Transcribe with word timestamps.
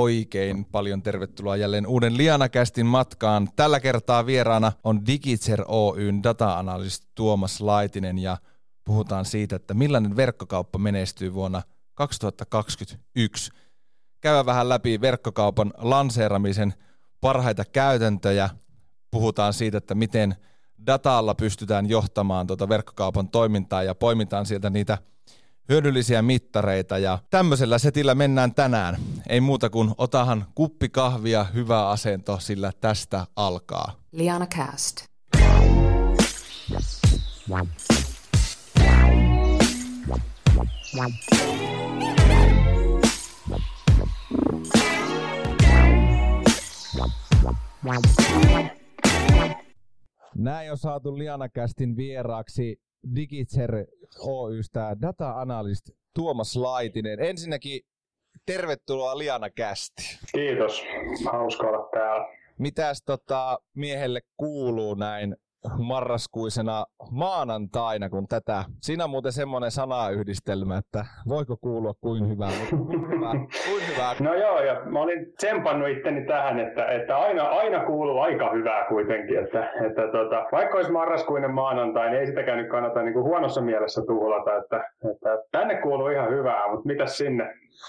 oikein 0.00 0.64
paljon 0.64 1.02
tervetuloa 1.02 1.56
jälleen 1.56 1.86
uuden 1.86 2.16
Lianakästin 2.16 2.86
matkaan. 2.86 3.48
Tällä 3.56 3.80
kertaa 3.80 4.26
vieraana 4.26 4.72
on 4.84 5.06
Digitser 5.06 5.64
Oyn 5.68 6.22
data-analysti 6.22 7.06
Tuomas 7.14 7.60
Laitinen 7.60 8.18
ja 8.18 8.36
puhutaan 8.84 9.24
siitä, 9.24 9.56
että 9.56 9.74
millainen 9.74 10.16
verkkokauppa 10.16 10.78
menestyy 10.78 11.34
vuonna 11.34 11.62
2021. 11.94 13.52
Käydään 14.20 14.46
vähän 14.46 14.68
läpi 14.68 15.00
verkkokaupan 15.00 15.72
lanseeramisen 15.76 16.74
parhaita 17.20 17.64
käytäntöjä. 17.64 18.50
Puhutaan 19.10 19.52
siitä, 19.52 19.78
että 19.78 19.94
miten 19.94 20.36
datalla 20.86 21.34
pystytään 21.34 21.88
johtamaan 21.88 22.46
tuota 22.46 22.68
verkkokaupan 22.68 23.28
toimintaa 23.28 23.82
ja 23.82 23.94
poimitaan 23.94 24.46
sieltä 24.46 24.70
niitä– 24.70 24.98
hyödyllisiä 25.68 26.22
mittareita 26.22 26.98
ja 26.98 27.18
tämmöisellä 27.30 27.78
setillä 27.78 28.14
mennään 28.14 28.54
tänään. 28.54 28.96
Ei 29.28 29.40
muuta 29.40 29.70
kuin 29.70 29.90
otahan 29.98 30.46
kuppi 30.54 30.88
kahvia, 30.88 31.44
hyvä 31.44 31.88
asento, 31.88 32.38
sillä 32.38 32.72
tästä 32.80 33.26
alkaa. 33.36 33.92
Liana 34.12 34.46
Cast. 34.46 35.04
Näin 50.34 50.70
on 50.70 50.78
saatu 50.78 51.18
Lianakästin 51.18 51.96
vieraaksi 51.96 52.80
Digitser 53.14 53.86
Oystä 54.18 54.96
data 55.02 55.40
analyst 55.40 55.90
Tuomas 56.14 56.56
Laitinen. 56.56 57.20
Ensinnäkin 57.20 57.80
tervetuloa 58.46 59.18
Liana 59.18 59.50
Kästi. 59.50 60.18
Kiitos, 60.32 60.82
hauska 61.32 61.66
olla 61.66 61.88
täällä. 61.92 62.38
Mitäs 62.58 63.02
tota 63.06 63.58
miehelle 63.74 64.20
kuuluu 64.36 64.94
näin 64.94 65.36
marraskuisena 65.78 66.86
maanantaina, 67.10 68.08
kun 68.08 68.26
tätä, 68.28 68.64
siinä 68.80 69.04
on 69.04 69.10
muuten 69.10 69.32
semmoinen 69.32 69.70
sanayhdistelmä, 69.70 70.76
että 70.76 71.06
voiko 71.28 71.56
kuulua 71.56 71.94
kuin 72.00 72.28
hyvää, 72.28 72.50
mutta 72.60 72.76
kuin 72.76 73.10
hyvää, 73.10 73.32
kuin 73.32 73.82
hyvää. 73.92 74.14
No 74.20 74.34
joo, 74.34 74.60
ja 74.60 74.80
mä 74.84 75.00
olin 75.00 75.32
tsempannut 75.36 75.88
itteni 75.88 76.26
tähän, 76.26 76.60
että, 76.60 76.86
että 76.86 77.16
aina, 77.16 77.44
aina 77.44 77.84
kuuluu 77.84 78.18
aika 78.18 78.52
hyvää 78.52 78.88
kuitenkin, 78.88 79.38
että, 79.38 79.72
että 79.86 80.02
tota, 80.12 80.46
vaikka 80.52 80.76
olisi 80.76 80.92
marraskuinen 80.92 81.54
maanantai, 81.54 82.10
niin 82.10 82.20
ei 82.20 82.26
sitäkään 82.26 82.58
nyt 82.58 82.70
kannata 82.70 83.02
niin 83.02 83.14
kuin 83.14 83.24
huonossa 83.24 83.60
mielessä 83.60 84.02
tuhlata, 84.06 84.56
että, 84.56 84.90
että 85.10 85.38
tänne 85.52 85.80
kuuluu 85.82 86.08
ihan 86.08 86.30
hyvää, 86.30 86.70
mutta 86.70 86.86
mitäs 86.86 87.18
sinne? 87.18 87.44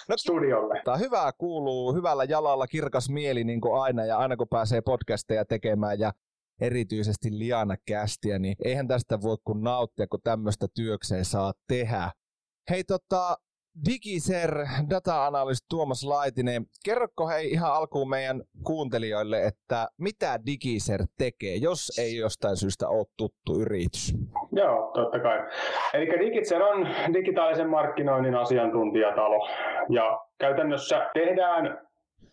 No, 0.10 0.18
studiolle. 0.18 0.82
Tämä 0.86 0.98
hyvää 0.98 1.32
kuuluu, 1.38 1.94
hyvällä 1.94 2.24
jalalla 2.24 2.68
kirkas 2.68 3.10
mieli 3.10 3.44
niin 3.44 3.62
kuin 3.62 3.82
aina 3.82 4.06
ja 4.06 4.18
aina 4.18 4.38
kun 4.38 4.48
pääsee 4.50 4.82
podcasteja 4.82 5.46
tekemään 5.46 6.00
ja 6.00 6.12
erityisesti 6.62 7.30
Liana 7.32 7.76
Kästiä, 7.88 8.40
niin 8.40 8.56
eihän 8.66 8.88
tästä 8.88 9.22
voi 9.22 9.38
kun 9.44 9.64
nauttia, 9.64 10.08
kun 10.08 10.20
tämmöistä 10.24 10.68
työkseen 10.76 11.26
saa 11.26 11.54
tehdä. 11.68 12.12
Hei 12.70 12.84
tota, 12.84 13.38
Digiser 13.86 14.68
data 14.90 15.26
analyst 15.26 15.66
Tuomas 15.70 16.04
Laitinen, 16.04 16.66
kerrokko 16.86 17.28
hei 17.28 17.52
ihan 17.52 17.74
alkuun 17.74 18.10
meidän 18.10 18.44
kuuntelijoille, 18.64 19.44
että 19.44 19.88
mitä 19.98 20.40
Digiser 20.46 21.02
tekee, 21.18 21.56
jos 21.56 22.00
ei 22.00 22.18
jostain 22.18 22.58
syystä 22.58 22.90
ole 22.90 23.06
tuttu 23.18 23.62
yritys? 23.62 24.14
Joo, 24.52 24.92
totta 24.94 25.20
kai. 25.20 25.40
Eli 25.94 26.06
Digiser 26.06 26.62
on 26.64 26.88
digitaalisen 27.14 27.70
markkinoinnin 27.70 28.36
asiantuntijatalo 28.36 29.48
ja 29.90 30.20
käytännössä 30.40 31.10
tehdään 31.14 31.88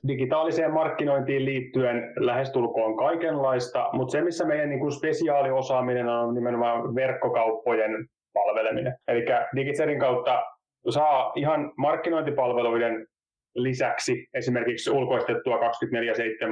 digitaaliseen 0.09 0.73
markkinointiin 0.73 1.45
liittyen 1.45 2.13
lähestulkoon 2.17 2.97
kaikenlaista, 2.97 3.91
mutta 3.93 4.13
se, 4.13 4.23
missä 4.23 4.45
meidän 4.45 4.69
niin 4.69 4.81
kuin 4.81 4.93
spesiaaliosaaminen 4.93 6.09
on 6.09 6.35
nimenomaan 6.35 6.95
verkkokauppojen 6.95 8.07
palveleminen. 8.33 8.95
Eli 9.09 9.25
Digitserin 9.57 10.01
kautta 10.01 10.43
saa 10.89 11.33
ihan 11.37 11.73
markkinointipalveluiden 11.77 13.07
lisäksi 13.55 14.27
esimerkiksi 14.35 14.91
ulkoistettua 14.91 15.57
24-7 15.57 15.61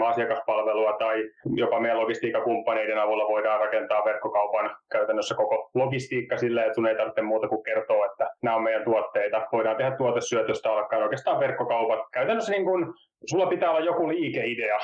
asiakaspalvelua 0.05 0.93
tai 0.99 1.31
jopa 1.55 1.81
meidän 1.81 2.01
logistiikkakumppaneiden 2.01 2.99
avulla 2.99 3.29
voidaan 3.29 3.61
rakentaa 3.61 4.05
verkkokaupan 4.05 4.77
käytännössä 4.93 5.35
koko 5.35 5.71
logistiikka 5.75 6.37
sillä, 6.37 6.63
että 6.63 6.75
sun 6.75 6.87
ei 6.87 6.97
tarvitse 6.97 7.23
muuta 7.23 7.49
kuin 7.49 7.63
kertoa, 7.63 8.07
että 8.07 8.31
nämä 8.43 8.57
on 8.57 8.63
meidän 8.63 8.85
tuotteita. 8.85 9.47
Voidaan 9.53 9.77
tehdä 9.77 9.97
tuotesyötöstä 9.97 10.73
alkaen 10.73 11.03
oikeastaan 11.03 11.41
verkkokaupat. 11.41 12.01
Käytännössä 12.13 12.53
niin 12.53 12.65
kuin, 12.65 12.95
sulla 13.27 13.47
pitää 13.47 13.71
olla 13.71 13.81
joku 13.81 14.09
liikeidea. 14.09 14.79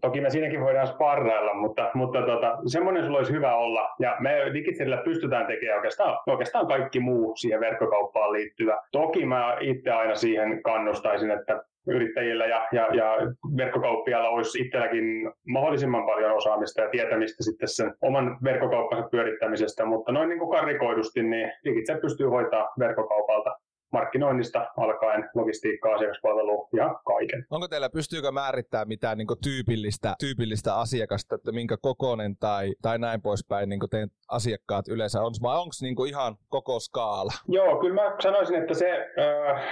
Toki 0.00 0.20
me 0.20 0.30
siinäkin 0.30 0.60
voidaan 0.60 0.86
sparrailla, 0.86 1.54
mutta, 1.54 1.90
mutta 1.94 2.22
tota, 2.22 2.58
semmoinen 2.66 3.04
sulla 3.04 3.18
olisi 3.18 3.32
hyvä 3.32 3.56
olla. 3.56 3.88
Ja 4.00 4.16
me 4.20 4.50
Digitserillä 4.54 4.96
pystytään 4.96 5.46
tekemään 5.46 5.76
oikeastaan, 5.76 6.18
oikeastaan 6.26 6.66
kaikki 6.66 7.00
muu 7.00 7.36
siihen 7.36 7.60
verkkokauppaan 7.60 8.32
liittyvä. 8.32 8.80
Toki 8.92 9.26
mä 9.26 9.56
itse 9.60 9.90
aina 9.90 10.14
siihen 10.14 10.62
kannustaisin, 10.62 11.30
että 11.30 11.62
yrittäjillä 11.86 12.46
ja, 12.46 12.68
ja, 12.72 12.88
ja 12.94 13.16
verkkokauppialla 13.56 14.28
olisi 14.28 14.60
itselläkin 14.60 15.04
mahdollisimman 15.48 16.06
paljon 16.06 16.32
osaamista 16.32 16.80
ja 16.80 16.90
tietämistä 16.90 17.44
sitten 17.44 17.68
sen 17.68 17.94
oman 18.00 18.38
verkkokauppansa 18.44 19.08
pyörittämisestä, 19.08 19.84
mutta 19.84 20.12
noin 20.12 20.28
niin 20.28 20.38
kuin 20.38 20.50
karikoidusti, 20.50 21.22
niin 21.22 21.52
Digitser 21.64 22.00
pystyy 22.00 22.26
hoitaa 22.26 22.68
verkkokaupalta 22.78 23.56
markkinoinnista 23.92 24.66
alkaen 24.76 25.30
logistiikkaa, 25.34 25.94
asiakaspalvelua 25.94 26.68
ja 26.72 26.94
kaiken. 27.06 27.44
Onko 27.50 27.68
teillä, 27.68 27.90
pystyykö 27.90 28.32
määrittämään 28.32 28.88
mitään 28.88 29.18
niin 29.18 29.28
tyypillistä, 29.42 30.14
tyypillistä 30.18 30.76
asiakasta, 30.76 31.34
että 31.34 31.52
minkä 31.52 31.76
kokonen 31.82 32.36
tai, 32.36 32.74
tai 32.82 32.98
näin 32.98 33.22
poispäin 33.22 33.68
niin 33.68 33.80
teidän 33.90 34.08
asiakkaat 34.28 34.88
yleensä 34.88 35.22
on, 35.22 35.32
vai 35.42 35.58
onko 35.58 35.72
niin 35.82 36.08
ihan 36.08 36.36
koko 36.48 36.80
skaala? 36.80 37.32
Joo, 37.48 37.80
kyllä 37.80 37.94
mä 37.94 38.16
sanoisin, 38.22 38.56
että 38.62 38.74
se 38.74 38.90
äh, 38.90 39.62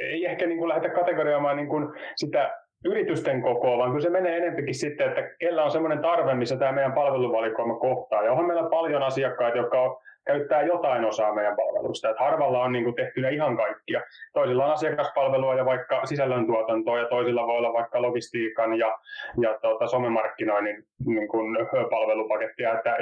ei 0.00 0.26
ehkä 0.26 0.46
niin 0.46 0.68
lähdetä 0.68 0.94
kategorioimaan 0.94 1.56
niin 1.56 1.68
sitä 2.16 2.59
yritysten 2.84 3.42
kokoa, 3.42 3.78
vaan 3.78 3.90
kyllä 3.90 4.02
se 4.02 4.10
menee 4.10 4.36
enempikin 4.36 4.74
sitten, 4.74 5.08
että 5.08 5.22
kellä 5.38 5.64
on 5.64 5.70
semmoinen 5.70 5.98
tarve, 5.98 6.34
missä 6.34 6.56
tämä 6.56 6.72
meidän 6.72 6.92
palveluvalikoima 6.92 7.78
kohtaa. 7.78 8.22
Ja 8.22 8.30
onhan 8.30 8.46
meillä 8.46 8.70
paljon 8.70 9.02
asiakkaita, 9.02 9.58
jotka 9.58 9.80
on 9.80 9.96
käyttää 10.26 10.62
jotain 10.62 11.04
osaa 11.04 11.34
meidän 11.34 11.56
palveluista. 11.56 12.10
Että 12.10 12.24
harvalla 12.24 12.62
on 12.62 12.72
niin 12.72 12.94
tehtynä 12.94 13.28
ihan 13.28 13.56
kaikkia. 13.56 14.00
Toisilla 14.32 14.64
on 14.64 14.72
asiakaspalvelua 14.72 15.54
ja 15.54 15.64
vaikka 15.64 16.06
sisällöntuotantoa 16.06 16.98
ja 16.98 17.08
toisilla 17.08 17.46
voi 17.46 17.56
olla 17.56 17.72
vaikka 17.72 18.02
logistiikan 18.02 18.78
ja, 18.78 18.98
ja 19.40 19.58
tuota, 19.62 19.86
somemarkkinoinnin 19.86 20.84
niin 21.06 21.28
kuin 21.28 21.56
palvelupakettia. 21.90 22.74
Että 22.74 22.96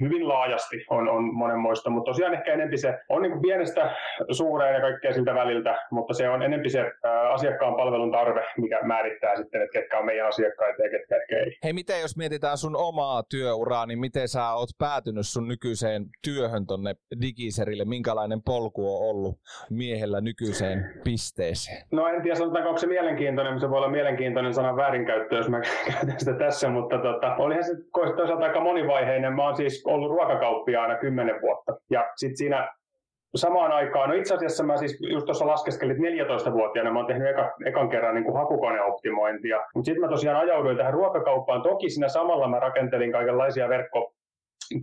hyvin 0.00 0.28
laajasti 0.28 0.84
on, 0.90 1.08
on 1.08 1.34
monenmoista, 1.34 1.90
mutta 1.90 2.10
tosiaan 2.10 2.34
ehkä 2.34 2.52
enempi 2.52 2.76
se 2.76 2.98
on 3.08 3.22
niin 3.22 3.40
pienestä 3.40 3.90
suureen 4.30 4.74
ja 4.74 4.80
kaikkea 4.80 5.12
siltä 5.12 5.34
väliltä, 5.34 5.76
mutta 5.90 6.14
se 6.14 6.28
on 6.28 6.42
enempi 6.42 6.70
se 6.70 6.92
asiakkaan 7.30 7.74
palvelun 7.74 8.12
tarve, 8.12 8.44
mikä 8.56 8.82
määrittää 8.82 9.17
sitten, 9.36 9.62
että 9.62 9.72
ketkä 9.72 9.98
on 9.98 10.06
meidän 10.06 10.28
asiakkaita 10.28 10.82
ja 10.82 10.90
ketkä 10.90 11.38
ei. 11.38 11.56
Hei, 11.64 11.72
miten 11.72 12.00
jos 12.00 12.16
mietitään 12.16 12.58
sun 12.58 12.76
omaa 12.76 13.22
työuraa, 13.22 13.86
niin 13.86 13.98
miten 13.98 14.28
sä 14.28 14.52
oot 14.52 14.68
päätynyt 14.78 15.26
sun 15.26 15.48
nykyiseen 15.48 16.04
työhön 16.24 16.66
tonne 16.66 16.94
Digiserille, 17.20 17.84
minkälainen 17.84 18.42
polku 18.42 18.96
on 18.96 19.10
ollut 19.10 19.38
miehellä 19.70 20.20
nykyiseen 20.20 21.00
pisteeseen? 21.04 21.82
No 21.92 22.08
en 22.08 22.22
tiedä, 22.22 22.36
sanotaanko 22.36 22.68
onko 22.68 22.80
se 22.80 22.86
mielenkiintoinen, 22.86 23.52
mutta 23.52 23.66
se 23.66 23.70
voi 23.70 23.78
olla 23.78 23.90
mielenkiintoinen 23.90 24.54
sanan 24.54 24.76
väärinkäyttö, 24.76 25.36
jos 25.36 25.48
mä 25.48 25.60
käytän 25.92 26.18
sitä 26.18 26.34
tässä, 26.34 26.68
mutta 26.68 26.98
tota, 26.98 27.36
olihan 27.36 27.64
se 27.64 27.74
toisaalta 28.16 28.44
aika 28.44 28.60
monivaiheinen. 28.60 29.32
Mä 29.36 29.44
oon 29.44 29.56
siis 29.56 29.86
ollut 29.86 30.10
ruokakauppiaana 30.10 30.98
kymmenen 30.98 31.40
vuotta. 31.40 31.76
Ja 31.90 32.12
sitten 32.16 32.36
siinä 32.36 32.77
samaan 33.34 33.72
aikaan, 33.72 34.08
no 34.10 34.14
itse 34.14 34.34
asiassa 34.34 34.64
mä 34.64 34.76
siis 34.76 34.98
just 35.00 35.26
tuossa 35.26 35.46
laskeskelin, 35.46 36.06
että 36.16 36.24
14-vuotiaana 36.24 36.92
mä 36.92 36.98
oon 36.98 37.06
tehnyt 37.06 37.28
eka, 37.28 37.54
ekan 37.66 37.88
kerran 37.88 38.14
niin 38.14 38.24
kuin 38.24 38.36
hakukoneoptimointia, 38.36 39.60
mutta 39.74 39.86
sitten 39.86 40.00
mä 40.00 40.08
tosiaan 40.08 40.40
ajauduin 40.40 40.76
tähän 40.76 40.94
ruokakauppaan. 40.94 41.62
Toki 41.62 41.90
siinä 41.90 42.08
samalla 42.08 42.48
mä 42.48 42.60
rakentelin 42.60 43.12
kaikenlaisia 43.12 43.68
verkko, 43.68 44.12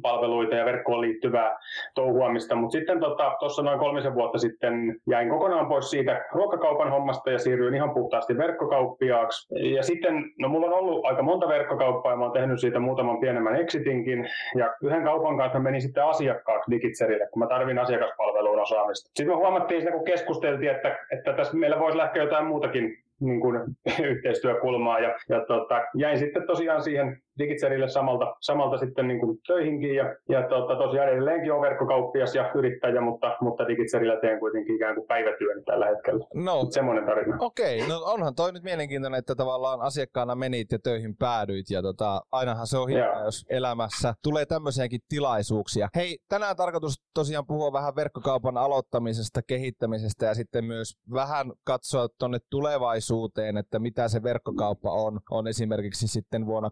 palveluita 0.02 0.56
ja 0.56 0.66
verkkoon 0.66 1.02
liittyvää 1.02 1.58
touhuamista, 1.96 2.56
mutta 2.56 2.72
sitten 2.72 3.00
tuossa 3.00 3.38
tota, 3.40 3.62
noin 3.64 3.80
kolmisen 3.80 4.14
vuotta 4.14 4.38
sitten 4.38 4.74
jäin 5.10 5.30
kokonaan 5.30 5.68
pois 5.68 5.90
siitä 5.90 6.26
ruokakaupan 6.32 6.92
hommasta 6.92 7.32
ja 7.32 7.40
siirryin 7.40 7.76
ihan 7.76 7.94
puhtaasti 7.94 8.38
verkkokauppiaaksi. 8.38 9.74
Ja 9.74 9.84
sitten, 9.84 10.14
no 10.40 10.50
mulla 10.50 10.68
on 10.68 10.74
ollut 10.74 11.06
aika 11.06 11.24
monta 11.24 11.48
verkkokauppaa 11.48 12.12
ja 12.12 12.18
mä 12.18 12.24
oon 12.24 12.34
tehnyt 12.34 12.60
siitä 12.60 12.80
muutaman 12.80 13.20
pienemmän 13.20 13.56
exitinkin 13.56 14.30
ja 14.58 14.74
yhden 14.84 15.04
kaupan 15.04 15.38
kanssa 15.38 15.60
menin 15.60 15.82
sitten 15.82 16.04
asiakkaaksi 16.04 16.72
Digitserille, 16.72 17.28
kun 17.32 17.40
mä 17.40 17.48
tarvin 17.48 17.80
asiakaspalveluun 17.80 18.60
osaamista. 18.60 19.08
Sitten 19.08 19.28
me 19.28 19.36
huomattiin 19.36 19.82
siinä, 19.82 19.96
kun 19.96 20.06
keskusteltiin, 20.06 20.72
että, 20.72 20.98
että 21.12 21.34
tässä 21.34 21.58
meillä 21.58 21.80
voisi 21.80 21.98
lähteä 21.98 22.24
jotain 22.24 22.46
muutakin 22.46 22.98
niin 23.20 23.42
kuin, 23.42 23.62
yhteistyökulmaa 24.12 25.00
ja, 25.00 25.16
ja 25.30 25.46
tota, 25.46 25.82
jäin 25.98 26.20
sitten 26.20 26.48
tosiaan 26.48 26.84
siihen 26.84 27.22
Digitserille 27.40 27.90
samalta, 27.90 28.36
samalta 28.42 28.78
sitten 28.78 29.08
niin 29.08 29.20
kuin 29.20 29.38
töihinkin 29.48 29.96
ja, 29.96 30.16
ja 30.30 30.50
tota, 30.50 30.76
tosiaan 30.76 31.10
edelleenkin 31.10 31.54
on 31.54 31.62
verkkokauppias 31.62 32.36
ja 32.36 32.52
yrittäjä, 32.56 33.02
mutta, 33.02 33.38
mutta 33.42 33.68
Digitserillä 33.68 34.20
teen 34.22 34.40
kuitenkin 34.40 34.76
ikään 34.76 34.96
kuin 34.96 35.08
päivätyön 35.08 35.64
tällä 35.66 35.86
hetkellä. 35.86 36.26
No, 36.34 36.68
semmoinen 36.70 37.06
tarina. 37.06 37.38
Okei, 37.40 37.76
okay, 37.76 37.90
no 37.90 38.02
onhan 38.04 38.36
toi 38.36 38.52
nyt 38.52 38.64
mielenkiintoinen, 38.64 39.20
että 39.20 39.36
tavallaan 39.36 39.82
asiakkaana 39.82 40.36
menit 40.36 40.72
ja 40.72 40.80
töihin 40.80 41.18
päädyit 41.18 41.70
ja 41.70 41.82
tota, 41.82 42.22
ainahan 42.32 42.68
se 42.68 42.78
on 42.78 42.90
hienoa, 42.90 43.24
jos 43.24 43.46
elämässä 43.50 44.14
tulee 44.24 44.46
tämmöisiäkin 44.46 45.00
tilaisuuksia. 45.10 45.88
Hei, 45.96 46.18
tänään 46.30 46.56
tarkoitus 46.56 47.04
tosiaan 47.14 47.46
puhua 47.48 47.74
vähän 47.74 47.96
verkkokaupan 47.96 48.58
aloittamisesta, 48.58 49.42
kehittämisestä 49.48 50.26
ja 50.26 50.34
sitten 50.34 50.66
myös 50.66 50.98
vähän 51.14 51.52
katsoa 51.64 52.08
tuonne 52.20 52.40
tulevaisuuteen, 52.50 53.58
että 53.58 53.80
mitä 53.80 54.08
se 54.08 54.24
verkkokauppa 54.24 54.92
on, 54.92 55.20
on 55.32 55.48
esimerkiksi 55.48 56.08
sitten 56.08 56.46
vuonna 56.46 56.70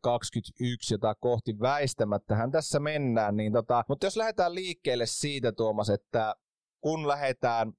2021, 0.00 0.94
jota 0.94 1.14
kohti 1.14 1.60
väistämättähän 1.60 2.50
tässä 2.50 2.80
mennään. 2.80 3.36
Niin 3.36 3.52
tota, 3.52 3.84
mutta 3.88 4.06
jos 4.06 4.16
lähdetään 4.16 4.54
liikkeelle 4.54 5.06
siitä 5.06 5.52
Tuomas, 5.52 5.90
että 5.90 6.34
kun 6.80 7.08
lähdetään 7.08 7.72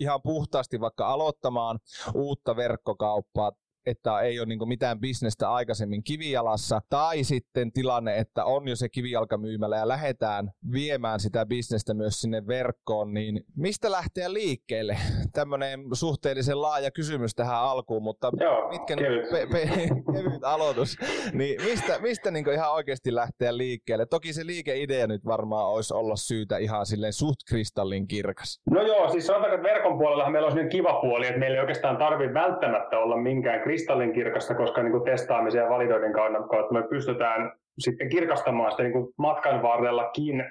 ihan 0.00 0.22
puhtaasti 0.22 0.80
vaikka 0.80 1.08
aloittamaan 1.08 1.78
uutta 2.14 2.56
verkkokauppaa 2.56 3.52
että 3.86 4.20
ei 4.20 4.40
ole 4.40 4.46
niin 4.46 4.68
mitään 4.68 5.00
bisnestä 5.00 5.52
aikaisemmin 5.52 6.04
kivijalassa, 6.04 6.80
tai 6.90 7.24
sitten 7.24 7.72
tilanne, 7.72 8.18
että 8.18 8.44
on 8.44 8.68
jo 8.68 8.76
se 8.76 8.88
kivijalkamyymälä 8.88 9.76
ja 9.76 9.88
lähdetään 9.88 10.50
viemään 10.72 11.20
sitä 11.20 11.46
bisnestä 11.46 11.94
myös 11.94 12.20
sinne 12.20 12.46
verkkoon, 12.46 13.14
niin 13.14 13.40
mistä 13.56 13.90
lähteä 13.90 14.32
liikkeelle? 14.32 14.96
Tämmöinen 15.32 15.80
suhteellisen 15.92 16.62
laaja 16.62 16.90
kysymys 16.90 17.34
tähän 17.34 17.56
alkuun, 17.56 18.02
mutta 18.02 18.30
Joo, 18.40 18.68
mitkä 18.68 18.96
kevyt. 18.96 19.30
Pe- 19.30 19.46
pe- 19.52 19.88
kevyt 20.14 20.44
aloitus, 20.44 20.96
niin 21.32 21.62
mistä, 21.64 21.98
mistä 21.98 22.30
niin 22.30 22.52
ihan 22.52 22.72
oikeasti 22.72 23.14
lähteä 23.14 23.56
liikkeelle? 23.56 24.06
Toki 24.06 24.32
se 24.32 24.46
liikeidea 24.46 25.06
nyt 25.06 25.24
varmaan 25.24 25.66
olisi 25.66 25.94
olla 25.94 26.16
syytä 26.16 26.58
ihan 26.58 26.86
silleen 26.86 27.12
suht 27.12 27.36
kristallin 27.48 28.08
kirkas. 28.08 28.60
No 28.70 28.82
joo, 28.82 29.08
siis 29.10 29.26
sanotaanko, 29.26 29.56
että 29.56 29.68
verkon 29.68 29.98
puolella 29.98 30.30
meillä 30.30 30.46
olisi 30.46 30.58
niin 30.58 30.68
kiva 30.68 31.00
puoli, 31.00 31.26
että 31.26 31.38
meillä 31.38 31.56
ei 31.56 31.60
oikeastaan 31.60 31.96
tarvitse 31.96 32.34
välttämättä 32.34 32.98
olla 32.98 33.16
minkään 33.16 33.60
kristallinkirkasta, 33.72 34.54
koska 34.54 34.82
niin 34.82 34.92
kuin 34.92 35.04
testaamisen 35.04 35.62
ja 35.62 35.68
validoinnin 35.68 36.12
kautta 36.12 36.72
me 36.72 36.82
pystytään 36.82 37.52
sitten 37.78 38.08
kirkastamaan 38.08 38.70
sitä 38.70 38.82
niin 38.82 38.92
kuin 38.92 39.08
matkan 39.18 39.62
varrellakin, 39.62 40.44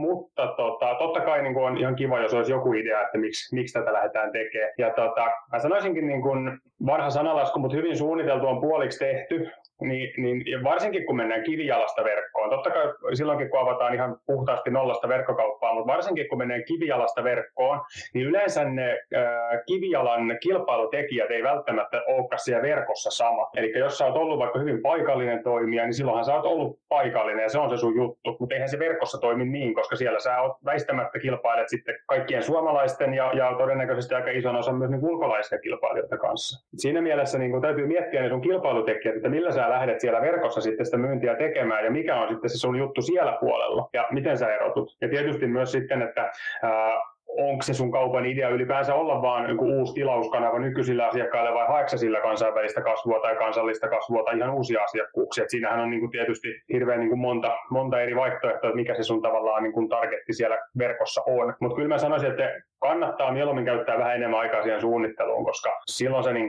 mutta 0.00 0.46
tota, 0.46 0.94
totta 0.98 1.20
kai 1.20 1.42
niin 1.42 1.54
kuin 1.54 1.66
on 1.66 1.78
ihan 1.78 1.96
kiva, 1.96 2.20
jos 2.20 2.34
olisi 2.34 2.52
joku 2.52 2.72
idea, 2.72 3.02
että 3.02 3.18
miksi, 3.18 3.54
miksi 3.54 3.78
tätä 3.78 3.92
lähdetään 3.92 4.32
tekemään. 4.32 4.72
Ja 4.78 4.90
tota, 4.90 5.24
mä 5.52 5.58
sanoisinkin 5.58 6.06
niin 6.06 6.22
kuin 6.22 6.58
vanha 6.86 7.10
sanalasku, 7.10 7.58
mutta 7.58 7.76
hyvin 7.76 7.96
suunniteltu 7.96 8.46
on 8.46 8.60
puoliksi 8.60 8.98
tehty, 8.98 9.50
niin, 9.80 10.12
niin 10.16 10.64
varsinkin 10.64 11.06
kun 11.06 11.16
mennään 11.16 11.42
kivijalasta 11.42 12.04
verkkoon, 12.04 12.50
totta 12.50 12.70
kai 12.70 12.84
silloinkin 13.14 13.50
kun 13.50 13.60
avataan 13.60 13.94
ihan 13.94 14.16
puhtaasti 14.26 14.70
nollasta 14.70 15.08
verkkokauppaa, 15.08 15.74
mutta 15.74 15.92
varsinkin 15.92 16.28
kun 16.28 16.38
mennään 16.38 16.64
kivijalasta 16.64 17.24
verkkoon, 17.24 17.80
niin 18.14 18.26
yleensä 18.26 18.64
ne 18.64 18.90
äh, 18.90 19.24
kivijalan 19.66 20.38
kilpailutekijät 20.42 21.30
ei 21.30 21.42
välttämättä 21.42 22.02
olekaan 22.06 22.38
siellä 22.38 22.62
verkossa 22.62 23.10
sama. 23.10 23.50
Eli 23.56 23.78
jos 23.78 23.98
sä 23.98 24.06
oot 24.06 24.16
ollut 24.16 24.38
vaikka 24.38 24.58
hyvin 24.58 24.82
paikallinen 24.82 25.42
toimija, 25.42 25.84
niin 25.84 25.94
silloinhan 25.94 26.24
sä 26.24 26.34
oot 26.34 26.46
ollut 26.46 26.78
paikallinen 26.88 27.42
ja 27.42 27.48
se 27.48 27.58
on 27.58 27.70
se 27.70 27.76
sun 27.76 27.96
juttu, 27.96 28.36
mutta 28.40 28.54
eihän 28.54 28.68
se 28.68 28.78
verkossa 28.78 29.18
toimi 29.18 29.44
niin, 29.44 29.74
koska 29.74 29.96
siellä 29.96 30.20
sä 30.20 30.40
oot 30.40 30.56
väistämättä 30.64 31.18
kilpailet 31.18 31.68
sitten 31.68 31.94
kaikkien 32.06 32.42
suomalaisten 32.42 33.14
ja, 33.14 33.32
ja 33.32 33.54
todennäköisesti 33.58 34.14
aika 34.14 34.30
ison 34.30 34.56
osan 34.56 34.74
myös 34.74 34.90
niin 34.90 35.04
ulkolaisten 35.04 35.60
kilpailijoiden 35.62 36.18
kanssa. 36.18 36.68
Siinä 36.76 37.00
mielessä 37.00 37.38
niin 37.38 37.50
kun 37.50 37.62
täytyy 37.62 37.86
miettiä 37.86 38.22
ne 38.22 38.28
sun 38.28 38.40
kilpailutekijät, 38.40 39.16
että 39.16 39.28
millä 39.28 39.52
sä 39.52 39.67
lähdet 39.70 40.00
siellä 40.00 40.20
verkossa 40.20 40.60
sitten 40.60 40.86
sitä 40.86 40.96
myyntiä 40.96 41.34
tekemään 41.34 41.84
ja 41.84 41.90
mikä 41.90 42.16
on 42.16 42.28
sitten 42.28 42.50
se 42.50 42.58
sun 42.58 42.76
juttu 42.76 43.02
siellä 43.02 43.36
puolella 43.40 43.88
ja 43.92 44.06
miten 44.10 44.38
sä 44.38 44.54
erotut. 44.54 44.96
Ja 45.00 45.08
tietysti 45.08 45.46
myös 45.46 45.72
sitten, 45.72 46.02
että 46.02 46.30
ää, 46.62 46.98
onko 47.38 47.62
se 47.62 47.74
sun 47.74 47.90
kaupan 47.90 48.26
idea 48.26 48.48
ylipäänsä 48.48 48.94
olla 48.94 49.22
vaan 49.22 49.48
joku 49.48 49.64
uusi 49.64 49.94
tilauskanava 49.94 50.58
nykyisillä 50.58 51.06
asiakkailla 51.06 51.54
vai 51.54 51.66
haeksa 51.66 51.98
sillä 51.98 52.20
kansainvälistä 52.20 52.80
kasvua 52.80 53.20
tai 53.20 53.36
kansallista 53.36 53.88
kasvua 53.88 54.22
tai 54.22 54.36
ihan 54.36 54.54
uusia 54.54 54.82
asiakkuuksia. 54.82 55.44
Et 55.44 55.50
siinähän 55.50 55.80
on 55.80 55.90
niin 55.90 56.00
kuin 56.00 56.10
tietysti 56.10 56.48
hirveän 56.72 57.00
niin 57.00 57.08
kuin 57.08 57.20
monta, 57.20 57.56
monta 57.70 58.00
eri 58.00 58.16
vaihtoehtoa, 58.16 58.70
että 58.70 58.76
mikä 58.76 58.94
se 58.94 59.02
sun 59.02 59.22
tavallaan 59.22 59.62
niin 59.62 59.72
kuin 59.72 59.88
targetti 59.88 60.32
siellä 60.32 60.58
verkossa 60.78 61.22
on. 61.26 61.54
Mutta 61.60 61.76
kyllä 61.76 61.88
mä 61.88 61.98
sanoisin, 61.98 62.30
että 62.30 62.62
kannattaa 62.78 63.32
mieluummin 63.32 63.64
käyttää 63.64 63.98
vähän 63.98 64.16
enemmän 64.16 64.40
aikaa 64.40 64.62
siihen 64.62 64.80
suunnitteluun, 64.80 65.44
koska 65.44 65.70
silloin 65.86 66.24
se 66.24 66.32
niin 66.32 66.48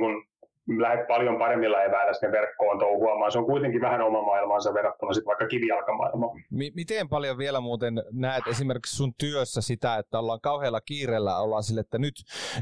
lähdet 0.77 1.07
paljon 1.07 1.39
paremmilla 1.39 1.83
eväillä 1.83 2.13
sinne 2.13 2.31
verkkoon 2.31 2.79
touhuamaan. 2.79 3.31
Se 3.31 3.37
on 3.37 3.45
kuitenkin 3.45 3.81
vähän 3.81 4.01
oma 4.01 4.21
maailmansa 4.21 4.73
verrattuna 4.73 5.13
sitten 5.13 5.27
vaikka 5.27 5.47
kivijalkamaailmaan. 5.47 6.37
M- 6.51 6.75
miten 6.75 7.09
paljon 7.09 7.37
vielä 7.37 7.59
muuten 7.59 7.93
näet 8.11 8.47
esimerkiksi 8.47 8.95
sun 8.95 9.13
työssä 9.19 9.61
sitä, 9.61 9.97
että 9.97 10.19
ollaan 10.19 10.41
kauhealla 10.41 10.81
kiireellä, 10.81 11.39
ollaan 11.39 11.63
sille, 11.63 11.81
että 11.81 11.97
nyt, 11.97 12.15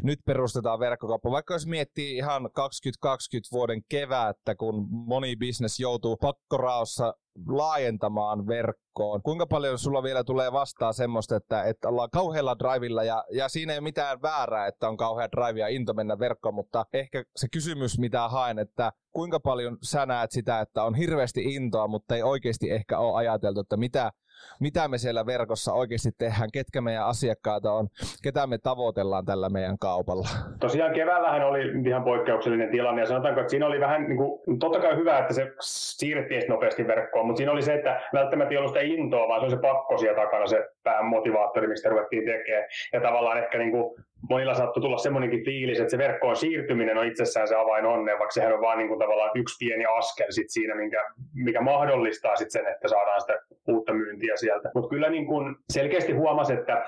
nyt 0.03 0.19
perustetaan 0.25 0.79
verkkokauppa. 0.79 1.31
Vaikka 1.31 1.53
jos 1.53 1.67
miettii 1.67 2.15
ihan 2.17 2.49
2020 2.53 3.49
vuoden 3.51 3.81
kevättä, 3.89 4.55
kun 4.55 4.87
moni 4.89 5.35
bisnes 5.35 5.79
joutuu 5.79 6.17
pakkoraossa 6.17 7.13
laajentamaan 7.47 8.47
verkkoon. 8.47 9.21
Kuinka 9.21 9.45
paljon 9.45 9.79
sulla 9.79 10.03
vielä 10.03 10.23
tulee 10.23 10.51
vastaan 10.51 10.93
semmoista, 10.93 11.35
että, 11.35 11.63
että 11.63 11.89
ollaan 11.89 12.09
kauhealla 12.09 12.59
drivilla 12.59 13.03
ja, 13.03 13.23
ja 13.31 13.49
siinä 13.49 13.73
ei 13.73 13.79
ole 13.79 13.83
mitään 13.83 14.21
väärää, 14.21 14.67
että 14.67 14.89
on 14.89 14.97
kauhea 14.97 15.31
drive 15.31 15.59
ja 15.59 15.67
into 15.67 15.93
mennä 15.93 16.19
verkkoon, 16.19 16.55
mutta 16.55 16.85
ehkä 16.93 17.23
se 17.35 17.47
kysymys, 17.51 17.99
mitä 17.99 18.29
haen, 18.29 18.59
että 18.59 18.91
kuinka 19.11 19.39
paljon 19.39 19.77
sä 19.83 20.05
näet 20.05 20.31
sitä, 20.31 20.59
että 20.59 20.83
on 20.83 20.95
hirveästi 20.95 21.43
intoa, 21.55 21.87
mutta 21.87 22.15
ei 22.15 22.23
oikeasti 22.23 22.71
ehkä 22.71 22.99
ole 22.99 23.17
ajateltu, 23.17 23.59
että 23.59 23.77
mitä, 23.77 24.11
mitä 24.59 24.87
me 24.87 24.97
siellä 24.97 25.25
verkossa 25.25 25.73
oikeasti 25.73 26.09
tehdään, 26.17 26.49
ketkä 26.53 26.81
meidän 26.81 27.05
asiakkaita 27.05 27.71
on, 27.71 27.87
ketä 28.23 28.47
me 28.47 28.57
tavoitellaan 28.57 29.25
tällä 29.25 29.49
meidän 29.49 29.79
kaupalla. 29.79 30.27
Tosiaan 30.59 30.93
keväällähän 30.93 31.43
oli 31.43 31.89
ihan 31.89 32.03
poikkeuksellinen 32.03 32.71
tilanne 32.71 33.01
ja 33.01 33.07
sanotaanko, 33.07 33.41
että 33.41 33.51
siinä 33.51 33.67
oli 33.67 33.79
vähän, 33.79 34.03
niin 34.03 34.17
kuin, 34.17 34.59
totta 34.59 34.79
kai 34.79 34.95
hyvä, 34.95 35.19
että 35.19 35.33
se 35.33 35.51
siirrettiin 35.61 36.43
nopeasti 36.49 36.87
verkkoon, 36.87 37.25
mutta 37.25 37.37
siinä 37.37 37.51
oli 37.51 37.61
se, 37.61 37.73
että 37.73 38.01
välttämättä 38.13 38.51
ei 38.51 38.57
ollut 38.57 38.71
sitä 38.71 38.85
intoa, 38.85 39.27
vaan 39.27 39.41
se 39.41 39.45
on 39.45 39.51
se 39.51 39.57
pakko 39.57 39.97
siellä 39.97 40.23
takana, 40.23 40.47
se 40.47 40.69
päämotivaattori, 40.83 41.67
mistä 41.67 41.89
ruvettiin 41.89 42.25
tekemään. 42.25 42.65
Ja 42.93 43.01
tavallaan 43.01 43.37
ehkä 43.37 43.57
niin 43.57 43.71
kuin 43.71 44.03
monilla 44.29 44.53
saattoi 44.53 44.81
tulla 44.81 44.97
semmoinenkin 44.97 45.45
fiilis, 45.45 45.79
että 45.79 45.91
se 45.91 45.97
verkkoon 45.97 46.35
siirtyminen 46.35 46.97
on 46.97 47.07
itsessään 47.07 47.47
se 47.47 47.55
avain 47.55 47.85
onneen, 47.85 48.19
vaikka 48.19 48.33
sehän 48.33 48.53
on 48.53 48.61
vaan 48.61 48.77
niin 48.77 48.87
kuin 48.87 48.99
tavallaan 48.99 49.31
yksi 49.35 49.65
pieni 49.65 49.85
askel 49.85 50.27
sit 50.29 50.49
siinä, 50.49 50.75
minkä, 50.75 51.03
mikä 51.33 51.61
mahdollistaa 51.61 52.35
sit 52.35 52.51
sen, 52.51 52.67
että 52.67 52.87
saadaan 52.87 53.21
sitä 53.21 53.39
uutta 53.67 53.93
myyntiä 53.93 54.35
sieltä. 54.35 54.71
Mutta 54.75 54.89
kyllä 54.89 55.09
niin 55.09 55.25
kuin 55.25 55.55
selkeästi 55.69 56.11
huomasi, 56.11 56.53
että 56.53 56.85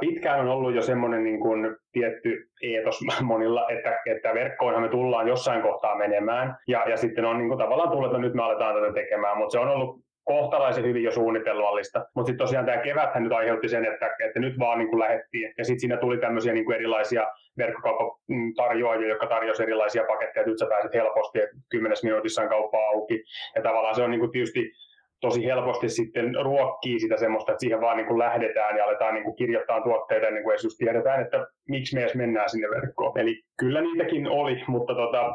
pitkään 0.00 0.40
on 0.40 0.48
ollut 0.48 0.74
jo 0.74 0.82
semmoinen 0.82 1.24
niin 1.24 1.40
kuin 1.40 1.76
tietty 1.92 2.48
eetos 2.62 3.00
monilla, 3.22 3.70
että, 3.70 3.98
että 4.06 4.34
verkkoonhan 4.34 4.82
me 4.82 4.88
tullaan 4.88 5.28
jossain 5.28 5.62
kohtaa 5.62 5.98
menemään, 5.98 6.56
ja, 6.66 6.84
ja 6.90 6.96
sitten 6.96 7.24
on 7.24 7.38
niin 7.38 7.48
kuin 7.48 7.58
tavallaan 7.58 7.90
tullut, 7.90 8.06
että 8.06 8.18
nyt 8.18 8.34
me 8.34 8.42
aletaan 8.42 8.74
tätä 8.74 8.92
tekemään, 8.92 9.38
mutta 9.38 9.52
se 9.52 9.58
on 9.58 9.68
ollut 9.68 10.02
kohtalaisen 10.24 10.84
hyvin 10.84 11.02
jo 11.02 11.10
suunnitelluallista. 11.10 12.06
Mutta 12.14 12.26
sitten 12.26 12.46
tosiaan 12.46 12.66
tämä 12.66 12.78
keväthän 12.78 13.22
nyt 13.22 13.32
aiheutti 13.32 13.68
sen, 13.68 13.84
että, 13.84 14.16
että 14.24 14.40
nyt 14.40 14.58
vaan 14.58 14.78
niin 14.78 14.88
kuin 14.88 15.00
lähettiin. 15.00 15.54
Ja 15.58 15.64
sitten 15.64 15.80
siinä 15.80 15.96
tuli 15.96 16.18
tämmöisiä 16.18 16.52
niin 16.52 16.64
kuin 16.64 16.74
erilaisia 16.74 17.26
verkkokauppatarjoajia, 17.58 19.08
jotka 19.08 19.26
tarjosi 19.26 19.62
erilaisia 19.62 20.04
paketteja, 20.04 20.40
että 20.40 20.50
nyt 20.50 20.58
sä 20.58 20.66
pääset 20.66 20.94
helposti, 20.94 21.38
että 21.40 21.56
kymmenes 21.68 22.02
minuutissa 22.02 22.42
on 22.42 22.48
kauppa 22.48 22.78
auki. 22.78 23.24
Ja 23.54 23.62
tavallaan 23.62 23.94
se 23.94 24.02
on 24.02 24.10
niin 24.10 24.20
kuin 24.20 24.32
tietysti 24.32 24.72
tosi 25.20 25.44
helposti 25.44 25.88
sitten 25.88 26.34
ruokkii 26.42 27.00
sitä 27.00 27.16
semmoista, 27.16 27.52
että 27.52 27.60
siihen 27.60 27.80
vaan 27.80 27.96
niin 27.96 28.06
kuin 28.06 28.18
lähdetään 28.18 28.76
ja 28.76 28.84
aletaan 28.84 29.14
niin 29.14 29.24
kuin 29.24 29.36
kirjoittaa 29.36 29.80
tuotteita 29.80 30.26
ennen 30.26 30.42
kuin 30.42 30.58
just 30.64 30.78
tiedetään, 30.78 31.20
että 31.20 31.46
miksi 31.68 31.94
me 31.94 32.00
edes 32.00 32.14
mennään 32.14 32.50
sinne 32.50 32.68
verkkoon. 32.70 33.18
Eli 33.18 33.42
kyllä 33.58 33.80
niitäkin 33.80 34.28
oli, 34.28 34.62
mutta 34.66 34.94
tota, 34.94 35.34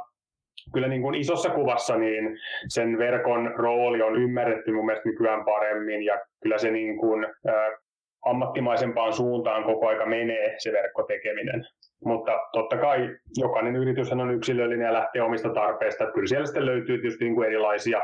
kyllä 0.74 0.88
niin 0.88 1.02
kuin 1.02 1.16
isossa 1.16 1.50
kuvassa 1.50 1.98
niin 1.98 2.40
sen 2.68 2.98
verkon 2.98 3.54
rooli 3.56 4.02
on 4.02 4.16
ymmärretty 4.16 4.72
mun 4.72 4.86
mielestä 4.86 5.10
nykyään 5.10 5.46
paremmin 5.46 6.04
ja 6.04 6.20
kyllä 6.44 6.58
se 6.58 6.72
niin 6.72 6.98
kuin, 6.98 7.26
ä, 7.26 7.78
ammattimaisempaan 8.26 9.14
suuntaan 9.14 9.64
koko 9.64 9.88
aika 9.88 10.06
menee 10.06 10.56
se 10.58 10.72
verkkotekeminen. 10.72 11.66
Mutta 12.06 12.40
totta 12.52 12.78
kai 12.78 13.10
jokainen 13.38 13.76
yritys 13.76 14.12
on 14.12 14.32
yksilöllinen 14.32 14.86
ja 14.86 14.94
lähtee 14.94 15.22
omista 15.22 15.50
tarpeista. 15.50 16.12
Kyllä 16.12 16.28
siellä 16.28 16.46
sitten 16.46 16.66
löytyy 16.66 16.98
tietysti 16.98 17.26
niin 17.26 17.36
kuin 17.36 17.48
erilaisia 17.48 18.02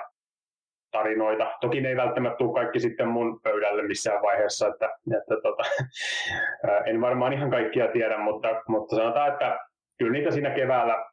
tarinoita. 0.92 1.52
Toki 1.62 1.82
ne 1.82 1.90
ei 1.90 1.96
välttämättä 1.96 2.38
tule 2.38 2.54
kaikki 2.54 2.80
sitten 2.80 3.08
mun 3.08 3.40
pöydälle 3.44 3.84
missään 3.84 4.22
vaiheessa, 4.22 4.68
että, 4.68 4.90
että 5.20 5.36
tota, 5.44 5.64
en 6.86 7.02
varmaan 7.02 7.34
ihan 7.34 7.52
kaikkia 7.52 7.88
tiedä, 7.88 8.18
mutta, 8.18 8.48
mutta 8.68 8.96
sanotaan, 8.96 9.32
että 9.34 9.60
kyllä 9.98 10.12
niitä 10.12 10.32
siinä 10.32 10.50
keväällä 10.50 11.06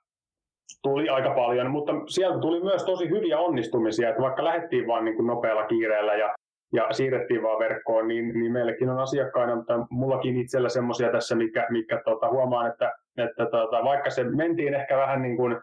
tuli 0.83 1.09
aika 1.09 1.31
paljon, 1.31 1.71
mutta 1.71 1.93
sieltä 2.09 2.39
tuli 2.39 2.63
myös 2.63 2.85
tosi 2.85 3.09
hyviä 3.09 3.39
onnistumisia, 3.39 4.09
että 4.09 4.23
vaikka 4.23 4.45
lähdettiin 4.45 4.87
vain 4.87 5.05
niin 5.05 5.17
kuin 5.17 5.27
nopealla 5.27 5.67
kiireellä 5.67 6.15
ja, 6.15 6.35
ja 6.73 6.87
siirrettiin 6.91 7.43
vaan 7.43 7.59
verkkoon, 7.59 8.09
niin, 8.09 8.41
niin 8.41 8.53
meillekin 8.53 8.91
on 8.91 8.99
asiakkaina, 8.99 9.57
mutta 9.57 9.87
mullakin 9.91 10.37
itsellä 10.37 10.69
semmoisia 10.69 11.13
tässä, 11.13 11.35
mikä, 11.35 11.67
mikä 11.71 12.03
tota, 12.05 12.29
huomaan, 12.29 12.71
että 12.71 12.93
että 13.19 13.47
tota, 13.47 13.85
vaikka 13.85 14.11
se 14.11 14.25
mentiin 14.25 14.75
ehkä 14.75 14.97
vähän 14.97 15.23
niin 15.23 15.37
kuin 15.37 15.57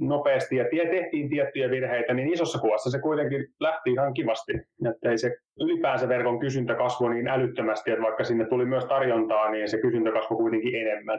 nopeasti 0.00 0.56
ja 0.56 0.64
tehtiin 0.90 1.30
tiettyjä 1.30 1.70
virheitä, 1.70 2.14
niin 2.14 2.32
isossa 2.32 2.58
kuvassa 2.58 2.90
se 2.90 2.98
kuitenkin 3.00 3.46
lähti 3.60 3.90
ihan 3.92 4.14
kivasti. 4.14 4.52
Että 4.90 5.10
ei 5.10 5.18
se 5.18 5.36
ylipäänsä 5.60 6.08
verkon 6.08 6.38
kysyntä 6.38 6.74
kasvoi 6.74 7.14
niin 7.14 7.28
älyttömästi, 7.28 7.90
että 7.90 8.02
vaikka 8.02 8.24
sinne 8.24 8.44
tuli 8.44 8.64
myös 8.64 8.84
tarjontaa, 8.84 9.50
niin 9.50 9.68
se 9.68 9.80
kysyntä 9.80 10.12
kasvoi 10.12 10.36
kuitenkin 10.36 10.74
enemmän. 10.74 11.18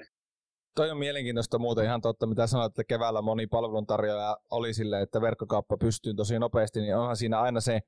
Toi 0.76 0.92
on 0.92 0.98
mielenkiintoista 0.98 1.60
muuten 1.60 1.86
ihan 1.86 2.02
totta, 2.02 2.28
mitä 2.28 2.48
sanoit, 2.48 2.70
että 2.70 2.84
keväällä 2.84 3.22
moni 3.22 3.48
palveluntarjoaja 3.48 4.38
oli 4.52 4.74
silleen, 4.74 5.04
että 5.04 5.22
verkkokauppa 5.22 5.78
pystyy 5.78 6.14
tosi 6.14 6.40
nopeasti, 6.40 6.82
niin 6.82 6.96
onhan 6.96 7.18
siinä 7.18 7.42
aina 7.42 7.60
se 7.62 7.82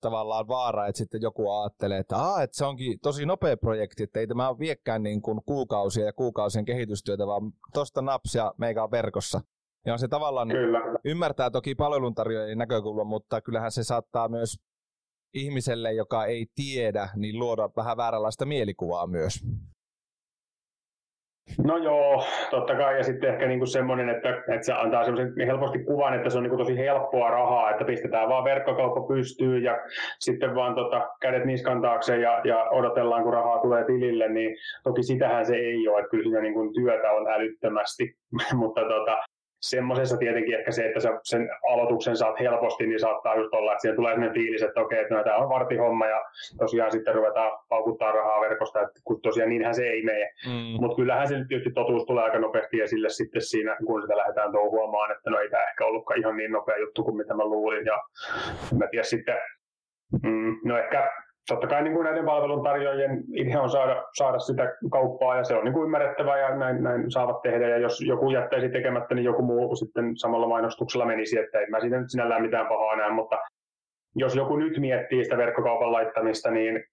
tavallaan 0.00 0.48
vaara, 0.48 0.86
että 0.86 0.98
sitten 0.98 1.22
joku 1.22 1.50
ajattelee, 1.50 1.98
että, 1.98 2.16
Aa, 2.16 2.42
että 2.42 2.56
se 2.56 2.64
onkin 2.64 3.00
tosi 3.00 3.26
nopea 3.26 3.56
projekti, 3.56 4.02
että 4.02 4.20
ei 4.20 4.26
tämä 4.26 4.48
ole 4.48 4.58
viekkään 4.58 5.02
niin 5.02 5.22
kuin 5.22 5.40
kuukausia 5.46 6.04
ja 6.04 6.12
kuukausien 6.12 6.64
kehitystyötä, 6.64 7.26
vaan 7.26 7.52
tuosta 7.74 8.02
napsia 8.02 8.54
meikä 8.58 8.82
on 8.84 8.90
verkossa. 8.90 9.40
Ja 9.86 9.92
on 9.92 9.98
se 9.98 10.08
tavallaan, 10.08 10.48
Kyllä. 10.48 10.78
ymmärtää 11.04 11.50
toki 11.50 11.74
palveluntarjoajien 11.74 12.58
näkökulman, 12.58 13.06
mutta 13.06 13.40
kyllähän 13.40 13.72
se 13.72 13.84
saattaa 13.84 14.28
myös 14.28 14.56
ihmiselle, 15.34 15.92
joka 15.92 16.24
ei 16.24 16.46
tiedä, 16.54 17.08
niin 17.16 17.38
luoda 17.38 17.70
vähän 17.76 17.96
vääränlaista 17.96 18.46
mielikuvaa 18.46 19.06
myös. 19.06 19.44
No 21.64 21.76
joo, 21.76 22.24
totta 22.50 22.74
kai. 22.74 22.96
Ja 22.96 23.04
sitten 23.04 23.30
ehkä 23.30 23.46
niinku 23.46 23.66
semmoinen, 23.66 24.08
että, 24.08 24.28
että 24.28 24.62
se 24.62 24.72
antaa 24.72 25.04
semmoisen 25.04 25.46
helposti 25.46 25.78
kuvan, 25.78 26.14
että 26.14 26.30
se 26.30 26.38
on 26.38 26.42
niinku 26.42 26.56
tosi 26.56 26.76
helppoa 26.78 27.30
rahaa, 27.30 27.70
että 27.70 27.84
pistetään 27.84 28.28
vaan 28.28 28.44
verkkokauppa 28.44 29.00
pystyy 29.00 29.58
ja 29.58 29.78
sitten 30.18 30.54
vaan 30.54 30.74
tota, 30.74 31.08
kädet 31.20 31.44
niskan 31.44 31.82
taakse 31.82 32.16
ja, 32.16 32.40
ja 32.44 32.64
odotellaan, 32.64 33.22
kun 33.22 33.32
rahaa 33.32 33.58
tulee 33.58 33.84
tilille, 33.84 34.28
niin 34.28 34.56
toki 34.84 35.02
sitähän 35.02 35.46
se 35.46 35.56
ei 35.56 35.88
ole. 35.88 35.98
Että 35.98 36.10
kyllä 36.10 36.22
siinä 36.22 36.40
niinku 36.40 36.72
työtä 36.74 37.10
on 37.10 37.28
älyttömästi, 37.28 38.16
mutta 38.60 38.80
tota, 38.80 39.18
semmoisessa 39.70 40.16
tietenkin 40.16 40.54
ehkä 40.58 40.72
se, 40.72 40.86
että 40.86 41.00
sä 41.00 41.20
sen 41.22 41.50
aloituksen 41.70 42.16
saat 42.16 42.40
helposti, 42.40 42.86
niin 42.86 43.00
saattaa 43.00 43.36
just 43.36 43.54
olla, 43.54 43.72
että 43.72 43.82
siihen 43.82 43.96
tulee 43.96 44.12
sellainen 44.12 44.34
fiilis, 44.34 44.62
että 44.62 44.80
okei, 44.80 45.00
että 45.00 45.14
no, 45.14 45.24
tämä 45.24 45.36
on 45.36 45.48
vartihomma 45.48 46.06
ja 46.06 46.24
tosiaan 46.58 46.92
sitten 46.92 47.14
ruvetaan 47.14 47.58
paukuttaa 47.68 48.12
rahaa 48.12 48.40
verkosta, 48.40 48.80
että 48.80 49.00
kun 49.04 49.20
tosiaan 49.20 49.50
niinhän 49.50 49.74
se 49.74 49.84
ei 49.86 50.02
mene. 50.02 50.30
Mm. 50.46 50.80
Mutta 50.80 50.96
kyllähän 50.96 51.28
se 51.28 51.34
tietysti 51.48 51.72
totuus 51.72 52.04
tulee 52.06 52.24
aika 52.24 52.38
nopeasti 52.38 52.80
esille 52.80 53.08
sitten 53.08 53.42
siinä, 53.42 53.76
kun 53.86 54.02
sitä 54.02 54.16
lähdetään 54.16 54.52
touhuamaan, 54.52 55.12
että 55.16 55.30
no 55.30 55.38
ei 55.38 55.50
tämä 55.50 55.64
ehkä 55.64 55.84
ollutkaan 55.84 56.20
ihan 56.20 56.36
niin 56.36 56.52
nopea 56.52 56.78
juttu 56.78 57.04
kuin 57.04 57.16
mitä 57.16 57.34
mä 57.34 57.44
luulin. 57.44 57.86
Ja 57.86 58.02
mä 58.78 58.86
tiedän 58.86 59.04
sitten, 59.04 59.36
mm, 60.22 60.56
no 60.64 60.78
ehkä 60.78 61.10
totta 61.48 61.66
kai 61.66 61.82
niin 61.82 61.94
kuin 61.94 62.04
näiden 62.04 62.24
palveluntarjoajien 62.24 63.24
idea 63.34 63.62
on 63.62 63.70
saada, 63.70 64.04
saada 64.18 64.38
sitä 64.38 64.76
kauppaa 64.90 65.36
ja 65.36 65.44
se 65.44 65.54
on 65.54 65.64
niin 65.64 65.72
kuin 65.72 65.84
ymmärrettävää 65.84 66.38
ja 66.38 66.56
näin, 66.56 66.82
näin 66.82 67.10
saavat 67.10 67.42
tehdä 67.42 67.68
ja 67.68 67.78
jos 67.78 68.00
joku 68.00 68.30
jättäisi 68.30 68.68
tekemättä, 68.68 69.14
niin 69.14 69.24
joku 69.24 69.42
muu 69.42 69.76
sitten 69.76 70.16
samalla 70.16 70.48
mainostuksella 70.48 71.06
menisi, 71.06 71.38
että 71.38 71.60
ei 71.60 71.66
mä 71.66 71.80
siinä 71.80 72.00
nyt 72.00 72.10
sinällään 72.10 72.42
mitään 72.42 72.66
pahaa 72.66 72.96
näe, 72.96 73.10
mutta 73.10 73.38
jos 74.16 74.36
joku 74.36 74.56
nyt 74.56 74.78
miettii 74.78 75.24
sitä 75.24 75.36
verkkokaupan 75.36 75.92
laittamista, 75.92 76.50
niin 76.50 76.84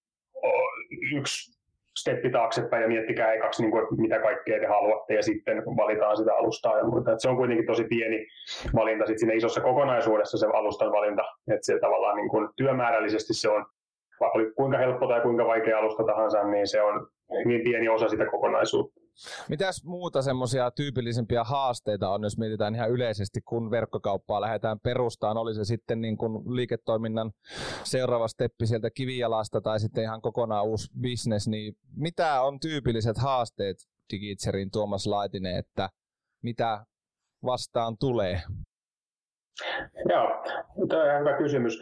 yksi 1.15 1.61
steppi 1.97 2.29
taaksepäin 2.29 2.81
ja 2.81 2.87
miettikää 2.87 3.33
ekaksi, 3.33 3.61
niin 3.61 3.71
kuin, 3.71 3.87
mitä 4.01 4.19
kaikkea 4.19 4.59
te 4.59 4.65
haluatte 4.65 5.13
ja 5.13 5.23
sitten 5.23 5.63
valitaan 5.65 6.17
sitä 6.17 6.33
alustaa 6.35 6.77
ja 6.77 6.83
muuta. 6.83 7.17
se 7.17 7.29
on 7.29 7.35
kuitenkin 7.35 7.65
tosi 7.65 7.83
pieni 7.83 8.27
valinta 8.75 9.05
sitten 9.05 9.19
siinä 9.19 9.33
isossa 9.33 9.61
kokonaisuudessa 9.61 10.37
se 10.37 10.47
alustan 10.53 10.91
valinta, 10.91 11.23
että 11.47 11.65
se 11.65 11.79
tavallaan 11.79 12.15
niin 12.17 12.29
kuin, 12.29 12.49
työmäärällisesti 12.55 13.33
se 13.33 13.49
on 13.49 13.65
oli 14.29 14.51
kuinka 14.51 14.77
helppo 14.77 15.07
tai 15.07 15.21
kuinka 15.21 15.45
vaikea 15.45 15.77
alusta 15.77 16.03
tahansa, 16.03 16.43
niin 16.43 16.67
se 16.67 16.81
on 16.81 17.07
hyvin 17.45 17.61
pieni 17.63 17.89
osa 17.89 18.09
sitä 18.09 18.25
kokonaisuutta. 18.31 19.01
Mitäs 19.49 19.83
muuta 19.85 20.21
semmoisia 20.21 20.71
tyypillisimpiä 20.71 21.43
haasteita 21.43 22.09
on, 22.09 22.23
jos 22.23 22.37
mietitään 22.37 22.75
ihan 22.75 22.91
yleisesti, 22.91 23.41
kun 23.41 23.71
verkkokauppaa 23.71 24.41
lähdetään 24.41 24.79
perustaan, 24.79 25.37
oli 25.37 25.53
se 25.53 25.65
sitten 25.65 26.01
niin 26.01 26.17
kuin 26.17 26.55
liiketoiminnan 26.55 27.31
seuraava 27.83 28.27
steppi 28.27 28.65
sieltä 28.65 28.89
kivijalasta 28.89 29.61
tai 29.61 29.79
sitten 29.79 30.03
ihan 30.03 30.21
kokonaan 30.21 30.65
uusi 30.65 30.91
business, 31.01 31.47
niin 31.47 31.73
mitä 31.97 32.41
on 32.41 32.59
tyypilliset 32.59 33.17
haasteet 33.17 33.77
Digitserin 34.13 34.71
Tuomas 34.71 35.07
Laitinen, 35.07 35.57
että 35.57 35.89
mitä 36.43 36.85
vastaan 37.45 37.97
tulee? 37.99 38.41
Joo, 40.09 40.27
tämä 40.89 41.13
on 41.13 41.19
hyvä 41.19 41.37
kysymys. 41.37 41.81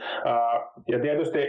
Ja 0.87 0.99
tietysti 1.01 1.39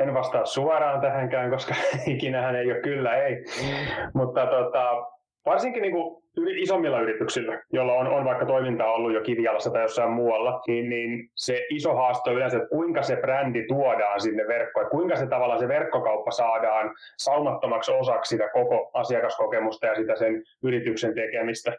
en 0.00 0.14
vastaa 0.14 0.46
suoraan 0.46 1.00
tähänkään, 1.00 1.50
koska 1.50 1.74
ikinähän 2.06 2.56
ei 2.56 2.72
ole 2.72 2.80
kyllä 2.80 3.16
ei. 3.16 3.34
Mm. 3.34 4.10
Mutta 4.14 4.46
tota, 4.46 5.06
varsinkin 5.46 5.82
niin 5.82 5.92
kuin 5.92 6.24
isommilla 6.36 7.00
yrityksillä, 7.00 7.62
joilla 7.72 7.92
on, 7.92 8.06
on 8.06 8.24
vaikka 8.24 8.46
toimintaa 8.46 8.92
ollut 8.92 9.12
jo 9.12 9.20
kivialassa 9.20 9.70
tai 9.70 9.82
jossain 9.82 10.10
muualla, 10.10 10.62
niin, 10.66 10.88
niin 10.88 11.30
se 11.34 11.66
iso 11.70 11.94
haaste 11.94 12.30
on 12.30 12.36
yleensä, 12.36 12.56
että 12.56 12.68
kuinka 12.68 13.02
se 13.02 13.16
brändi 13.16 13.66
tuodaan 13.66 14.20
sinne 14.20 14.46
verkkoon, 14.48 14.90
kuinka 14.90 15.16
se 15.16 15.26
tavallaan 15.26 15.60
se 15.60 15.68
verkkokauppa 15.68 16.30
saadaan 16.30 16.94
saumattomaksi 17.18 17.92
osaksi 17.92 18.28
sitä 18.28 18.48
koko 18.52 18.90
asiakaskokemusta 18.94 19.86
ja 19.86 19.94
sitä 19.94 20.16
sen 20.16 20.42
yrityksen 20.62 21.14
tekemistä. 21.14 21.72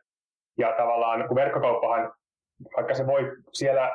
Ja 0.57 0.73
tavallaan, 0.77 1.27
kun 1.27 1.35
verkkokauppahan 1.35 2.13
vaikka 2.75 2.93
se 2.93 3.07
voi 3.07 3.31
siellä 3.53 3.91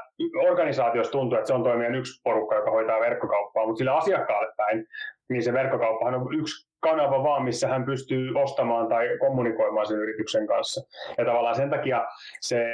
organisaatiossa 0.51 1.13
tuntua, 1.13 1.39
että 1.39 1.47
se 1.47 1.55
on 1.55 1.63
toimijan 1.63 1.95
yksi 1.95 2.21
porukka, 2.25 2.55
joka 2.55 2.71
hoitaa 2.71 3.01
verkkokauppaa, 3.01 3.67
mutta 3.67 3.79
sillä 3.79 3.97
asiakkaalle 3.97 4.53
päin, 4.57 4.87
niin 5.29 5.43
se 5.43 5.53
verkkokauppahan 5.53 6.15
on 6.15 6.35
yksi 6.35 6.71
kanava 6.81 7.23
vaan, 7.23 7.43
missä 7.43 7.69
hän 7.69 7.85
pystyy 7.85 8.33
ostamaan 8.35 8.89
tai 8.89 9.19
kommunikoimaan 9.19 9.87
sen 9.87 9.99
yrityksen 9.99 10.47
kanssa. 10.47 10.81
Ja 11.19 11.25
tavallaan 11.25 11.55
sen 11.55 11.71
takia 11.71 12.07
se, 12.41 12.65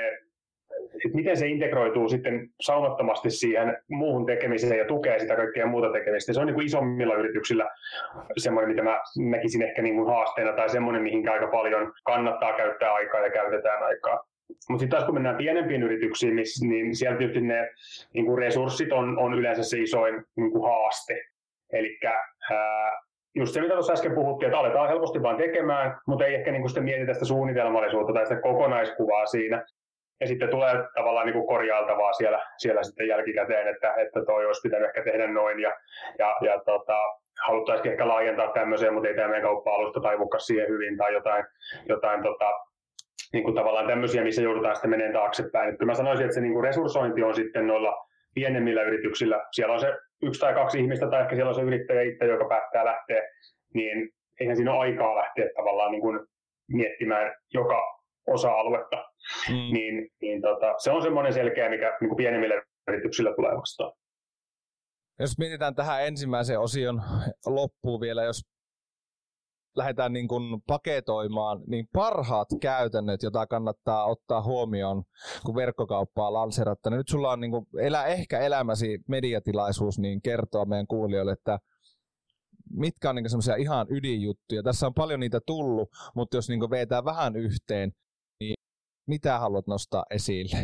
että 1.04 1.16
miten 1.16 1.36
se 1.36 1.46
integroituu 1.46 2.08
sitten 2.08 2.48
saunottomasti 2.60 3.30
siihen 3.30 3.76
muuhun 3.88 4.26
tekemiseen 4.26 4.78
ja 4.78 4.84
tukee 4.84 5.18
sitä 5.18 5.36
kaikkea 5.36 5.66
muuta 5.66 5.92
tekemistä. 5.92 6.32
Se 6.32 6.40
on 6.40 6.46
niin 6.46 6.54
kuin 6.54 6.66
isommilla 6.66 7.14
yrityksillä 7.14 7.70
semmoinen, 8.36 8.70
mitä 8.70 8.82
mä 8.82 9.00
näkisin 9.18 9.62
ehkä 9.62 9.82
niin 9.82 9.96
kuin 9.96 10.08
haasteena 10.08 10.52
tai 10.52 10.68
semmoinen, 10.68 11.02
mihin 11.02 11.28
aika 11.28 11.46
paljon 11.46 11.92
kannattaa 12.04 12.56
käyttää 12.56 12.92
aikaa 12.94 13.20
ja 13.20 13.30
käytetään 13.30 13.82
aikaa. 13.82 14.24
Mutta 14.48 14.80
sitten 14.80 14.88
taas 14.88 15.04
kun 15.04 15.14
mennään 15.14 15.36
pienempiin 15.36 15.82
yrityksiin, 15.82 16.36
niin, 16.36 16.46
niin 16.68 16.96
siellä 16.96 17.18
tietysti 17.18 17.40
ne 17.40 17.70
niin 18.14 18.26
kuin 18.26 18.38
resurssit 18.38 18.92
on, 18.92 19.18
on 19.18 19.34
yleensä 19.34 19.62
se 19.62 19.78
isoin 19.78 20.24
niin 20.36 20.52
kuin 20.52 20.72
haaste. 20.72 21.20
Eli 21.72 21.98
just 23.34 23.54
se, 23.54 23.60
mitä 23.60 23.74
tuossa 23.74 23.92
äsken 23.92 24.14
puhuttiin, 24.14 24.46
että 24.46 24.58
aletaan 24.58 24.88
helposti 24.88 25.22
vaan 25.22 25.36
tekemään, 25.36 25.96
mutta 26.06 26.24
ei 26.24 26.34
ehkä 26.34 26.50
niin 26.52 26.62
kuin 26.62 26.70
sitten 26.70 26.84
mietitä 26.84 27.14
sitä 27.14 27.24
suunnitelmallisuutta 27.24 28.12
tai 28.12 28.26
sitä 28.26 28.40
kokonaiskuvaa 28.40 29.26
siinä. 29.26 29.64
Ja 30.20 30.26
sitten 30.26 30.48
tulee 30.48 30.74
tavallaan 30.94 31.26
niin 31.26 31.34
kuin 31.34 31.46
korjailtavaa 31.46 32.12
siellä, 32.12 32.42
siellä 32.58 32.82
sitten 32.82 33.08
jälkikäteen, 33.08 33.68
että, 33.68 33.94
että 33.94 34.24
toi 34.26 34.46
olisi 34.46 34.68
pitänyt 34.68 34.88
ehkä 34.88 35.04
tehdä 35.04 35.26
noin. 35.26 35.60
Ja, 35.60 35.76
ja, 36.18 36.36
ja 36.40 36.60
tota, 36.64 36.98
haluttaisiin 37.46 37.90
ehkä 37.92 38.08
laajentaa 38.08 38.52
tämmöiseen, 38.52 38.94
mutta 38.94 39.08
ei 39.08 39.14
tämä 39.14 39.28
meidän 39.28 39.48
kauppa-alusta 39.48 40.00
taivukaan 40.00 40.40
siihen 40.40 40.68
hyvin 40.68 40.96
tai 40.96 41.12
jotain, 41.12 41.44
jotain 41.88 42.22
tota, 42.22 42.50
niin 43.32 43.44
kuin 43.44 43.54
tavallaan 43.54 43.86
tämmöisiä, 43.86 44.24
missä 44.24 44.42
joudutaan 44.42 44.76
sitten 44.76 44.90
menemään 44.90 45.12
taaksepäin. 45.12 45.72
Että 45.72 45.84
mä 45.84 45.94
sanoisin, 45.94 46.24
että 46.24 46.34
se 46.34 46.40
niin 46.40 46.52
kuin 46.52 46.64
resurssointi 46.64 47.22
on 47.22 47.34
sitten 47.34 47.66
noilla 47.66 48.06
pienemmillä 48.34 48.82
yrityksillä. 48.82 49.44
Siellä 49.52 49.74
on 49.74 49.80
se 49.80 49.92
yksi 50.22 50.40
tai 50.40 50.54
kaksi 50.54 50.80
ihmistä, 50.80 51.10
tai 51.10 51.22
ehkä 51.22 51.34
siellä 51.34 51.48
on 51.48 51.54
se 51.54 51.62
yrittäjä 51.62 52.02
itse, 52.02 52.26
joka 52.26 52.48
päättää 52.48 52.84
lähteä, 52.84 53.22
niin 53.74 54.10
eihän 54.40 54.56
siinä 54.56 54.72
ole 54.72 54.80
aikaa 54.80 55.16
lähteä 55.16 55.48
tavallaan 55.56 55.90
niin 55.92 56.00
kuin 56.00 56.26
miettimään 56.68 57.34
joka 57.54 57.82
osa-aluetta. 58.26 58.96
Mm. 59.48 59.72
Niin, 59.72 60.08
niin 60.20 60.42
tota, 60.42 60.74
se 60.78 60.90
on 60.90 61.02
semmoinen 61.02 61.32
selkeä, 61.32 61.68
mikä 61.68 61.96
niin 62.00 62.08
kuin 62.08 62.16
pienemmillä 62.16 62.62
yrityksillä 62.88 63.34
tulee 63.36 63.56
vastaan. 63.56 63.92
Jos 65.18 65.38
mietitään 65.38 65.74
tähän 65.74 66.06
ensimmäisen 66.06 66.60
osion 66.60 67.02
loppuun 67.46 68.00
vielä, 68.00 68.24
jos 68.24 68.40
lähdetään 69.76 70.12
niin 70.12 70.28
kuin 70.28 70.62
paketoimaan, 70.66 71.62
niin 71.66 71.88
parhaat 71.92 72.48
käytännöt, 72.60 73.22
joita 73.22 73.46
kannattaa 73.46 74.04
ottaa 74.04 74.42
huomioon, 74.42 75.04
kun 75.46 75.54
verkkokauppaa 75.54 76.32
lanseeratta. 76.32 76.90
Nyt 76.90 77.08
sulla 77.08 77.32
on 77.32 77.40
niin 77.40 77.50
kuin 77.50 77.66
elä, 77.78 78.04
ehkä 78.04 78.40
elämäsi 78.40 78.98
mediatilaisuus 79.08 79.98
niin 79.98 80.22
kertoa 80.22 80.64
meidän 80.64 80.86
kuulijoille, 80.86 81.32
että 81.32 81.58
mitkä 82.70 83.10
on 83.10 83.16
niin 83.16 83.30
semmoisia 83.30 83.56
ihan 83.56 83.86
ydinjuttuja. 83.90 84.62
Tässä 84.62 84.86
on 84.86 84.94
paljon 84.94 85.20
niitä 85.20 85.40
tullut, 85.46 85.88
mutta 86.14 86.36
jos 86.36 86.48
niin 86.48 86.70
vetää 86.70 87.04
vähän 87.04 87.36
yhteen, 87.36 87.92
niin 88.40 88.54
mitä 89.06 89.38
haluat 89.38 89.66
nostaa 89.66 90.04
esille? 90.10 90.56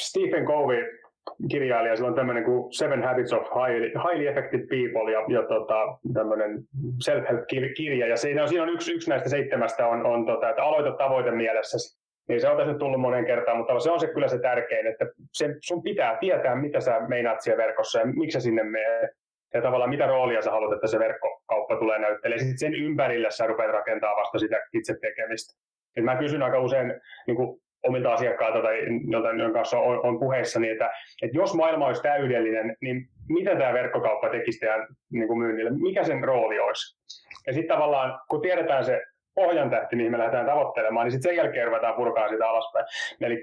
Stephen 0.00 0.46
Covey 0.46 1.07
kirjailija, 1.50 1.96
sillä 1.96 2.08
on 2.08 2.14
tämmöinen 2.14 2.44
kuin 2.44 2.72
Seven 2.72 3.02
Habits 3.02 3.32
of 3.32 3.42
Highly, 3.42 3.86
highly 3.88 4.28
Effective 4.28 4.64
People 4.66 5.12
ja, 5.12 5.24
ja 5.28 5.42
tota, 5.42 5.98
tämmöinen 6.14 6.58
self-help-kirja. 7.04 8.06
Ja 8.06 8.16
siinä 8.16 8.42
on, 8.42 8.48
siinä 8.48 8.62
on 8.62 8.68
yksi, 8.68 8.92
yksi 8.92 9.10
näistä 9.10 9.28
seitsemästä 9.28 9.86
on, 9.86 10.06
on 10.06 10.26
tota, 10.26 10.50
että 10.50 10.62
aloita 10.62 10.92
tavoite 10.92 11.30
mielessäsi. 11.30 11.98
Niin 12.28 12.40
se 12.40 12.48
on 12.48 12.56
tässä 12.56 12.74
tullut 12.74 13.00
monen 13.00 13.26
kertaan, 13.26 13.56
mutta 13.56 13.80
se 13.80 13.90
on 13.90 14.00
se 14.00 14.06
kyllä 14.06 14.28
se 14.28 14.38
tärkein, 14.38 14.86
että 14.86 15.06
sen, 15.32 15.56
sun 15.60 15.82
pitää 15.82 16.16
tietää, 16.20 16.56
mitä 16.56 16.80
sä 16.80 17.00
meinaat 17.08 17.40
siellä 17.40 17.64
verkossa 17.64 17.98
ja 17.98 18.06
miksi 18.06 18.32
sä 18.32 18.40
sinne 18.40 18.62
menee. 18.62 19.08
Ja 19.54 19.62
tavallaan 19.62 19.90
mitä 19.90 20.06
roolia 20.06 20.42
sä 20.42 20.50
haluat, 20.50 20.72
että 20.72 20.86
se 20.86 20.98
verkkokauppa 20.98 21.76
tulee 21.76 21.98
näyttelemään. 21.98 22.40
Sitten 22.40 22.58
sen 22.58 22.74
ympärille 22.74 23.30
sä 23.30 23.46
rupeat 23.46 23.72
rakentamaan 23.72 24.20
vasta 24.20 24.38
sitä 24.38 24.60
itse 24.72 24.94
tekemistä. 25.00 25.58
Et 25.96 26.04
mä 26.04 26.16
kysyn 26.16 26.42
aika 26.42 26.60
usein 26.60 27.00
niin 27.26 27.36
kuin 27.36 27.60
omilta 27.82 28.12
asiakkailta 28.12 28.62
tai 28.62 28.78
joiden 29.10 29.52
kanssa 29.52 29.78
on, 29.78 30.06
on 30.06 30.18
puheissa, 30.18 30.60
niin 30.60 30.72
että, 30.72 30.90
että 31.22 31.36
jos 31.36 31.54
maailma 31.54 31.86
olisi 31.86 32.02
täydellinen, 32.02 32.76
niin 32.80 33.08
mitä 33.28 33.56
tämä 33.56 33.72
verkkokauppa 33.72 34.28
tekisi 34.28 34.58
teidän 34.58 34.86
niin 35.12 35.28
kuin 35.28 35.38
myynnille? 35.38 35.70
Mikä 35.70 36.04
sen 36.04 36.24
rooli 36.24 36.58
olisi? 36.58 36.98
Ja 37.46 37.52
sitten 37.52 37.76
tavallaan, 37.76 38.20
kun 38.30 38.40
tiedetään 38.40 38.84
se 38.84 39.02
pohjantähti, 39.34 39.96
mihin 39.96 40.10
me 40.10 40.18
lähdetään 40.18 40.46
tavoittelemaan, 40.46 41.06
niin 41.06 41.12
sitten 41.12 41.30
sen 41.30 41.36
jälkeen 41.36 41.66
ruvetaan 41.66 41.94
purkaa 41.94 42.28
sitä 42.28 42.48
alaspäin. 42.48 42.86
Eli 43.20 43.42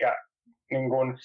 niin 0.71 0.89
kun, 0.89 1.17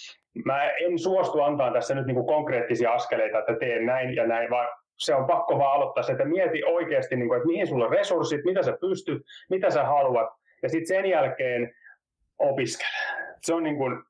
mä 0.44 0.70
en 0.70 0.98
suostu 0.98 1.40
antaa 1.40 1.72
tässä 1.72 1.94
nyt 1.94 2.06
niin 2.06 2.14
kuin 2.14 2.26
konkreettisia 2.26 2.92
askeleita, 2.92 3.38
että 3.38 3.56
teen 3.60 3.86
näin 3.86 4.16
ja 4.16 4.26
näin, 4.26 4.50
vaan 4.50 4.68
se 4.98 5.14
on 5.14 5.26
pakko 5.26 5.58
vaan 5.58 5.72
aloittaa 5.72 6.02
se, 6.02 6.12
että 6.12 6.24
mieti 6.24 6.64
oikeasti, 6.64 7.16
niin 7.16 7.28
kuin, 7.28 7.36
että 7.36 7.46
mihin 7.46 7.66
sulla 7.66 7.84
on 7.84 7.90
resurssit, 7.90 8.44
mitä 8.44 8.62
sä 8.62 8.76
pystyt, 8.80 9.22
mitä 9.50 9.70
sä 9.70 9.84
haluat, 9.84 10.28
ja 10.62 10.68
sitten 10.68 10.86
sen 10.86 11.06
jälkeen 11.06 11.74
opiskele. 12.40 12.90
Se 13.42 13.54
on 13.54 13.62
niin 13.62 13.76
kuin, 13.76 14.02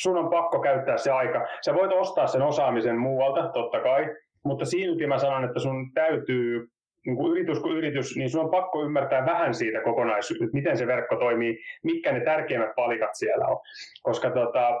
sun 0.00 0.18
on 0.18 0.30
pakko 0.30 0.60
käyttää 0.60 0.96
se 0.96 1.10
aika. 1.10 1.46
Sä 1.64 1.74
voit 1.74 1.92
ostaa 1.92 2.26
sen 2.26 2.42
osaamisen 2.42 2.98
muualta, 2.98 3.48
totta 3.48 3.80
kai, 3.80 4.16
mutta 4.44 4.64
silti 4.64 5.06
mä 5.06 5.18
sanon, 5.18 5.44
että 5.44 5.58
sun 5.58 5.92
täytyy 5.94 6.68
niin 7.06 7.16
kuin 7.16 7.32
yritys 7.32 7.60
kuin 7.60 7.76
yritys, 7.76 8.16
niin 8.16 8.30
sun 8.30 8.44
on 8.44 8.50
pakko 8.50 8.82
ymmärtää 8.82 9.26
vähän 9.26 9.54
siitä 9.54 9.80
kokonaisuudesta, 9.80 10.56
miten 10.56 10.76
se 10.76 10.86
verkko 10.86 11.16
toimii, 11.16 11.58
mitkä 11.82 12.12
ne 12.12 12.20
tärkeimmät 12.20 12.74
palikat 12.76 13.10
siellä 13.12 13.46
on. 13.46 13.60
Koska 14.02 14.30
tota, 14.30 14.80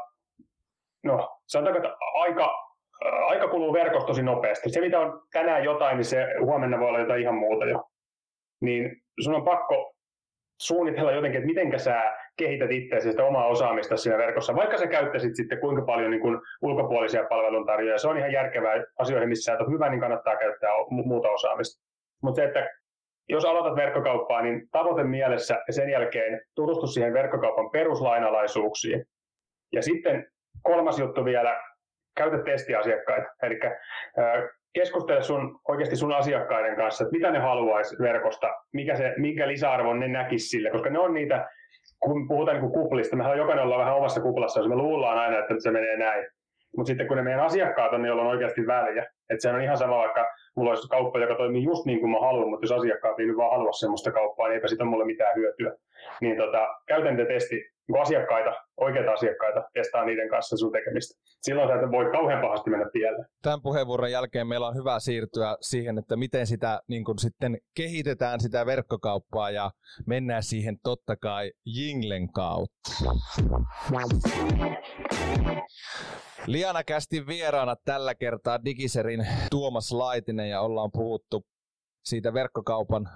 no, 1.04 1.40
sanotaanko, 1.46 1.86
että 1.86 1.96
aika, 2.14 2.74
aika 3.26 3.48
kuluu 3.48 3.72
verkossa 3.72 4.06
tosi 4.06 4.22
nopeasti. 4.22 4.70
Se, 4.70 4.80
mitä 4.80 5.00
on 5.00 5.22
tänään 5.32 5.64
jotain, 5.64 5.96
niin 5.96 6.04
se 6.04 6.26
huomenna 6.40 6.80
voi 6.80 6.88
olla 6.88 7.00
jotain 7.00 7.22
ihan 7.22 7.34
muuta 7.34 7.66
jo. 7.66 7.84
Niin 8.60 9.02
sun 9.20 9.34
on 9.34 9.44
pakko 9.44 9.91
suunnitella 10.62 11.12
jotenkin, 11.12 11.38
että 11.38 11.46
miten 11.46 11.80
sä 11.80 12.02
kehität 12.36 12.70
itseäsi 12.70 13.10
sitä 13.10 13.24
omaa 13.24 13.46
osaamista 13.46 13.96
siinä 13.96 14.18
verkossa, 14.18 14.54
vaikka 14.54 14.78
sä 14.78 14.86
käyttäisit 14.86 15.36
sitten 15.36 15.60
kuinka 15.60 15.82
paljon 15.82 16.10
niin 16.10 16.20
kuin 16.20 16.38
ulkopuolisia 16.62 17.24
palveluntarjoajia. 17.24 17.98
Se 17.98 18.08
on 18.08 18.18
ihan 18.18 18.32
järkevää 18.32 18.84
asioihin, 18.98 19.28
missä 19.28 19.44
sä 19.44 19.54
et 19.54 19.60
ole 19.60 19.72
hyvä, 19.72 19.88
niin 19.88 20.00
kannattaa 20.00 20.36
käyttää 20.36 20.70
muuta 20.90 21.28
osaamista. 21.28 21.82
Mutta 22.22 22.36
se, 22.36 22.44
että 22.44 22.70
jos 23.28 23.44
aloitat 23.44 23.76
verkkokauppaa, 23.76 24.42
niin 24.42 24.68
tavoite 24.72 25.04
mielessä 25.04 25.62
ja 25.66 25.72
sen 25.72 25.90
jälkeen 25.90 26.40
tutustu 26.54 26.86
siihen 26.86 27.12
verkkokaupan 27.12 27.70
peruslainalaisuuksiin. 27.70 29.04
Ja 29.72 29.82
sitten 29.82 30.26
kolmas 30.62 30.98
juttu 30.98 31.24
vielä, 31.24 31.60
käytä 32.16 32.38
testiasiakkaita. 32.38 33.28
Eli 33.42 33.60
keskustele 34.72 35.22
sun, 35.22 35.60
oikeasti 35.68 35.96
sun 35.96 36.12
asiakkaiden 36.12 36.76
kanssa, 36.76 37.04
että 37.04 37.12
mitä 37.12 37.30
ne 37.30 37.38
haluaisi 37.38 37.96
verkosta, 37.98 38.46
mikä, 38.72 38.96
se, 38.96 39.14
minkä 39.16 39.48
lisäarvon 39.48 40.00
ne 40.00 40.08
näkisi 40.08 40.48
sille, 40.48 40.70
koska 40.70 40.90
ne 40.90 40.98
on 40.98 41.14
niitä, 41.14 41.48
kun 42.00 42.28
puhutaan 42.28 42.60
niin 42.60 42.72
kuplista, 42.72 43.16
mehän 43.16 43.38
jokainen 43.38 43.64
ollaan 43.64 43.80
vähän 43.80 43.96
omassa 43.96 44.20
kuplassa, 44.20 44.60
jos 44.60 44.68
me 44.68 44.76
luullaan 44.76 45.18
aina, 45.18 45.38
että 45.38 45.54
se 45.58 45.70
menee 45.70 45.96
näin. 45.96 46.26
Mutta 46.76 46.88
sitten 46.88 47.08
kun 47.08 47.16
ne 47.16 47.22
meidän 47.22 47.40
asiakkaat 47.40 47.92
on, 47.92 48.02
niin 48.02 48.12
on 48.12 48.26
oikeasti 48.26 48.66
väliä. 48.66 49.02
Että 49.02 49.42
se 49.42 49.50
on 49.50 49.62
ihan 49.62 49.78
sama, 49.78 49.98
vaikka 49.98 50.26
mulla 50.56 50.70
olisi 50.70 50.88
kauppa, 50.88 51.18
joka 51.18 51.34
toimii 51.34 51.64
just 51.64 51.86
niin 51.86 52.00
kuin 52.00 52.10
mä 52.10 52.20
haluan, 52.20 52.48
mutta 52.48 52.64
jos 52.64 52.72
asiakkaat 52.72 53.20
ei 53.20 53.26
nyt 53.26 53.36
vaan 53.36 53.50
halua 53.50 53.72
sellaista 53.72 54.12
kauppaa, 54.12 54.48
niin 54.48 54.54
eipä 54.54 54.68
siitä 54.68 54.84
mulle 54.84 55.04
mitään 55.04 55.36
hyötyä. 55.36 55.72
Niin 56.20 56.36
tota, 56.36 56.68
testi 57.28 57.54
niin 57.54 57.71
asiakkaita, 58.00 58.52
oikeita 58.76 59.12
asiakkaita, 59.12 59.68
testaa 59.74 60.04
niiden 60.04 60.28
kanssa 60.30 60.56
sun 60.56 60.72
tekemistä. 60.72 61.20
Silloin 61.42 61.68
sä 61.68 61.74
et 61.74 61.90
voi 61.90 62.12
kauhean 62.12 62.42
pahasti 62.42 62.70
mennä 62.70 62.90
pieleen. 62.92 63.26
Tämän 63.42 63.62
puheenvuoron 63.62 64.10
jälkeen 64.10 64.46
meillä 64.46 64.66
on 64.66 64.76
hyvä 64.76 65.00
siirtyä 65.00 65.56
siihen, 65.60 65.98
että 65.98 66.16
miten 66.16 66.46
sitä 66.46 66.80
niin 66.88 67.04
kun 67.04 67.18
sitten 67.18 67.58
kehitetään 67.76 68.40
sitä 68.40 68.66
verkkokauppaa 68.66 69.50
ja 69.50 69.70
mennään 70.06 70.42
siihen 70.42 70.76
totta 70.82 71.16
kai 71.16 71.52
Jinglen 71.66 72.32
kautta. 72.32 72.90
Liana 76.46 76.84
kästi 76.84 77.26
vieraana 77.26 77.76
tällä 77.84 78.14
kertaa 78.14 78.64
Digiserin 78.64 79.26
Tuomas 79.50 79.92
Laitinen 79.92 80.50
ja 80.50 80.60
ollaan 80.60 80.90
puhuttu 80.92 81.42
siitä 82.04 82.34
verkkokaupan 82.34 83.08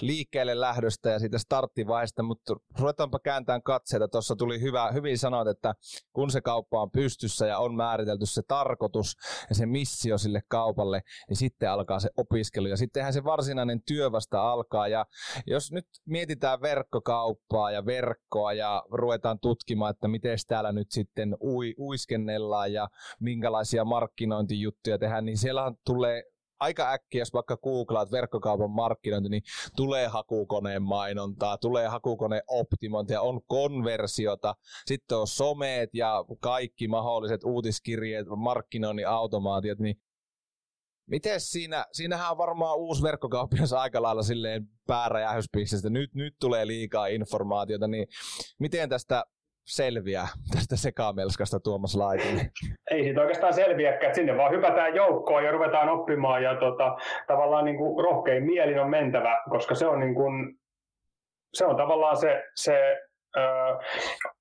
liikkeelle 0.00 0.60
lähdöstä 0.60 1.10
ja 1.10 1.18
siitä 1.18 1.38
starttivaiheesta, 1.38 2.22
mutta 2.22 2.56
ruvetaanpa 2.78 3.18
kääntämään 3.18 3.62
katseita. 3.62 4.08
Tuossa 4.08 4.36
tuli 4.36 4.60
hyvä, 4.60 4.90
hyvin 4.92 5.18
sanoa, 5.18 5.50
että 5.50 5.74
kun 6.12 6.30
se 6.30 6.40
kauppa 6.40 6.82
on 6.82 6.90
pystyssä 6.90 7.46
ja 7.46 7.58
on 7.58 7.74
määritelty 7.74 8.26
se 8.26 8.42
tarkoitus 8.48 9.16
ja 9.48 9.54
se 9.54 9.66
missio 9.66 10.18
sille 10.18 10.40
kaupalle, 10.48 11.02
niin 11.28 11.36
sitten 11.36 11.70
alkaa 11.70 12.00
se 12.00 12.10
opiskelu 12.16 12.66
ja 12.66 12.76
sittenhän 12.76 13.12
se 13.12 13.24
varsinainen 13.24 13.82
työ 13.86 14.12
vasta 14.12 14.50
alkaa. 14.52 14.88
Ja 14.88 15.06
jos 15.46 15.72
nyt 15.72 15.86
mietitään 16.06 16.60
verkkokauppaa 16.60 17.70
ja 17.70 17.86
verkkoa 17.86 18.52
ja 18.52 18.82
ruvetaan 18.92 19.38
tutkimaan, 19.40 19.90
että 19.90 20.08
miten 20.08 20.38
täällä 20.48 20.72
nyt 20.72 20.90
sitten 20.90 21.36
ui, 21.40 21.74
uiskennellaan 21.78 22.72
ja 22.72 22.88
minkälaisia 23.20 23.84
markkinointijuttuja 23.84 24.98
tehdään, 24.98 25.24
niin 25.24 25.38
siellä 25.38 25.72
tulee 25.84 26.22
aika 26.60 26.92
äkkiä, 26.92 27.20
jos 27.20 27.32
vaikka 27.32 27.56
googlaat 27.56 28.12
verkkokaupan 28.12 28.70
markkinointi, 28.70 29.28
niin 29.28 29.42
tulee 29.76 30.06
hakukoneen 30.06 30.82
mainontaa, 30.82 31.58
tulee 31.58 31.88
hakukoneen 31.88 32.42
optimointia, 32.48 33.20
on 33.20 33.40
konversiota, 33.46 34.54
sitten 34.86 35.18
on 35.18 35.26
someet 35.26 35.90
ja 35.92 36.24
kaikki 36.40 36.88
mahdolliset 36.88 37.44
uutiskirjeet, 37.44 38.26
markkinoinnin 38.36 39.08
automaatiot, 39.08 39.78
niin 39.78 39.96
Miten 41.10 41.40
siinä, 41.40 41.86
siinähän 41.92 42.30
on 42.30 42.38
varmaan 42.38 42.78
uusi 42.78 43.02
verkkokauppias 43.02 43.72
aika 43.72 44.02
lailla 44.02 44.22
silleen 44.22 44.68
pääräjähyspisteestä, 44.86 45.90
nyt, 45.90 46.14
nyt 46.14 46.34
tulee 46.40 46.66
liikaa 46.66 47.06
informaatiota, 47.06 47.88
niin 47.88 48.06
miten 48.58 48.88
tästä 48.88 49.24
selviää 49.68 50.28
tästä 50.54 50.76
sekamelskasta 50.76 51.60
Tuomas 51.60 51.96
Laitinen? 51.96 52.50
Ei 52.90 53.04
siitä 53.04 53.20
oikeastaan 53.20 53.54
selviäkään, 53.54 54.14
sinne 54.14 54.36
vaan 54.36 54.52
hypätään 54.52 54.94
joukkoon 54.94 55.44
ja 55.44 55.52
ruvetaan 55.52 55.88
oppimaan 55.88 56.42
ja 56.42 56.54
tota, 56.54 56.96
tavallaan 57.26 57.64
niin 57.64 57.76
kuin 57.76 58.04
rohkein 58.04 58.44
mielin 58.44 58.80
on 58.80 58.90
mentävä, 58.90 59.42
koska 59.50 59.74
se 59.74 59.86
on, 59.86 60.00
niin 60.00 60.14
kuin, 60.14 60.58
se 61.54 61.66
on 61.66 61.76
tavallaan 61.76 62.16
se, 62.16 62.44
se 62.54 62.98
ö, 63.36 63.40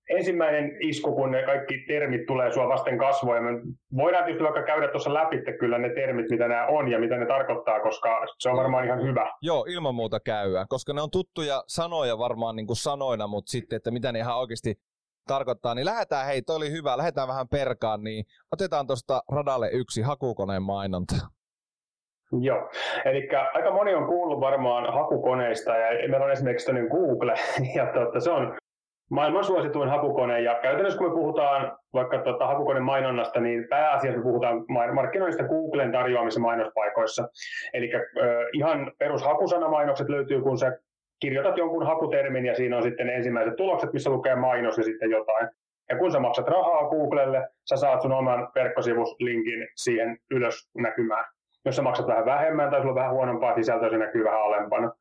ensimmäinen 0.10 0.78
isku, 0.82 1.16
kun 1.16 1.32
ne 1.32 1.44
kaikki 1.44 1.86
termit 1.88 2.26
tulee 2.26 2.52
sua 2.52 2.68
vasten 2.68 2.98
kasvoja. 2.98 3.42
Me 3.42 3.50
voidaan 3.96 4.24
tietysti 4.24 4.44
vaikka 4.44 4.64
käydä 4.64 4.88
tuossa 4.88 5.14
läpi 5.14 5.38
kyllä 5.60 5.78
ne 5.78 5.90
termit, 5.90 6.30
mitä 6.30 6.48
nämä 6.48 6.66
on 6.66 6.92
ja 6.92 7.00
mitä 7.00 7.18
ne 7.18 7.26
tarkoittaa, 7.26 7.80
koska 7.80 8.26
se 8.40 8.50
on 8.50 8.58
varmaan 8.58 8.86
ihan 8.86 9.04
hyvä. 9.04 9.32
Joo, 9.42 9.66
ilman 9.70 9.96
muuta 9.96 10.20
käyä, 10.20 10.66
koska 10.70 10.94
ne 10.94 11.02
on 11.02 11.12
tuttuja 11.12 11.64
sanoja 11.68 12.18
varmaan 12.18 12.56
niin 12.56 12.68
kuin 12.68 12.78
sanoina, 12.78 13.28
mutta 13.28 13.52
sitten, 13.52 13.78
että 13.78 13.92
mitä 13.92 14.12
ne 14.12 14.20
ihan 14.20 14.40
oikeasti 14.40 14.76
tarkoittaa, 15.28 15.76
niin 15.76 15.86
lähdetään, 15.86 16.26
hei, 16.26 16.42
toi 16.42 16.56
oli 16.56 16.72
hyvä, 16.72 16.98
lähdetään 16.98 17.28
vähän 17.28 17.48
perkaan, 17.48 18.04
niin 18.04 18.26
otetaan 18.52 18.88
tuosta 18.88 19.24
radalle 19.32 19.70
yksi 19.74 20.02
hakukoneen 20.02 20.64
mainonta. 20.64 21.16
Joo, 22.42 22.70
eli 23.06 23.30
aika 23.54 23.72
moni 23.72 23.96
on 23.96 24.08
kuullut 24.08 24.40
varmaan 24.40 24.94
hakukoneista 24.94 25.78
ja 25.78 26.10
meillä 26.10 26.26
on 26.26 26.32
esimerkiksi 26.32 26.66
tämmöinen 26.66 26.92
Google 26.92 27.34
ja 27.76 27.86
totta, 27.94 28.20
se 28.20 28.32
on 28.32 28.58
maailman 29.12 29.44
suosituin 29.44 29.90
hakukone 29.90 30.42
ja 30.42 30.60
käytännössä 30.62 30.98
kun 30.98 31.08
me 31.08 31.14
puhutaan 31.14 31.78
vaikka 31.94 32.18
tuota, 32.18 32.48
hakukone 32.48 32.80
mainonnasta, 32.80 33.40
niin 33.40 33.68
pääasiassa 33.70 34.18
me 34.18 34.24
puhutaan 34.24 34.66
markkinoinnista 34.94 35.48
Googlen 35.48 35.92
tarjoamissa 35.92 36.40
mainospaikoissa. 36.40 37.30
Eli 37.74 37.92
ihan 38.54 38.92
perushakusanamainokset 39.00 40.10
löytyy, 40.10 40.42
kun 40.42 40.58
sä 40.58 40.80
kirjoitat 41.20 41.58
jonkun 41.58 41.86
hakutermin 41.86 42.46
ja 42.46 42.56
siinä 42.56 42.78
on 42.78 42.84
sitten 42.84 43.10
ensimmäiset 43.10 43.56
tulokset, 43.56 43.94
missä 43.94 44.10
lukee 44.10 44.36
mainos 44.36 44.78
ja 44.78 44.84
sitten 44.84 45.12
jotain. 45.12 45.50
Ja 45.90 45.98
kun 45.98 46.12
sä 46.12 46.20
maksat 46.20 46.48
rahaa 46.48 46.90
Googlelle, 46.90 47.48
sä 47.70 47.76
saat 47.76 48.02
sun 48.02 48.12
oman 48.12 48.50
verkkosivuslinkin 48.56 49.68
siihen 49.76 50.18
ylös 50.32 50.70
näkymään. 50.78 51.26
Jos 51.66 51.76
sä 51.76 51.82
maksat 51.82 52.08
vähän 52.08 52.26
vähemmän 52.26 52.70
tai 52.70 52.80
sulla 52.80 52.92
on 52.92 52.96
vähän 52.96 53.12
huonompaa 53.12 53.56
sisältöä, 53.56 53.90
se 53.90 53.98
näkyy 53.98 54.24
vähän 54.24 54.42
alempana. 54.42 54.92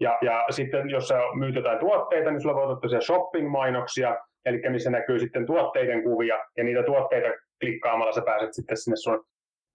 Ja, 0.00 0.18
ja 0.22 0.44
sitten 0.50 0.90
jos 0.90 1.08
sä 1.08 1.18
myyt 1.34 1.54
jotain 1.54 1.78
tuotteita, 1.78 2.30
niin 2.30 2.40
sulla 2.40 2.54
voi 2.54 2.72
ottaa 2.72 3.00
shopping-mainoksia, 3.00 4.16
eli 4.44 4.62
missä 4.70 4.90
näkyy 4.90 5.18
sitten 5.18 5.46
tuotteiden 5.46 6.02
kuvia, 6.02 6.38
ja 6.56 6.64
niitä 6.64 6.82
tuotteita 6.82 7.28
klikkaamalla 7.60 8.12
sä 8.12 8.22
pääset 8.22 8.54
sitten 8.54 8.76
sinne 8.76 8.96
sun 8.96 9.24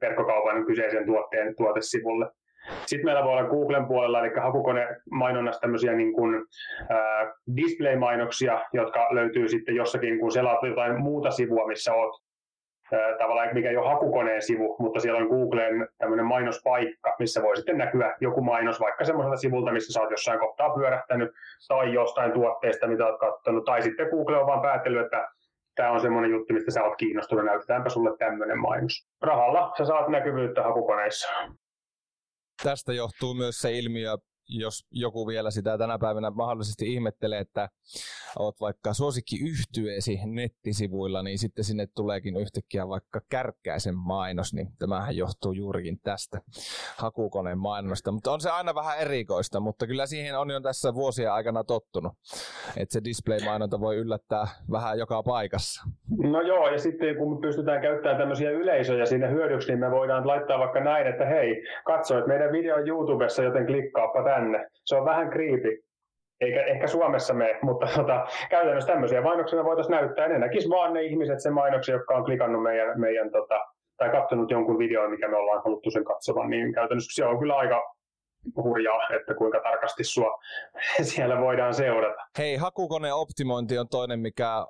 verkkokaupan 0.02 0.66
kyseisen 0.66 1.06
tuotteen 1.06 1.56
tuotesivulle. 1.56 2.26
Sitten 2.86 3.06
meillä 3.06 3.24
voi 3.24 3.32
olla 3.32 3.50
Googlen 3.50 3.86
puolella, 3.86 4.20
eli 4.20 4.36
hakukone-mainonnassa 4.42 5.62
tämmöisiä 5.62 5.94
niin 5.94 6.14
kuin, 6.14 6.36
äh, 6.92 7.34
display-mainoksia, 7.56 8.62
jotka 8.74 9.08
löytyy 9.16 9.48
sitten 9.48 9.76
jossakin, 9.76 10.20
kun 10.20 10.32
selaat 10.32 10.64
jotain 10.64 11.02
muuta 11.02 11.32
sivua, 11.32 11.68
missä 11.68 11.92
äh, 11.92 13.00
tavallaan, 13.18 13.50
mikä 13.54 13.70
ei 13.70 13.78
ole 13.78 13.90
hakukoneen 13.90 14.42
sivu, 14.42 14.76
mutta 14.80 15.00
siellä 15.00 15.20
on 15.20 15.28
Googlen 15.28 15.88
tämmöinen 15.98 16.26
mainospaikka, 16.26 17.16
missä 17.20 17.42
voi 17.42 17.58
sitten 17.58 17.78
näkyä 17.78 18.16
joku 18.22 18.42
mainos 18.42 18.80
vaikka 18.80 19.06
semmoiselta 19.06 19.38
sivulta, 19.38 19.72
missä 19.72 19.94
sä 19.94 20.02
oot 20.02 20.12
jossain 20.12 20.40
kohtaa 20.40 20.70
pyörähtänyt, 20.70 21.32
tai 21.68 21.94
jostain 21.94 22.32
tuotteesta, 22.32 22.88
mitä 22.88 23.06
oot 23.06 23.20
katsonut, 23.20 23.66
tai 23.66 23.82
sitten 23.82 24.08
Google 24.10 24.38
on 24.38 24.48
vaan 24.48 24.62
päätellyt, 24.62 25.06
että 25.06 25.28
tämä 25.76 25.92
on 25.92 26.02
semmoinen 26.02 26.32
juttu, 26.32 26.54
mistä 26.54 26.72
sä 26.72 26.84
oot 26.84 26.96
kiinnostunut, 26.96 27.46
näytetäänpä 27.46 27.90
sulle 27.90 28.18
tämmöinen 28.18 28.60
mainos. 28.60 29.08
Rahalla 29.22 29.74
sä 29.78 29.86
saat 29.86 30.08
näkyvyyttä 30.08 30.64
hakukoneissa 30.64 31.30
tästä 32.64 32.94
johtuu 32.94 33.34
myös 33.34 33.60
se 33.60 33.78
ilmiö, 33.78 34.18
jos 34.48 34.86
joku 34.92 35.28
vielä 35.28 35.52
sitä 35.52 35.78
tänä 35.78 36.00
päivänä 36.00 36.30
mahdollisesti 36.32 36.94
ihmettelee, 36.94 37.40
että 37.40 37.70
oot 38.40 38.62
vaikka 38.62 38.94
suosikki 38.94 39.36
yhtyeesi 39.50 40.20
nettisivuilla, 40.26 41.24
niin 41.24 41.40
sitten 41.40 41.64
sinne 41.64 41.88
tuleekin 41.96 42.38
yhtäkkiä 42.38 42.88
vaikka 42.88 43.22
kärkkäisen 43.30 43.96
mainos, 43.96 44.54
niin 44.54 44.68
tämähän 44.80 45.18
johtuu 45.18 45.52
juurikin 45.52 46.00
tästä 46.00 46.42
hakukoneen 46.98 47.58
mainosta. 47.58 48.12
Mutta 48.12 48.32
on 48.32 48.42
se 48.42 48.50
aina 48.50 48.76
vähän 48.76 49.00
erikoista, 49.00 49.60
mutta 49.60 49.88
kyllä 49.88 50.06
siihen 50.06 50.40
on 50.40 50.50
jo 50.50 50.60
tässä 50.60 50.94
vuosien 50.94 51.32
aikana 51.32 51.64
tottunut, 51.64 52.14
että 52.78 52.94
se 52.94 53.04
display-mainonta 53.04 53.80
voi 53.80 53.96
yllättää 53.96 54.48
vähän 54.72 55.00
joka 55.00 55.24
paikassa. 55.24 55.84
No 56.24 56.42
joo, 56.42 56.68
ja 56.68 56.80
sitten 56.80 57.18
kun 57.18 57.36
me 57.36 57.42
pystytään 57.42 57.82
käyttämään 57.82 58.18
tämmöisiä 58.18 58.52
yleisöjä 58.52 59.06
sinne 59.06 59.32
hyödyksi, 59.32 59.68
niin 59.68 59.80
me 59.80 59.92
voidaan 59.92 60.28
laittaa 60.28 60.60
vaikka 60.60 60.80
näin, 60.80 61.08
että 61.08 61.26
hei, 61.26 61.64
katsoit 61.86 62.28
meidän 62.28 62.52
video 62.52 62.78
YouTubessa, 62.78 63.44
joten 63.44 63.66
klikkaappa 63.66 64.24
tänne. 64.36 64.68
Se 64.86 64.96
on 64.96 65.06
vähän 65.06 65.30
kriipi, 65.30 65.84
eikä 66.42 66.64
ehkä 66.64 66.88
Suomessa 66.88 67.34
mene, 67.34 67.60
mutta 67.62 67.88
tota, 67.96 68.28
käytännössä 68.50 68.92
tämmöisiä 68.92 69.22
mainoksia 69.22 69.60
me 69.60 69.66
voitaisiin 69.66 69.96
näyttää. 69.96 70.28
Ne 70.28 70.40
näkisi 70.40 70.70
vaan 70.70 70.94
ne 70.94 71.02
ihmiset 71.02 71.42
sen 71.42 71.54
mainoksen, 71.54 71.94
jotka 71.94 72.16
on 72.16 72.26
klikannut 72.26 72.64
meidän, 72.64 73.00
meidän 73.00 73.32
tota, 73.32 73.60
tai 73.98 74.10
katsonut 74.10 74.52
jonkun 74.52 74.80
videon, 74.80 75.12
mikä 75.12 75.28
me 75.28 75.38
ollaan 75.38 75.62
haluttu 75.64 75.92
sen 75.92 76.04
katsovan, 76.04 76.50
niin 76.50 76.74
käytännössä 76.74 77.16
se 77.16 77.26
on 77.26 77.40
kyllä 77.40 77.56
aika 77.56 77.94
hurjaa, 78.64 79.10
että 79.16 79.34
kuinka 79.34 79.60
tarkasti 79.64 80.04
sua 80.04 80.40
siellä 81.12 81.42
voidaan 81.42 81.74
seurata. 81.74 82.22
Hei, 82.38 82.56
hakukone 82.56 83.14
optimointi 83.14 83.78
on 83.78 83.88
toinen, 83.88 84.20
mikä 84.20 84.66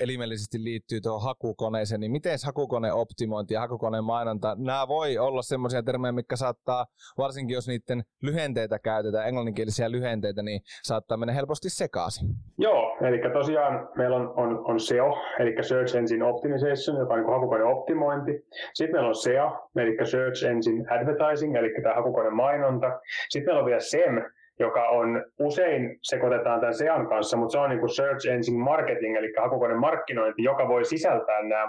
elimellisesti 0.00 0.64
liittyy 0.64 1.00
tuohon 1.00 1.22
hakukoneeseen, 1.22 2.00
niin 2.00 2.12
miten 2.12 2.38
hakukoneoptimointi 2.46 3.54
ja 3.54 3.60
hakukoneen 3.60 4.04
mainonta, 4.04 4.56
nämä 4.58 4.88
voi 4.88 5.18
olla 5.18 5.42
semmoisia 5.42 5.82
termejä, 5.82 6.12
mitkä 6.12 6.36
saattaa, 6.36 6.86
varsinkin 7.18 7.54
jos 7.54 7.68
niiden 7.68 8.04
lyhenteitä 8.22 8.78
käytetään, 8.78 9.28
englanninkielisiä 9.28 9.90
lyhenteitä, 9.90 10.42
niin 10.42 10.60
saattaa 10.82 11.16
mennä 11.16 11.32
helposti 11.32 11.70
sekaisin. 11.70 12.28
Joo, 12.58 12.96
eli 13.00 13.32
tosiaan 13.32 13.88
meillä 13.96 14.16
on, 14.16 14.32
on, 14.36 14.70
on 14.70 14.80
SEO, 14.80 15.18
eli 15.38 15.54
Search 15.62 15.96
Engine 15.96 16.24
Optimization, 16.24 16.98
joka 16.98 17.14
on 17.14 17.20
niin 17.20 17.32
hakukoneoptimointi. 17.32 18.32
Sitten 18.74 18.94
meillä 18.94 19.08
on 19.08 19.14
SEA, 19.14 19.60
eli 19.76 20.06
Search 20.06 20.44
Engine 20.44 20.84
Advertising, 20.90 21.56
eli 21.56 21.82
tämä 21.82 21.94
hakukoneen 21.94 22.36
mainonta. 22.36 23.00
Sitten 23.28 23.48
meillä 23.48 23.60
on 23.60 23.66
vielä 23.66 23.80
SEM, 23.80 24.14
joka 24.58 24.88
on 24.88 25.24
usein 25.38 25.98
sekoitetaan 26.02 26.60
tämän 26.60 26.74
SEAN 26.74 27.08
kanssa, 27.08 27.36
mutta 27.36 27.52
se 27.52 27.58
on 27.58 27.70
niin 27.70 27.80
kuin 27.80 27.94
Search 27.94 28.28
Engine 28.28 28.64
Marketing, 28.64 29.16
eli 29.16 29.32
hakukoneen 29.40 29.80
markkinointi, 29.80 30.42
joka 30.42 30.68
voi 30.68 30.84
sisältää 30.84 31.42
nämä 31.42 31.68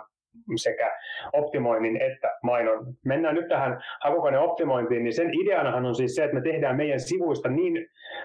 sekä 0.55 0.91
optimoinnin 1.33 2.01
että 2.01 2.31
mainon. 2.43 2.85
Mennään 3.05 3.35
nyt 3.35 3.47
tähän 3.47 3.83
hakukone 4.03 4.39
optimointiin, 4.39 5.03
niin 5.03 5.13
sen 5.13 5.33
ideanahan 5.33 5.85
on 5.85 5.95
siis 5.95 6.15
se, 6.15 6.23
että 6.23 6.35
me 6.35 6.41
tehdään 6.41 6.75
meidän 6.75 6.99
sivuista 6.99 7.49
niin 7.49 7.77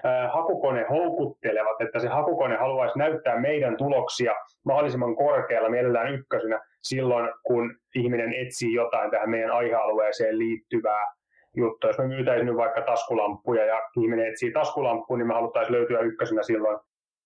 äh, 0.05 0.33
hakukone 0.33 0.85
houkuttelevat, 0.89 1.81
että 1.81 1.99
se 1.99 2.07
hakukone 2.07 2.57
haluaisi 2.57 2.97
näyttää 2.97 3.39
meidän 3.39 3.77
tuloksia 3.77 4.35
mahdollisimman 4.65 5.15
korkealla, 5.15 5.69
mielellään 5.69 6.13
ykkösenä 6.13 6.59
silloin, 6.83 7.29
kun 7.43 7.75
ihminen 7.95 8.33
etsii 8.33 8.73
jotain 8.73 9.11
tähän 9.11 9.29
meidän 9.29 9.51
aihealueeseen 9.51 10.39
liittyvää 10.39 11.05
juttu. 11.55 11.87
Jos 11.87 11.97
me 11.97 12.07
myytäisiin 12.07 12.45
nyt 12.45 12.55
vaikka 12.55 12.81
taskulamppuja 12.81 13.65
ja 13.65 13.81
ihminen 14.01 14.27
etsii 14.27 14.51
taskulamppuja, 14.51 15.17
niin 15.17 15.27
me 15.27 15.33
haluttaisiin 15.33 15.77
löytyä 15.77 15.99
ykkösenä 15.99 16.43
silloin 16.43 16.79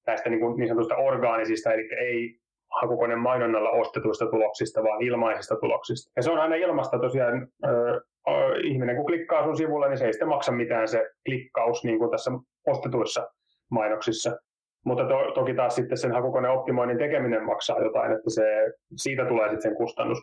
näistä 0.07 0.29
niin, 0.29 0.39
kuin 0.39 0.57
niin 0.57 0.67
sanotusta 0.67 0.95
orgaanisista, 0.95 1.73
eli 1.73 1.89
ei 1.99 2.39
hakukoneen 2.81 3.19
mainonnalla 3.19 3.69
ostetuista 3.69 4.25
tuloksista, 4.25 4.83
vaan 4.83 5.01
ilmaisista 5.01 5.55
tuloksista. 5.55 6.11
Ja 6.15 6.23
se 6.23 6.31
on 6.31 6.39
aina 6.39 6.55
ilmasta 6.55 6.99
tosiaan, 6.99 7.47
ö, 7.65 8.01
ihminen 8.63 8.95
kun 8.95 9.05
klikkaa 9.05 9.43
sun 9.43 9.57
sivulle, 9.57 9.89
niin 9.89 9.97
se 9.97 10.05
ei 10.05 10.13
sitten 10.13 10.27
maksa 10.27 10.51
mitään 10.51 10.87
se 10.87 11.09
klikkaus, 11.25 11.83
niin 11.83 11.99
kuin 11.99 12.11
tässä 12.11 12.31
ostetuissa 12.67 13.27
mainoksissa. 13.71 14.37
Mutta 14.85 15.03
to, 15.03 15.31
toki 15.31 15.53
taas 15.53 15.75
sitten 15.75 15.97
sen 15.97 16.11
hakukoneen 16.11 16.53
optimoinnin 16.53 16.97
tekeminen 16.97 17.45
maksaa 17.45 17.79
jotain, 17.79 18.11
että 18.11 18.29
se, 18.29 18.43
siitä 18.95 19.25
tulee 19.25 19.49
sitten 19.49 19.61
sen 19.61 19.75
kustannus. 19.75 20.17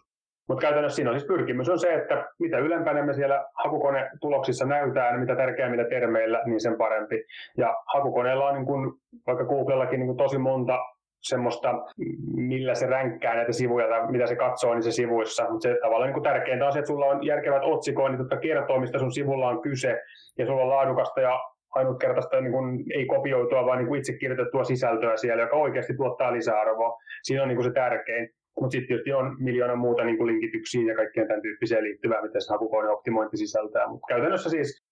Mutta 0.49 0.61
käytännössä 0.61 0.97
siinä 0.97 1.11
on 1.11 1.19
siis 1.21 1.29
pyrkimys 1.29 1.69
on 1.69 1.79
se, 1.79 1.95
että 1.95 2.27
mitä 2.39 2.59
ylempänä 2.59 3.03
me 3.03 3.13
siellä 3.13 3.45
hakukonetuloksissa 3.55 4.67
näytään, 4.67 5.21
mitä 5.21 5.37
tärkeämmillä 5.37 5.85
termeillä, 5.85 6.43
niin 6.47 6.61
sen 6.61 6.77
parempi. 6.79 7.25
Ja 7.57 7.77
hakukoneella 7.95 8.49
on 8.49 8.55
niin 8.55 8.67
kun, 8.67 8.99
vaikka 9.27 9.45
Googlellakin 9.45 10.01
niin 10.01 10.17
tosi 10.17 10.39
monta 10.39 10.79
semmoista, 11.23 11.75
millä 12.37 12.75
se 12.75 12.87
ränkkää 12.87 13.35
näitä 13.35 13.53
sivuja 13.53 13.89
tai 13.89 14.13
mitä 14.13 14.27
se 14.27 14.37
katsoo 14.37 14.75
niissä 14.75 14.93
sivuissa. 14.93 15.51
Mutta 15.51 15.69
se 15.69 15.79
tavallaan 15.83 16.13
niin 16.13 16.23
tärkeintä 16.23 16.67
on 16.67 16.73
se, 16.73 16.79
että 16.79 16.87
sulla 16.87 17.07
on 17.07 17.27
järkevät 17.27 17.63
otsikoinnit, 17.65 18.19
jotka 18.19 18.37
kertoo, 18.37 18.81
mistä 18.81 18.99
sun 18.99 19.13
sivulla 19.13 19.49
on 19.49 19.63
kyse, 19.63 20.01
ja 20.39 20.47
sulla 20.47 20.63
on 20.63 20.69
laadukasta 20.69 21.21
ja 21.21 21.41
ainutkertaista 21.75 22.41
niin 22.41 22.53
kuin, 22.53 22.85
ei 22.95 23.07
kopioitua, 23.07 23.67
vaan 23.67 23.79
niin 23.79 23.89
kuin 23.89 23.99
itse 23.99 24.13
kirjoitettua 24.13 24.65
sisältöä 24.65 25.17
siellä, 25.17 25.43
joka 25.43 25.57
oikeasti 25.57 25.95
tuottaa 25.95 26.33
lisäarvoa. 26.33 26.99
Siinä 27.23 27.43
on 27.43 27.49
niin 27.49 27.57
kuin 27.57 27.65
se 27.65 27.73
tärkein. 27.73 28.31
Mutta 28.61 28.73
sitten 28.73 28.89
tietysti 28.89 29.13
on 29.13 29.37
miljoona 29.39 29.77
muuta 29.77 30.05
niin 30.05 30.17
kuin 30.17 30.27
linkityksiin 30.27 30.87
ja 30.87 30.97
kaikkien 30.97 31.29
tämän 31.29 31.43
tyyppiseen 31.43 31.85
liittyvää, 31.85 32.23
mitä 32.23 32.41
se 32.41 32.53
hakukoneen 32.53 32.93
optimointi 32.93 33.37
sisältää. 33.37 33.89
Mutta 33.89 34.07
käytännössä 34.09 34.51
siis 34.51 34.83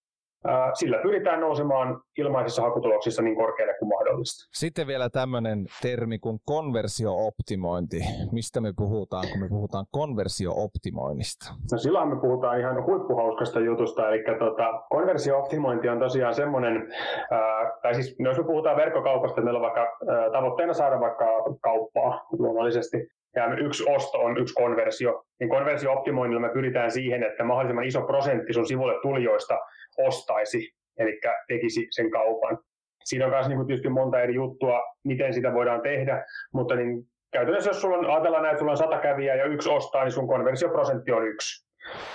ää, 0.46 0.70
sillä 0.74 0.98
pyritään 1.02 1.40
nousemaan 1.40 2.00
ilmaisissa 2.18 2.62
hakutuloksissa 2.62 3.22
niin 3.22 3.36
korkealle 3.36 3.74
kuin 3.78 3.88
mahdollista. 3.88 4.48
Sitten 4.52 4.86
vielä 4.86 5.10
tämmöinen 5.10 5.66
termi 5.82 6.18
kuin 6.18 6.38
konversiooptimointi. 6.44 8.00
Mistä 8.32 8.60
me 8.60 8.72
puhutaan, 8.76 9.24
kun 9.32 9.40
me 9.40 9.48
puhutaan 9.48 9.86
konversiooptimoinnista? 9.90 11.54
No 11.72 11.78
silloin 11.78 12.08
me 12.08 12.20
puhutaan 12.20 12.60
ihan 12.60 12.84
huippuhauskasta 12.86 13.60
jutusta, 13.60 14.08
eli 14.08 14.24
tota, 14.38 14.82
konversiooptimointi 14.90 15.88
on 15.88 15.98
tosiaan 15.98 16.34
semmoinen, 16.34 16.92
ää, 17.30 17.78
tai 17.82 17.94
siis 17.94 18.18
no 18.18 18.30
jos 18.30 18.38
me 18.38 18.44
puhutaan 18.44 18.76
verkkokaupasta, 18.76 19.40
meillä 19.42 19.58
on 19.58 19.62
vaikka 19.62 19.80
ää, 20.08 20.30
tavoitteena 20.30 20.74
saada 20.74 21.00
vaikka 21.00 21.26
kauppaa 21.60 22.26
luonnollisesti, 22.38 23.08
ja 23.36 23.54
yksi 23.54 23.84
osto 23.88 24.18
on 24.18 24.38
yksi 24.38 24.54
konversio, 24.54 25.24
niin 25.40 25.50
konversio-optimoinnilla 25.50 26.40
me 26.40 26.48
pyritään 26.48 26.90
siihen, 26.90 27.22
että 27.22 27.44
mahdollisimman 27.44 27.84
iso 27.84 28.02
prosentti 28.02 28.52
sun 28.52 28.66
sivulle 28.66 28.94
tulijoista 29.02 29.58
ostaisi, 29.98 30.74
eli 30.98 31.20
tekisi 31.48 31.86
sen 31.90 32.10
kaupan. 32.10 32.58
Siinä 33.04 33.24
on 33.24 33.30
myös 33.30 33.48
niin 33.48 33.66
tietysti 33.66 33.88
monta 33.88 34.20
eri 34.20 34.34
juttua, 34.34 34.82
miten 35.04 35.34
sitä 35.34 35.54
voidaan 35.54 35.80
tehdä, 35.80 36.24
mutta 36.52 36.74
niin 36.74 37.02
käytännössä 37.32 37.70
jos 37.70 37.80
sulla 37.80 37.96
on, 37.96 38.10
ajatellaan 38.10 38.42
näin, 38.42 38.52
että 38.52 38.60
sulla 38.60 38.72
on 38.72 38.78
sata 38.78 38.98
kävijää 38.98 39.36
ja 39.36 39.44
yksi 39.44 39.68
ostaa, 39.68 40.04
niin 40.04 40.12
sun 40.12 40.28
konversioprosentti 40.28 41.12
on 41.12 41.26
yksi. 41.26 41.66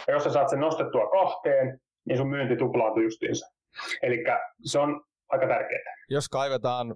Ja 0.08 0.13
jos 0.13 0.23
sä 0.23 0.30
saat 0.30 0.49
sen 0.49 0.60
nostettua 0.60 1.10
kahteen, 1.10 1.80
niin 2.06 2.17
sun 2.17 2.30
myynti 2.30 2.56
tuplaantuu 2.56 3.04
justiinsa. 3.04 3.56
Eli 4.01 4.23
se 4.63 4.80
on 4.80 5.01
aika 5.30 5.47
tärkeää. 5.47 5.95
Jos 6.10 6.30
kaivetaan 6.30 6.95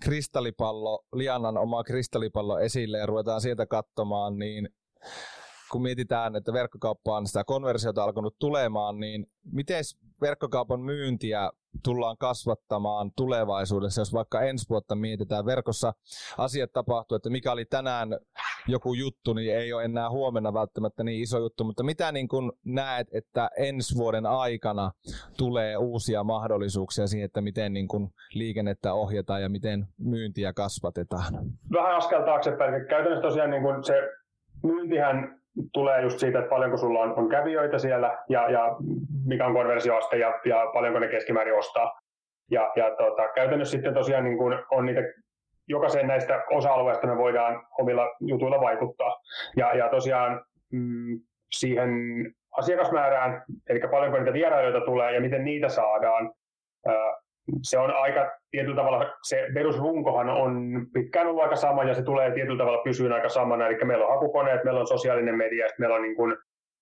kristallipallo, 0.00 1.04
Lianan 1.12 1.58
oma 1.58 1.84
kristallipallo 1.84 2.58
esille 2.58 2.98
ja 2.98 3.06
ruvetaan 3.06 3.40
sieltä 3.40 3.66
katsomaan, 3.66 4.38
niin 4.38 4.68
kun 5.72 5.82
mietitään, 5.82 6.36
että 6.36 6.52
verkkokauppa 6.52 7.16
on 7.16 7.26
sitä 7.26 7.44
konversiota 7.44 8.04
alkanut 8.04 8.36
tulemaan, 8.38 9.00
niin 9.00 9.26
miten 9.52 9.82
verkkokaupan 10.20 10.80
myyntiä 10.80 11.50
tullaan 11.84 12.16
kasvattamaan 12.18 13.10
tulevaisuudessa, 13.16 14.00
jos 14.00 14.12
vaikka 14.12 14.42
ensi 14.42 14.68
vuotta 14.68 14.94
mietitään 14.94 15.46
verkossa 15.46 15.92
asiat 16.38 16.72
tapahtuu, 16.72 17.16
että 17.16 17.30
mikä 17.30 17.52
oli 17.52 17.64
tänään 17.64 18.18
joku 18.68 18.94
juttu, 18.94 19.32
niin 19.32 19.56
ei 19.56 19.72
ole 19.72 19.84
enää 19.84 20.10
huomenna 20.10 20.54
välttämättä 20.54 21.04
niin 21.04 21.22
iso 21.22 21.38
juttu, 21.38 21.64
mutta 21.64 21.82
mitä 21.82 22.12
niin 22.12 22.28
kun 22.28 22.52
näet, 22.64 23.08
että 23.12 23.50
ensi 23.56 23.94
vuoden 23.96 24.26
aikana 24.26 24.92
tulee 25.38 25.76
uusia 25.76 26.24
mahdollisuuksia 26.24 27.06
siihen, 27.06 27.24
että 27.24 27.40
miten 27.40 27.72
niin 27.72 27.88
kun 27.88 28.10
liikennettä 28.34 28.94
ohjataan 28.94 29.42
ja 29.42 29.48
miten 29.48 29.86
myyntiä 29.98 30.52
kasvatetaan? 30.52 31.34
Vähän 31.72 31.96
askel 31.96 32.24
taaksepäin. 32.24 32.86
Käytännössä 32.88 33.22
tosiaan 33.22 33.50
niin 33.50 33.62
kun 33.62 33.84
se 33.84 33.94
myyntihän 34.62 35.41
tulee 35.72 36.02
just 36.02 36.18
siitä, 36.18 36.38
että 36.38 36.48
paljonko 36.48 36.76
sulla 36.76 37.00
on, 37.00 37.18
on 37.18 37.28
kävijöitä 37.28 37.78
siellä 37.78 38.18
ja, 38.28 38.50
ja 38.50 38.76
mikä 39.24 39.46
on 39.46 39.54
konversioaste 39.54 40.16
ja, 40.16 40.40
ja 40.44 40.70
paljonko 40.72 40.98
ne 40.98 41.08
keskimäärin 41.08 41.58
ostaa. 41.58 42.00
Ja, 42.50 42.72
ja 42.76 42.90
tota, 42.96 43.28
käytännössä 43.34 43.72
sitten 43.72 43.94
tosiaan 43.94 44.24
niin 44.24 44.38
kun 44.38 44.64
on 44.70 44.86
niitä 44.86 45.00
jokaiseen 45.68 46.06
näistä 46.06 46.44
osa-alueista 46.50 47.06
me 47.06 47.16
voidaan 47.16 47.66
omilla 47.78 48.08
jutuilla 48.20 48.60
vaikuttaa. 48.60 49.20
Ja, 49.56 49.74
ja 49.74 49.88
tosiaan 49.88 50.44
mm, 50.72 51.20
siihen 51.52 51.90
asiakasmäärään, 52.58 53.44
eli 53.68 53.80
paljonko 53.80 54.18
niitä 54.18 54.32
vierailijoita 54.32 54.86
tulee 54.86 55.14
ja 55.14 55.20
miten 55.20 55.44
niitä 55.44 55.68
saadaan, 55.68 56.32
se 57.62 57.78
on 57.78 57.90
aika 57.90 58.30
tietyllä 58.50 58.76
tavalla, 58.76 59.12
se 59.22 59.46
perusrunkohan 59.54 60.28
on 60.28 60.86
pitkään 60.94 61.26
ollut 61.26 61.42
aika 61.42 61.56
sama 61.56 61.84
ja 61.84 61.94
se 61.94 62.02
tulee 62.02 62.30
tietyllä 62.30 62.58
tavalla 62.58 62.82
pysyyn 62.82 63.12
aika 63.12 63.28
samana. 63.28 63.66
Eli 63.66 63.84
meillä 63.84 64.06
on 64.06 64.14
hakukoneet, 64.14 64.64
meillä 64.64 64.80
on 64.80 64.86
sosiaalinen 64.86 65.36
media, 65.36 65.66
meillä 65.78 65.96
on 65.96 66.02
niin 66.02 66.16
kuin, 66.16 66.36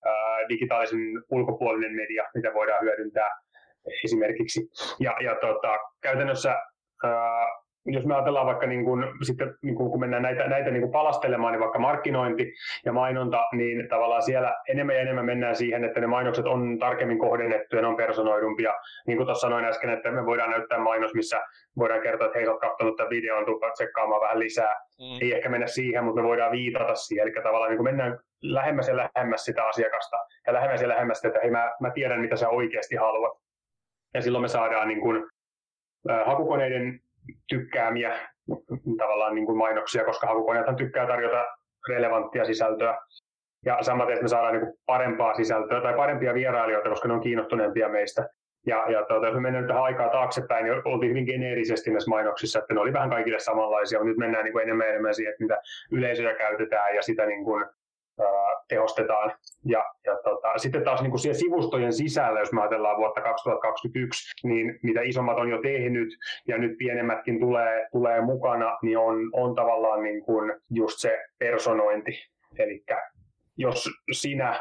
ää, 0.05 0.49
digitaalisen 0.49 1.01
ulkopuolinen 1.31 1.93
media, 1.93 2.25
mitä 2.35 2.55
voidaan 2.55 2.83
hyödyntää 2.83 3.31
esimerkiksi. 4.05 4.61
Ja, 5.01 5.17
ja 5.25 5.35
tota, 5.35 5.79
käytännössä 6.01 6.57
ää, 7.05 7.47
jos 7.87 8.07
me 8.07 8.15
ajatellaan 8.15 8.47
vaikka 8.47 8.67
niin 8.67 8.85
kuin, 8.85 9.05
sitten, 9.23 9.55
niin 9.63 9.75
kuin, 9.75 9.91
kun 9.91 10.01
mennään 10.01 10.23
näitä, 10.23 10.49
näitä 10.49 10.71
niin 10.71 10.81
kuin 10.81 10.93
palastelemaan, 10.93 11.53
niin 11.53 11.61
vaikka 11.61 11.79
markkinointi 11.79 12.53
ja 12.85 12.93
mainonta, 12.93 13.45
niin 13.53 13.89
tavallaan 13.89 14.23
siellä 14.23 14.57
enemmän 14.69 14.95
ja 14.95 15.03
enemmän 15.03 15.25
mennään 15.25 15.57
siihen, 15.57 15.85
että 15.85 16.01
ne 16.01 16.07
mainokset 16.07 16.47
on 16.47 16.79
tarkemmin 16.79 17.19
kohdennettuja, 17.19 17.83
ne 17.83 17.89
on 17.89 17.97
personoidumpia. 17.97 18.73
Niin 19.07 19.17
kuin 19.17 19.27
tuossa 19.27 19.47
sanoin 19.47 19.65
äsken, 19.65 19.91
että 19.91 20.11
me 20.11 20.27
voidaan 20.27 20.51
näyttää 20.51 20.79
mainos, 20.79 21.15
missä 21.15 21.41
voidaan 21.79 22.03
kertoa, 22.03 22.27
että 22.27 22.39
hei, 22.39 22.49
olet 22.49 22.61
katsonut 22.61 22.97
tämän 22.97 23.11
videon, 23.11 23.47
tuppa 23.47 23.71
tsekkaamaan 23.71 24.21
vähän 24.21 24.39
lisää. 24.39 24.75
Mm. 24.75 25.19
Ei 25.23 25.33
ehkä 25.33 25.49
mennä 25.49 25.67
siihen, 25.67 26.05
mutta 26.05 26.21
me 26.23 26.29
voidaan 26.29 26.53
viitata 26.53 26.95
siihen. 26.95 27.23
Eli 27.23 27.33
tavallaan 27.43 27.71
niin 27.71 27.79
kuin 27.79 27.89
mennään 27.89 28.19
lähemmäs 28.43 28.89
ja 28.89 28.97
lähemmäs 28.97 29.45
sitä 29.45 29.65
asiakasta 29.65 30.17
ja 30.47 30.53
lähemmäs 30.53 30.83
ja 30.83 30.89
lähemmäs 30.89 31.19
sitä, 31.19 31.29
että 31.29 31.41
hei, 31.41 31.51
mä, 31.51 31.73
mä 31.81 31.91
tiedän, 31.91 32.21
mitä 32.21 32.37
sä 32.37 32.49
oikeasti 32.49 32.97
haluat. 32.97 33.39
Ja 34.15 34.23
silloin 34.23 34.43
me 34.43 34.49
saadaan 34.49 34.89
niin 34.89 35.01
kuin, 35.01 35.27
äh, 36.11 36.27
hakukoneiden 36.27 37.01
tykkäämiä 37.49 38.29
tavallaan 38.99 39.35
niin 39.35 39.47
kuin 39.47 39.59
mainoksia, 39.59 40.05
koska 40.05 40.27
hakukoneethan 40.27 40.77
tykkää 40.77 41.07
tarjota 41.07 41.47
relevanttia 41.89 42.45
sisältöä. 42.45 42.99
Ja 43.67 43.79
samaten, 43.83 44.13
että 44.13 44.23
me 44.23 44.29
saadaan 44.29 44.53
niin 44.53 44.67
kuin 44.67 44.79
parempaa 44.87 45.35
sisältöä 45.35 45.81
tai 45.81 45.95
parempia 45.95 46.35
vierailijoita, 46.35 46.89
koska 46.89 47.09
ne 47.09 47.15
on 47.15 47.21
kiinnostuneempia 47.21 47.89
meistä. 47.89 48.29
Ja, 48.67 48.91
ja 48.91 49.05
tuota, 49.05 49.27
jos 49.27 49.35
me 49.35 49.41
mennään 49.41 49.67
nyt 49.67 49.77
aikaa 49.77 50.09
taaksepäin, 50.09 50.65
niin 50.65 50.83
oltiin 50.85 51.11
hyvin 51.11 51.25
geneerisesti 51.25 51.91
näissä 51.91 52.11
mainoksissa, 52.11 52.59
että 52.59 52.75
ne 52.75 52.81
oli 52.81 52.93
vähän 52.93 53.11
kaikille 53.11 53.39
samanlaisia, 53.39 53.99
mutta 53.99 54.09
nyt 54.09 54.17
mennään 54.17 54.45
niin 54.45 54.53
kuin 54.53 54.63
enemmän 54.63 54.87
ja 54.87 54.91
enemmän 54.91 55.15
siihen, 55.15 55.33
että 55.33 55.45
mitä 55.45 55.59
yleisöjä 55.93 56.35
käytetään 56.35 56.95
ja 56.97 57.03
sitä 57.03 57.27
niin 57.27 57.45
kuin, 57.45 57.67
tehostetaan. 58.69 59.33
Ja, 59.65 59.85
ja 60.07 60.17
tota, 60.25 60.59
sitten 60.59 60.85
taas 60.85 61.03
niin 61.03 61.11
kuin 61.11 61.21
siellä 61.21 61.39
sivustojen 61.39 61.93
sisällä, 61.93 62.41
jos 62.41 62.53
me 62.53 62.61
ajatellaan 62.61 62.97
vuotta 62.97 63.21
2021, 63.21 64.49
niin 64.49 64.79
mitä 64.83 65.01
isommat 65.03 65.39
on 65.39 65.51
jo 65.51 65.63
tehnyt 65.63 66.09
ja 66.49 66.59
nyt 66.59 66.79
pienemmätkin 66.79 67.41
tulee, 67.41 67.89
tulee 67.93 68.21
mukana, 68.21 68.79
niin 68.83 68.99
on, 68.99 69.17
on 69.33 69.55
tavallaan 69.55 70.03
niin 70.03 70.25
kuin 70.25 70.53
just 70.71 70.99
se 70.99 71.19
personointi. 71.39 72.13
Eli 72.59 72.85
jos 73.57 73.89
sinä 74.13 74.61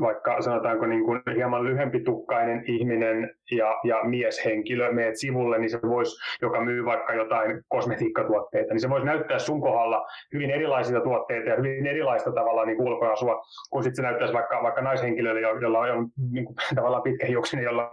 vaikka 0.00 0.42
sanotaanko 0.42 0.86
niin 0.86 1.04
kuin 1.04 1.22
hieman 1.34 1.64
lyhempitukkainen 1.64 2.64
ihminen 2.66 3.37
ja, 3.50 3.80
ja 3.84 4.04
mieshenkilö 4.04 4.92
meet 4.92 5.16
sivulle, 5.16 5.58
niin 5.58 5.70
se 5.70 5.78
voisi, 5.82 6.16
joka 6.42 6.64
myy 6.64 6.84
vaikka 6.84 7.14
jotain 7.14 7.62
kosmetiikkatuotteita, 7.68 8.74
niin 8.74 8.80
se 8.80 8.90
voisi 8.90 9.06
näyttää 9.06 9.38
sun 9.38 9.60
kohdalla 9.60 10.06
hyvin 10.32 10.50
erilaisia 10.50 11.00
tuotteita 11.00 11.48
ja 11.48 11.56
hyvin 11.56 11.86
erilaista 11.86 12.32
tavalla 12.32 12.64
niin 12.64 12.82
ulkoasua, 12.82 13.44
kun 13.70 13.82
sitten 13.82 13.96
se 13.96 14.02
näyttäisi 14.02 14.34
vaikka, 14.34 14.62
vaikka 14.62 14.80
naishenkilölle, 14.80 15.40
jolla 15.40 15.78
on 15.78 16.08
niin 16.32 16.44
kuin, 16.44 16.56
tavallaan 16.76 17.02
pitkä 17.02 17.26
hiuksinen, 17.26 17.64
jolla 17.64 17.90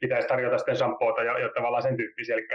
pitäisi 0.00 0.28
tarjota 0.28 0.58
sitten 0.58 0.76
shampoota 0.76 1.22
ja, 1.22 1.38
ja 1.38 1.48
tavallaan 1.54 1.82
sen 1.82 1.96
tyyppisiä. 1.96 2.34
Eli, 2.34 2.46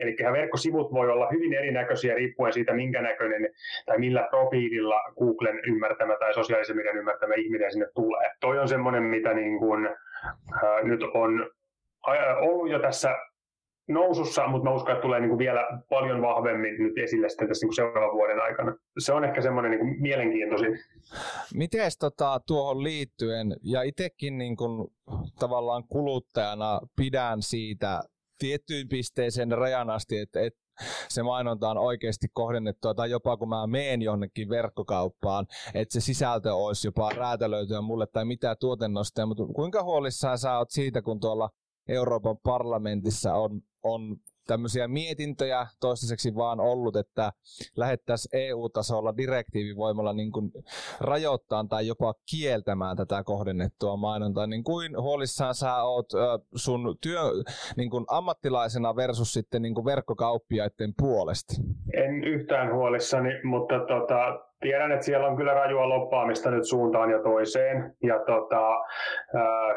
eli 0.00 0.16
verkkosivut 0.32 0.92
voi 0.92 1.10
olla 1.10 1.28
hyvin 1.32 1.54
erinäköisiä 1.54 2.14
riippuen 2.14 2.52
siitä, 2.52 2.74
minkä 2.74 3.02
näköinen 3.02 3.50
tai 3.86 3.98
millä 3.98 4.26
profiililla 4.30 5.00
Googlen 5.18 5.60
ymmärtämä 5.66 6.16
tai 6.18 6.34
sosiaalisen 6.34 6.76
median 6.76 6.96
ymmärtämä 6.96 7.34
ihminen 7.34 7.72
sinne 7.72 7.86
tulee 7.94 8.28
toi 8.40 8.58
on 8.58 8.68
semmoinen, 8.68 9.02
mitä 9.02 9.34
niin 9.34 9.58
kuin, 9.58 9.86
ää, 10.62 10.82
nyt 10.82 11.02
on 11.02 11.50
ollut 12.40 12.70
jo 12.70 12.78
tässä 12.78 13.16
nousussa, 13.88 14.46
mutta 14.48 14.68
mä 14.68 14.74
uskon, 14.74 14.92
että 14.92 15.02
tulee 15.02 15.20
niin 15.20 15.28
kuin 15.28 15.38
vielä 15.38 15.66
paljon 15.88 16.22
vahvemmin 16.22 16.74
nyt 16.78 16.98
esille 16.98 17.28
sitten 17.28 17.48
tässä 17.48 17.64
niin 17.64 17.68
kuin 17.68 17.76
seuraavan 17.76 18.16
vuoden 18.16 18.40
aikana. 18.40 18.74
Se 18.98 19.12
on 19.12 19.24
ehkä 19.24 19.40
semmoinen 19.42 19.70
niin 19.70 20.02
mielenkiintoisin. 20.02 20.78
Miten 21.54 21.90
tota, 22.00 22.40
tuohon 22.46 22.82
liittyen, 22.82 23.56
ja 23.62 23.82
itsekin 23.82 24.38
niin 24.38 24.56
kuin, 24.56 24.88
tavallaan 25.38 25.84
kuluttajana 25.88 26.80
pidän 26.96 27.42
siitä 27.42 28.00
tiettyyn 28.38 28.88
pisteeseen 28.88 29.52
rajan 29.52 29.90
asti, 29.90 30.18
että, 30.18 30.40
että 30.40 30.60
se 31.08 31.22
mainonta 31.22 31.70
on 31.70 31.78
oikeasti 31.78 32.26
kohdennettua, 32.32 32.94
tai 32.94 33.10
jopa 33.10 33.36
kun 33.36 33.48
mä 33.48 33.66
meen 33.66 34.02
jonnekin 34.02 34.48
verkkokauppaan, 34.48 35.46
että 35.74 35.92
se 35.92 36.00
sisältö 36.00 36.54
olisi 36.54 36.88
jopa 36.88 37.10
räätälöityä 37.10 37.80
mulle 37.80 38.06
tai 38.06 38.24
mitä 38.24 38.56
tuotennosta, 38.60 39.26
mutta 39.26 39.44
kuinka 39.54 39.82
huolissaan 39.82 40.38
sä 40.38 40.58
oot 40.58 40.70
siitä, 40.70 41.02
kun 41.02 41.20
tuolla 41.20 41.50
Euroopan 41.88 42.36
parlamentissa 42.42 43.34
on, 43.34 43.60
on 43.82 44.16
tämmöisiä 44.48 44.88
mietintöjä 44.88 45.66
toistaiseksi 45.80 46.34
vaan 46.34 46.60
ollut, 46.60 46.96
että 46.96 47.32
lähettäisiin 47.76 48.40
EU-tasolla 48.40 49.16
direktiivivoimalla 49.16 50.12
niin 50.12 50.32
kuin 50.32 50.52
rajoittaa 51.00 51.64
tai 51.68 51.86
jopa 51.86 52.14
kieltämään 52.30 52.96
tätä 52.96 53.24
kohdennettua 53.24 53.96
mainontaa. 53.96 54.46
Niin 54.46 54.64
kuin 54.64 55.02
huolissaan 55.02 55.54
sä 55.54 55.82
oot 55.82 56.06
sun 56.54 56.96
työ 57.02 57.20
niin 57.76 57.90
kuin 57.90 58.04
ammattilaisena 58.08 58.96
versus 58.96 59.32
sitten 59.32 59.62
niin 59.62 59.74
kuin 59.74 59.84
verkkokauppiaiden 59.84 60.94
puolesta? 60.98 61.54
En 61.94 62.24
yhtään 62.24 62.74
huolissani, 62.74 63.30
mutta 63.44 63.74
tota, 63.78 64.47
tiedän, 64.60 64.92
että 64.92 65.06
siellä 65.06 65.26
on 65.26 65.36
kyllä 65.36 65.54
rajua 65.54 65.88
loppaamista 65.88 66.50
nyt 66.50 66.64
suuntaan 66.64 67.10
ja 67.10 67.22
toiseen. 67.22 67.94
Ja 68.02 68.18
tota, 68.18 68.80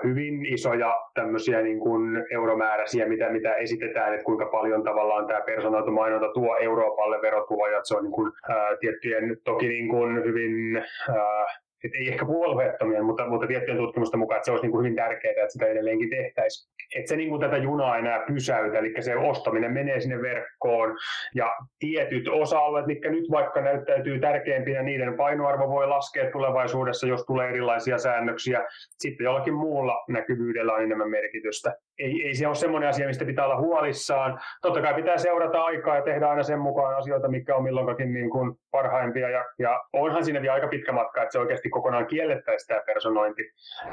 hyvin 0.03 0.45
isoja 0.45 0.95
tämmöisiä 1.13 1.61
niin 1.61 1.79
kuin 1.79 2.25
euromääräisiä, 2.33 3.07
mitä, 3.07 3.29
mitä 3.29 3.55
esitetään, 3.55 4.13
että 4.13 4.25
kuinka 4.25 4.45
paljon 4.45 4.83
tavallaan 4.83 5.27
tämä 5.27 5.41
personoitu 5.41 5.91
mainonta 5.91 6.27
tuo 6.33 6.57
Euroopalle 6.57 7.21
verotuloja. 7.21 7.77
Että 7.77 7.87
se 7.87 7.95
on 7.95 8.03
niin 8.03 8.11
kuin, 8.11 8.31
ää, 8.49 8.77
tiettyjen 8.79 9.37
toki 9.43 9.67
niin 9.67 9.89
kuin 9.89 10.23
hyvin 10.23 10.77
ää, 11.09 11.45
et 11.83 11.91
ei 11.99 12.07
ehkä 12.07 12.25
puolueettomia, 12.25 13.03
mutta, 13.03 13.27
mutta 13.27 13.47
tiettyjen 13.47 13.77
tutkimusten 13.77 14.19
mukaan, 14.19 14.37
että 14.37 14.45
se 14.45 14.51
olisi 14.51 14.63
niin 14.63 14.71
kuin 14.71 14.83
hyvin 14.85 14.95
tärkeää, 14.95 15.31
että 15.31 15.49
sitä 15.49 15.65
edelleenkin 15.65 16.09
tehtäisiin. 16.09 16.71
Että 16.95 17.09
se 17.09 17.15
niin 17.15 17.29
kuin 17.29 17.41
tätä 17.41 17.57
junaa 17.57 17.97
enää 17.97 18.23
pysäytä, 18.27 18.79
eli 18.79 18.93
se 18.99 19.15
ostaminen 19.15 19.73
menee 19.73 19.99
sinne 19.99 20.21
verkkoon, 20.21 20.97
ja 21.35 21.55
tietyt 21.79 22.27
osa-alueet, 22.27 22.85
mitkä 22.85 23.09
nyt 23.09 23.31
vaikka 23.31 23.61
näyttäytyy 23.61 24.19
tärkeimpinä, 24.19 24.83
niiden 24.83 25.17
painoarvo 25.17 25.69
voi 25.69 25.87
laskea 25.87 26.31
tulevaisuudessa, 26.31 27.07
jos 27.07 27.25
tulee 27.25 27.49
erilaisia 27.49 27.97
säännöksiä. 27.97 28.65
Sitten 28.97 29.25
jollakin 29.25 29.53
muulla 29.53 30.03
näkyvyydellä 30.09 30.73
on 30.73 30.83
enemmän 30.83 31.09
merkitystä 31.09 31.75
ei, 31.99 32.27
ei 32.27 32.35
se 32.35 32.47
ole 32.47 32.55
semmoinen 32.55 32.89
asia, 32.89 33.07
mistä 33.07 33.25
pitää 33.25 33.45
olla 33.45 33.61
huolissaan. 33.61 34.39
Totta 34.61 34.81
kai 34.81 34.93
pitää 34.93 35.17
seurata 35.17 35.61
aikaa 35.61 35.95
ja 35.95 36.01
tehdä 36.01 36.29
aina 36.29 36.43
sen 36.43 36.59
mukaan 36.59 36.97
asioita, 36.97 37.27
mikä 37.27 37.55
on 37.55 37.63
milloinkin 37.63 38.13
niin 38.13 38.29
kuin 38.29 38.55
parhaimpia. 38.71 39.29
Ja, 39.29 39.45
ja 39.59 39.83
onhan 39.93 40.25
siinä 40.25 40.41
vielä 40.41 40.53
aika 40.53 40.67
pitkä 40.67 40.91
matka, 40.91 41.21
että 41.21 41.31
se 41.31 41.39
oikeasti 41.39 41.69
kokonaan 41.69 42.07
kiellettäisiin 42.07 42.67
tämä 42.67 42.81
personointi. 42.85 43.41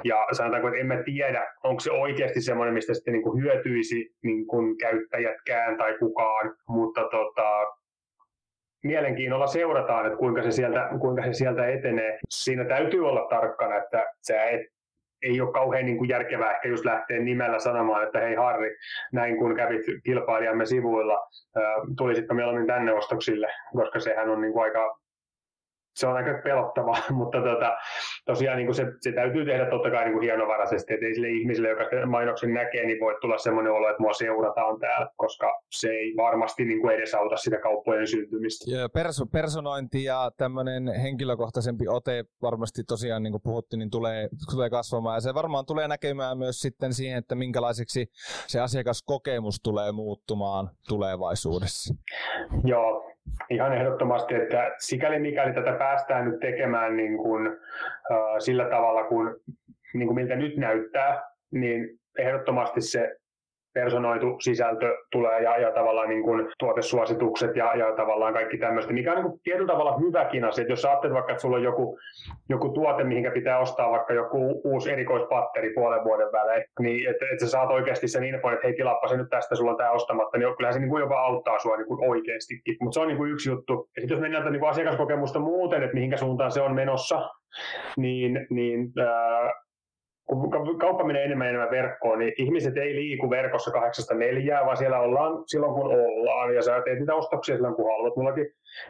Ja 0.04 0.26
sanotaanko, 0.32 0.68
että 0.68 0.80
emme 0.80 1.02
tiedä, 1.02 1.54
onko 1.64 1.80
se 1.80 1.90
oikeasti 1.90 2.40
semmoinen, 2.40 2.74
mistä 2.74 2.94
sitten 2.94 3.12
niin 3.12 3.22
kuin 3.22 3.42
hyötyisi 3.42 4.10
niin 4.22 4.46
kuin 4.46 4.78
käyttäjätkään 4.78 5.76
tai 5.76 5.98
kukaan. 5.98 6.56
Mutta 6.68 7.00
tota, 7.10 7.66
mielenkiinnolla 8.84 9.46
seurataan, 9.46 10.06
että 10.06 10.18
kuinka 10.18 10.42
se, 10.42 10.50
sieltä, 10.50 10.88
kuinka 11.00 11.22
se 11.22 11.32
sieltä 11.32 11.66
etenee. 11.66 12.18
Siinä 12.30 12.64
täytyy 12.64 13.08
olla 13.08 13.26
tarkkana, 13.30 13.76
että 13.76 14.06
sä 14.26 14.44
et 14.44 14.60
ei 15.22 15.40
ole 15.40 15.52
kauhean 15.52 15.84
niin 15.84 15.98
kuin 15.98 16.08
järkevää 16.08 16.52
ehkä 16.54 16.68
just 16.68 16.84
lähteä 16.84 17.18
nimellä 17.18 17.58
sanomaan, 17.58 18.06
että 18.06 18.20
hei 18.20 18.34
Harri, 18.34 18.76
näin 19.12 19.36
kun 19.36 19.56
kävit 19.56 19.82
kilpailijamme 20.04 20.66
sivuilla, 20.66 21.28
tulisitko 21.96 22.34
mieluummin 22.34 22.66
tänne 22.66 22.92
ostoksille, 22.92 23.48
koska 23.72 24.00
sehän 24.00 24.28
on 24.30 24.40
niin 24.40 24.52
kuin 24.52 24.62
aika 24.62 24.98
se 25.98 26.06
on 26.06 26.16
aika 26.16 26.30
pelottavaa, 26.44 27.02
mutta 27.20 27.38
tota, 27.38 27.76
tosiaan 28.26 28.56
niin 28.56 28.66
kuin 28.66 28.74
se, 28.74 28.86
se, 29.00 29.12
täytyy 29.12 29.44
tehdä 29.44 29.70
totta 29.70 29.90
kai 29.90 30.04
niin 30.04 30.12
kuin 30.12 30.22
hienovaraisesti, 30.22 30.94
että 30.94 31.06
ei 31.06 31.14
sille 31.14 31.28
ihmiselle, 31.28 31.68
joka 31.68 31.84
mainoksen 32.06 32.54
näkee, 32.54 32.86
niin 32.86 33.00
voi 33.00 33.16
tulla 33.20 33.38
semmoinen 33.38 33.72
olo, 33.72 33.88
että 33.90 34.02
mua 34.02 34.12
seurataan 34.12 34.80
täällä, 34.80 35.10
koska 35.16 35.60
se 35.70 35.88
ei 35.88 36.14
varmasti 36.16 36.64
niin 36.64 36.80
kuin 36.80 36.94
edesauta 36.94 37.36
sitä 37.36 37.58
kauppojen 37.60 38.06
syntymistä. 38.06 38.70
Ja 38.70 38.88
perso- 38.88 39.26
personointi 39.26 40.04
ja 40.04 40.30
tämmöinen 40.36 40.88
henkilökohtaisempi 41.02 41.88
ote 41.88 42.24
varmasti 42.42 42.84
tosiaan, 42.84 43.22
niin 43.22 43.32
kuin 43.32 43.42
puhuttiin, 43.42 43.78
niin 43.78 43.90
tulee, 43.90 44.28
tulee 44.50 44.70
kasvamaan 44.70 45.16
ja 45.16 45.20
se 45.20 45.34
varmaan 45.34 45.66
tulee 45.66 45.88
näkemään 45.88 46.38
myös 46.38 46.60
sitten 46.60 46.94
siihen, 46.94 47.18
että 47.18 47.34
minkälaiseksi 47.34 48.10
se 48.46 48.60
asiakaskokemus 48.60 49.60
tulee 49.62 49.92
muuttumaan 49.92 50.70
tulevaisuudessa. 50.88 51.94
Joo, 52.64 53.08
Ihan 53.50 53.72
ehdottomasti, 53.72 54.34
että 54.34 54.74
sikäli 54.78 55.18
mikäli 55.18 55.52
tätä 55.52 55.72
päästään 55.72 56.30
nyt 56.30 56.40
tekemään 56.40 56.96
niin 56.96 57.16
kuin, 57.16 57.48
uh, 57.48 58.38
sillä 58.38 58.64
tavalla, 58.64 59.04
kun, 59.04 59.40
niin 59.94 60.06
kuin 60.06 60.14
miltä 60.14 60.36
nyt 60.36 60.56
näyttää, 60.56 61.22
niin 61.50 61.98
ehdottomasti 62.18 62.80
se 62.80 63.16
personoitu 63.80 64.36
sisältö 64.40 64.96
tulee 65.12 65.42
ja, 65.42 65.58
ja 65.58 65.70
tavallaan 65.72 66.08
niin 66.08 66.22
kuin 66.22 66.48
tuotesuositukset 66.58 67.56
ja, 67.56 67.76
ja 67.76 67.92
tavallaan 67.96 68.34
kaikki 68.34 68.58
tämmöistä, 68.58 68.92
mikä 68.92 69.10
on 69.12 69.16
niin 69.16 69.30
kuin 69.30 69.40
tietyllä 69.42 69.72
tavalla 69.72 69.98
hyväkin 69.98 70.44
asia. 70.44 70.62
Että 70.62 70.72
jos 70.72 70.84
ajattelet 70.84 71.14
vaikka, 71.14 71.32
että 71.32 71.42
sulla 71.42 71.56
on 71.56 71.62
joku, 71.62 71.98
joku 72.48 72.68
tuote, 72.68 73.04
mihinkä 73.04 73.30
pitää 73.30 73.58
ostaa 73.58 73.90
vaikka 73.90 74.12
joku 74.14 74.60
uusi 74.64 74.90
erikoispatteri 74.92 75.72
puolen 75.74 76.04
vuoden 76.04 76.32
välein, 76.32 76.64
niin 76.80 77.10
että 77.10 77.24
et 77.32 77.40
sä 77.40 77.48
saat 77.48 77.70
oikeasti 77.70 78.08
sen 78.08 78.24
infon, 78.24 78.52
että 78.52 78.66
hei 78.66 78.76
tilaappa 78.76 79.08
se 79.08 79.16
nyt 79.16 79.30
tästä, 79.30 79.54
sulla 79.54 79.70
on 79.70 79.76
tämä 79.76 79.90
ostamatta, 79.90 80.38
niin 80.38 80.56
kyllähän 80.56 80.74
se 80.74 80.80
niin 80.80 80.90
kuin 80.90 81.00
jopa 81.00 81.20
auttaa 81.20 81.58
sua 81.58 81.76
niin 81.76 81.88
kuin 81.88 82.10
oikeastikin. 82.10 82.76
Mutta 82.80 82.94
se 82.94 83.00
on 83.00 83.08
niin 83.08 83.18
kuin 83.18 83.32
yksi 83.32 83.50
juttu. 83.50 83.88
Ja 83.96 84.00
sitten 84.00 84.14
jos 84.14 84.20
mennään 84.20 84.52
niin 84.52 84.60
kuin 84.60 84.70
asiakaskokemusta 84.70 85.38
muuten, 85.38 85.82
että 85.82 85.94
mihinkä 85.94 86.16
suuntaan 86.16 86.52
se 86.52 86.60
on 86.60 86.74
menossa, 86.74 87.30
niin, 87.96 88.46
niin 88.50 88.92
äh, 89.00 89.52
kun 90.28 90.78
kauppa 90.78 91.04
menee 91.04 91.24
enemmän 91.24 91.46
ja 91.46 91.48
enemmän 91.48 91.70
verkkoon, 91.70 92.18
niin 92.18 92.32
ihmiset 92.38 92.76
ei 92.76 92.94
liiku 92.94 93.30
verkossa 93.30 93.70
kahdeksasta 93.70 94.14
neljää, 94.14 94.66
vaan 94.66 94.76
siellä 94.76 95.00
ollaan 95.00 95.42
silloin 95.46 95.74
kun 95.74 95.86
ollaan 95.86 96.54
ja 96.54 96.62
sä 96.62 96.82
teet 96.84 96.98
niitä 96.98 97.14
ostoksia 97.14 97.54
silloin 97.54 97.74
kun 97.74 97.90
haluat. 97.90 98.16
Mullakin 98.16 98.46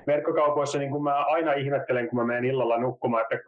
verkkokaupoissa 0.07 0.79
niin 0.79 0.91
kun 0.91 1.03
mä 1.03 1.25
aina 1.25 1.53
ihmettelen, 1.53 2.09
kun 2.09 2.19
mä 2.19 2.25
menen 2.25 2.45
illalla 2.45 2.79
nukkumaan, 2.79 3.23
että 3.23 3.45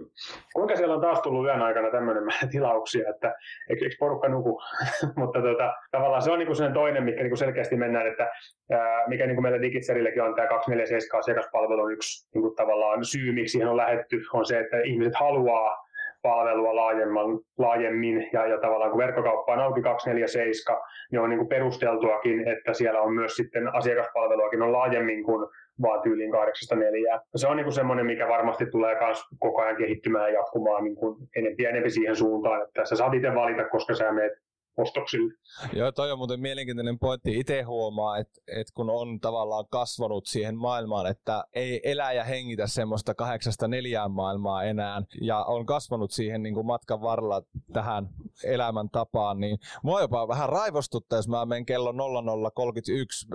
kuinka 0.54 0.76
siellä 0.76 0.94
on 0.94 1.00
taas 1.00 1.20
tullut 1.20 1.46
yön 1.46 1.62
aikana 1.62 1.90
tämmöinen 1.90 2.24
tilauksia, 2.50 3.10
että 3.10 3.34
eikö, 3.70 3.84
eikö 3.84 3.96
porukka 3.98 4.28
nuku. 4.28 4.60
Mutta 5.16 5.42
tota, 5.42 5.74
tavallaan 5.90 6.22
se 6.22 6.30
on 6.30 6.38
niin 6.38 6.56
sen 6.56 6.72
toinen, 6.72 7.04
mikä 7.04 7.22
niin 7.22 7.36
selkeästi 7.36 7.76
mennään, 7.76 8.06
että 8.06 8.30
ää, 8.70 9.08
mikä 9.08 9.26
niin 9.26 9.42
meillä 9.42 9.62
Digitserilläkin 9.62 10.22
on 10.22 10.34
tämä 10.34 10.48
247 10.48 11.18
asiakaspalvelu 11.18 11.88
yksi 11.88 12.28
niin 12.34 12.54
tavallaan 12.56 13.04
syy, 13.04 13.32
miksi 13.32 13.52
siihen 13.52 13.68
on 13.68 13.76
lähetty, 13.76 14.22
on 14.32 14.46
se, 14.46 14.60
että 14.60 14.80
ihmiset 14.80 15.14
haluaa 15.14 15.89
palvelua 16.22 16.76
laajemman, 16.76 17.40
laajemmin 17.58 18.28
ja, 18.32 18.46
ja 18.46 18.58
tavallaan 18.60 18.90
kun 18.90 19.00
verkkokauppa 19.00 19.52
on 19.52 19.60
auki 19.60 19.82
247, 19.82 20.82
niin 21.12 21.20
on 21.20 21.30
niin 21.30 21.38
kuin 21.38 21.48
perusteltuakin, 21.48 22.48
että 22.48 22.74
siellä 22.74 23.00
on 23.00 23.14
myös 23.14 23.36
sitten 23.36 23.74
asiakaspalveluakin 23.74 24.62
on 24.62 24.72
laajemmin 24.72 25.24
kuin 25.24 25.46
vaan 25.82 26.02
tyyliin 26.02 26.32
804. 26.32 27.20
Se 27.36 27.46
on 27.46 27.56
niin 27.56 27.72
semmoinen, 27.72 28.06
mikä 28.06 28.28
varmasti 28.28 28.66
tulee 28.66 28.98
myös 29.04 29.22
koko 29.38 29.62
ajan 29.62 29.76
kehittymään 29.76 30.32
ja 30.32 30.38
jatkumaan 30.38 30.84
niin 30.84 30.96
kuin 30.96 31.16
enempi 31.36 31.64
enempi 31.64 31.90
siihen 31.90 32.16
suuntaan, 32.16 32.62
että 32.62 32.84
sä 32.84 32.96
saat 32.96 33.14
itse 33.14 33.34
valita, 33.34 33.68
koska 33.68 33.94
sä 33.94 34.12
meet 34.12 34.32
ostoksille. 34.80 35.34
Joo, 35.72 35.92
toi 35.92 36.12
on 36.12 36.18
muuten 36.18 36.40
mielenkiintoinen 36.40 36.98
pointti. 36.98 37.38
Itse 37.38 37.62
huomaa, 37.62 38.18
että, 38.18 38.40
että 38.46 38.72
kun 38.74 38.90
on 38.90 39.20
tavallaan 39.20 39.64
kasvanut 39.70 40.26
siihen 40.26 40.56
maailmaan, 40.56 41.06
että 41.06 41.44
ei 41.54 41.80
elä 41.84 42.12
ja 42.12 42.24
hengitä 42.24 42.66
semmoista 42.66 43.14
kahdeksasta 43.14 43.68
neljään 43.68 44.10
maailmaa 44.10 44.64
enää, 44.64 45.02
ja 45.20 45.44
on 45.44 45.66
kasvanut 45.66 46.10
siihen 46.10 46.42
niin 46.42 46.54
kuin 46.54 46.66
matkan 46.66 47.00
varrella 47.00 47.42
tähän 47.72 48.08
elämäntapaan, 48.44 49.40
niin 49.40 49.58
mua 49.82 50.00
jopa 50.00 50.28
vähän 50.28 50.48
raivostuttaa, 50.48 51.18
jos 51.18 51.28
mä 51.28 51.46
menen 51.46 51.66
kello 51.66 51.92
0031 51.92 53.26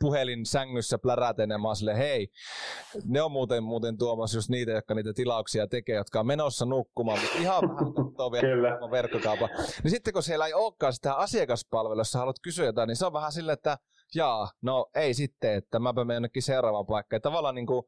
puhelin 0.00 0.46
sängyssä 0.46 0.98
pläräten 0.98 1.50
ja 1.50 1.58
mä 1.58 1.68
oon 1.68 1.76
silleen, 1.76 1.96
hei, 1.96 2.28
ne 3.04 3.22
on 3.22 3.32
muuten, 3.32 3.64
muuten 3.64 3.98
tuomassa 3.98 4.38
just 4.38 4.48
niitä, 4.48 4.72
jotka 4.72 4.94
niitä 4.94 5.12
tilauksia 5.12 5.66
tekee, 5.66 5.96
jotka 5.96 6.20
on 6.20 6.26
menossa 6.26 6.64
nukkumaan, 6.64 7.20
mutta 7.20 7.38
ihan 7.38 7.62
vähän 7.62 7.94
katsoo 7.94 8.32
vielä 8.32 8.90
verkkokaupan. 8.90 9.48
Niin 9.82 9.90
sitten 9.90 10.12
kun 10.12 10.22
siellä 10.22 10.46
ei 10.46 10.52
olekaan 10.66 10.92
sitä 10.92 11.14
asiakaspalvelua, 11.14 12.00
jos 12.00 12.14
haluat 12.14 12.36
kysyä 12.42 12.66
jotain, 12.66 12.86
niin 12.86 12.96
se 12.96 13.06
on 13.06 13.12
vähän 13.12 13.32
silleen, 13.32 13.52
että 13.52 13.76
jaa, 14.14 14.48
no 14.62 14.86
ei 14.94 15.14
sitten, 15.14 15.54
että 15.54 15.78
mäpä 15.78 16.04
menen 16.04 16.14
jonnekin 16.14 16.42
seuraavaan 16.42 16.86
paikkaan. 16.86 17.22
tavallaan 17.22 17.54
niin 17.54 17.66
kuin, 17.66 17.82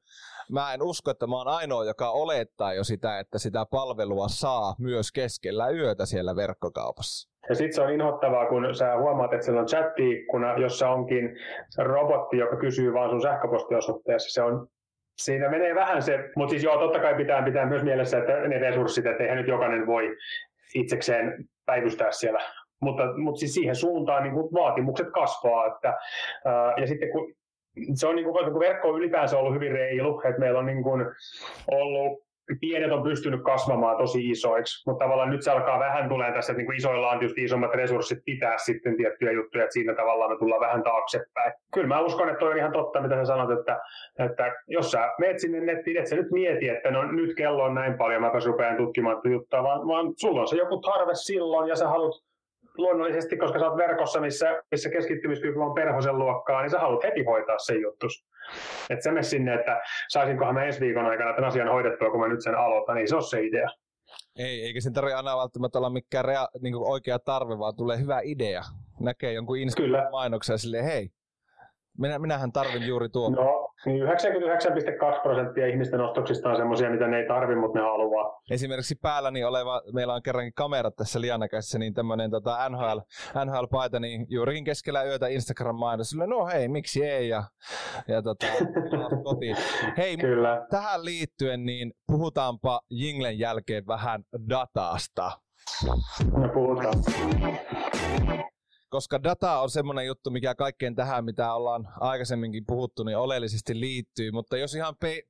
mä 0.53 0.75
en 0.75 0.83
usko, 0.83 1.11
että 1.11 1.27
mä 1.27 1.37
oon 1.37 1.49
ainoa, 1.49 1.85
joka 1.85 2.11
olettaa 2.11 2.75
jo 2.75 2.85
sitä, 2.85 3.19
että 3.19 3.39
sitä 3.39 3.67
palvelua 3.71 4.29
saa 4.29 4.75
myös 4.79 5.13
keskellä 5.13 5.69
yötä 5.69 6.07
siellä 6.07 6.37
verkkokaupassa. 6.37 7.31
Ja 7.49 7.55
sitten 7.55 7.75
se 7.75 7.83
on 7.83 7.93
inhottavaa, 7.93 8.47
kun 8.47 8.75
sä 8.75 8.99
huomaat, 8.99 9.33
että 9.33 9.45
siellä 9.45 9.61
on 9.61 9.67
chatti-ikkuna, 9.67 10.59
jossa 10.59 10.91
onkin 10.91 11.37
robotti, 11.79 12.37
joka 12.37 12.57
kysyy 12.57 12.93
vaan 12.93 13.11
sun 13.11 13.23
sähköpostiosoitteessa. 13.23 14.33
Se 14.33 14.43
on 14.43 14.69
Siinä 15.19 15.49
menee 15.49 15.75
vähän 15.75 16.03
se, 16.03 16.31
mutta 16.37 16.51
siis 16.51 16.65
joo, 16.65 16.79
totta 16.79 17.01
kai 17.01 17.15
pitää 17.15 17.43
pitää 17.43 17.67
myös 17.67 17.83
mielessä, 17.83 18.19
että 18.19 18.33
ne 18.33 18.59
resurssit, 18.59 19.07
että 19.07 19.23
eihän 19.23 19.39
nyt 19.39 19.49
jokainen 19.49 19.87
voi 19.87 20.17
itsekseen 20.75 21.49
päivystää 21.67 22.13
siellä. 22.13 22.41
Mutta, 22.81 23.03
mutta 23.17 23.39
siis 23.39 23.55
siihen 23.55 23.77
suuntaan 23.77 24.23
niin 24.23 24.35
kuin 24.35 24.53
vaatimukset 24.53 25.11
kasvaa. 25.11 25.67
Että, 25.67 25.99
ää, 26.45 26.75
ja 26.77 26.87
sitten 26.87 27.13
kun 27.13 27.35
se 27.95 28.07
on 28.07 28.17
niin 28.17 28.25
kuin, 28.25 28.61
verkko 28.61 28.89
on 28.89 28.99
ylipäänsä 28.99 29.39
ollut 29.39 29.55
hyvin 29.55 29.73
reilu, 29.73 30.23
että 30.25 30.41
meillä 30.41 30.59
on 30.59 30.67
niin 30.67 30.83
kuin 30.83 31.07
ollut 31.71 32.29
pienet 32.61 32.93
on 32.93 33.03
pystynyt 33.03 33.43
kasvamaan 33.43 33.97
tosi 33.97 34.31
isoiksi, 34.31 34.91
mutta 34.91 35.05
tavallaan 35.05 35.31
nyt 35.31 35.43
se 35.43 35.51
alkaa 35.51 35.79
vähän 35.79 36.09
tulee 36.09 36.33
tässä, 36.33 36.53
että 36.53 36.63
niin 36.63 36.77
isoilla 36.77 37.11
on 37.11 37.19
tietysti 37.19 37.45
isommat 37.45 37.75
resurssit 37.75 38.19
pitää 38.25 38.59
sitten 38.59 38.97
tiettyjä 38.97 39.33
juttuja, 39.33 39.65
että 39.65 39.75
siinä 39.75 39.95
tavallaan 39.95 40.31
me 40.31 40.39
tullaan 40.39 40.61
vähän 40.61 40.83
taaksepäin. 40.83 41.53
Kyllä 41.75 41.87
mä 41.87 42.01
uskon, 42.01 42.29
että 42.29 42.41
toi 42.41 42.51
on 42.51 42.59
ihan 42.59 42.73
totta, 42.73 43.03
mitä 43.03 43.17
sä 43.17 43.25
sanot, 43.25 43.59
että, 43.59 43.81
että 44.19 44.55
jos 44.67 44.91
sä 44.91 45.13
meet 45.19 45.39
sinne 45.39 45.61
nettiin, 45.61 45.97
et 45.97 46.07
sä 46.07 46.17
nyt 46.17 46.31
mieti, 46.31 46.69
että 46.69 46.91
no 46.91 47.13
nyt 47.13 47.37
kello 47.37 47.65
on 47.65 47.75
näin 47.75 47.99
paljon, 47.99 48.23
mä 48.23 48.33
rupean 48.47 48.77
tutkimaan 48.77 49.21
juttua, 49.33 49.63
vaan, 49.63 49.89
vaan 49.89 50.13
sulla 50.17 50.41
on 50.41 50.49
se 50.49 50.57
joku 50.57 50.81
tarve 50.81 51.13
silloin 51.15 51.69
ja 51.69 51.77
sä 51.77 51.89
haluat 51.89 52.28
luonnollisesti, 52.79 53.37
koska 53.37 53.59
sä 53.59 53.69
oot 53.69 53.77
verkossa, 53.77 54.21
missä, 54.21 54.63
missä 54.71 54.91
keskittymiskyky 54.91 55.59
on 55.59 55.75
perhosen 55.75 56.19
luokkaa, 56.19 56.63
niin 56.63 56.71
sä 56.71 56.79
haluat 56.79 57.05
heti 57.05 57.25
hoitaa 57.25 57.59
sen 57.59 57.81
juttus. 57.81 58.27
Että 58.91 59.03
se 59.03 59.11
mene 59.11 59.23
sinne, 59.23 59.55
että 59.55 59.81
saisinkohan 60.09 60.55
mä 60.55 60.65
ensi 60.65 60.81
viikon 60.81 61.07
aikana 61.07 61.35
tämän 61.35 61.49
asian 61.49 61.69
hoidettua, 61.69 62.11
kun 62.11 62.21
mä 62.21 62.29
nyt 62.29 62.43
sen 62.43 62.55
aloitan, 62.55 62.97
niin 62.97 63.09
se 63.09 63.17
on 63.17 63.23
se 63.23 63.43
idea. 63.43 63.69
Ei, 64.39 64.63
eikä 64.63 64.81
sen 64.81 64.93
tarvitse 64.93 65.17
aina 65.17 65.37
välttämättä 65.37 65.79
olla 65.79 65.91
mikään 65.91 66.25
rea, 66.25 66.49
niin 66.61 66.75
oikea 66.77 67.19
tarve, 67.19 67.59
vaan 67.59 67.77
tulee 67.77 67.99
hyvä 68.01 68.21
idea. 68.25 68.63
Näkee 69.01 69.33
jonkun 69.33 69.59
Instagram-mainoksen 69.59 70.59
silleen, 70.59 70.85
hei, 70.85 71.09
minä, 71.99 72.19
minähän 72.19 72.53
tarvin 72.53 72.87
juuri 72.87 73.09
tuo. 73.09 73.31
No, 73.31 73.69
niin 73.87 74.03
99,2 74.05 75.21
prosenttia 75.23 75.67
ihmisten 75.67 76.01
ostoksista 76.01 76.49
on 76.49 76.57
semmoisia, 76.57 76.91
mitä 76.91 77.07
ne 77.07 77.19
ei 77.19 77.29
tarvi, 77.29 77.57
mutta 77.57 77.79
ne 77.79 77.85
haluaa. 77.85 78.41
Esimerkiksi 78.51 78.95
päälläni 78.95 79.45
oleva, 79.45 79.83
meillä 79.93 80.15
on 80.15 80.23
kerrankin 80.23 80.55
kamerat 80.55 80.97
tässä 80.97 81.21
lianakässä, 81.21 81.79
niin 81.79 81.95
tämmöinen 81.95 82.31
tota 82.31 82.69
NHL, 82.69 82.99
NHL-paita, 83.45 84.01
niin 84.01 84.27
juurikin 84.29 84.65
keskellä 84.65 85.05
yötä 85.05 85.29
Instagram-mainos, 85.29 86.17
no 86.27 86.47
hei, 86.47 86.69
miksi 86.69 87.05
ei, 87.05 87.29
ja, 87.29 87.45
ja 88.09 88.23
tota, 88.23 88.47
kotiin. 89.25 89.57
Hei, 89.97 90.17
Kyllä. 90.17 90.67
tähän 90.71 91.05
liittyen, 91.05 91.65
niin 91.65 91.93
puhutaanpa 92.07 92.81
Jinglen 92.91 93.39
jälkeen 93.39 93.87
vähän 93.87 94.23
datasta. 94.49 95.31
No 96.33 96.49
puhutaan 96.55 96.95
koska 98.89 99.23
data 99.23 99.61
on 99.61 99.71
semmoinen 99.71 100.07
juttu, 100.07 100.31
mikä 100.31 100.55
kaikkeen 100.55 100.95
tähän, 100.95 101.25
mitä 101.25 101.55
ollaan 101.55 101.89
aikaisemminkin 102.01 102.65
puhuttu, 102.67 103.05
niin 103.05 103.19
oleellisesti 103.19 103.81
liittyy. 103.81 104.31
Mutta 104.31 104.57
jos 104.57 104.75
ihan 104.75 104.95
pe- 105.01 105.23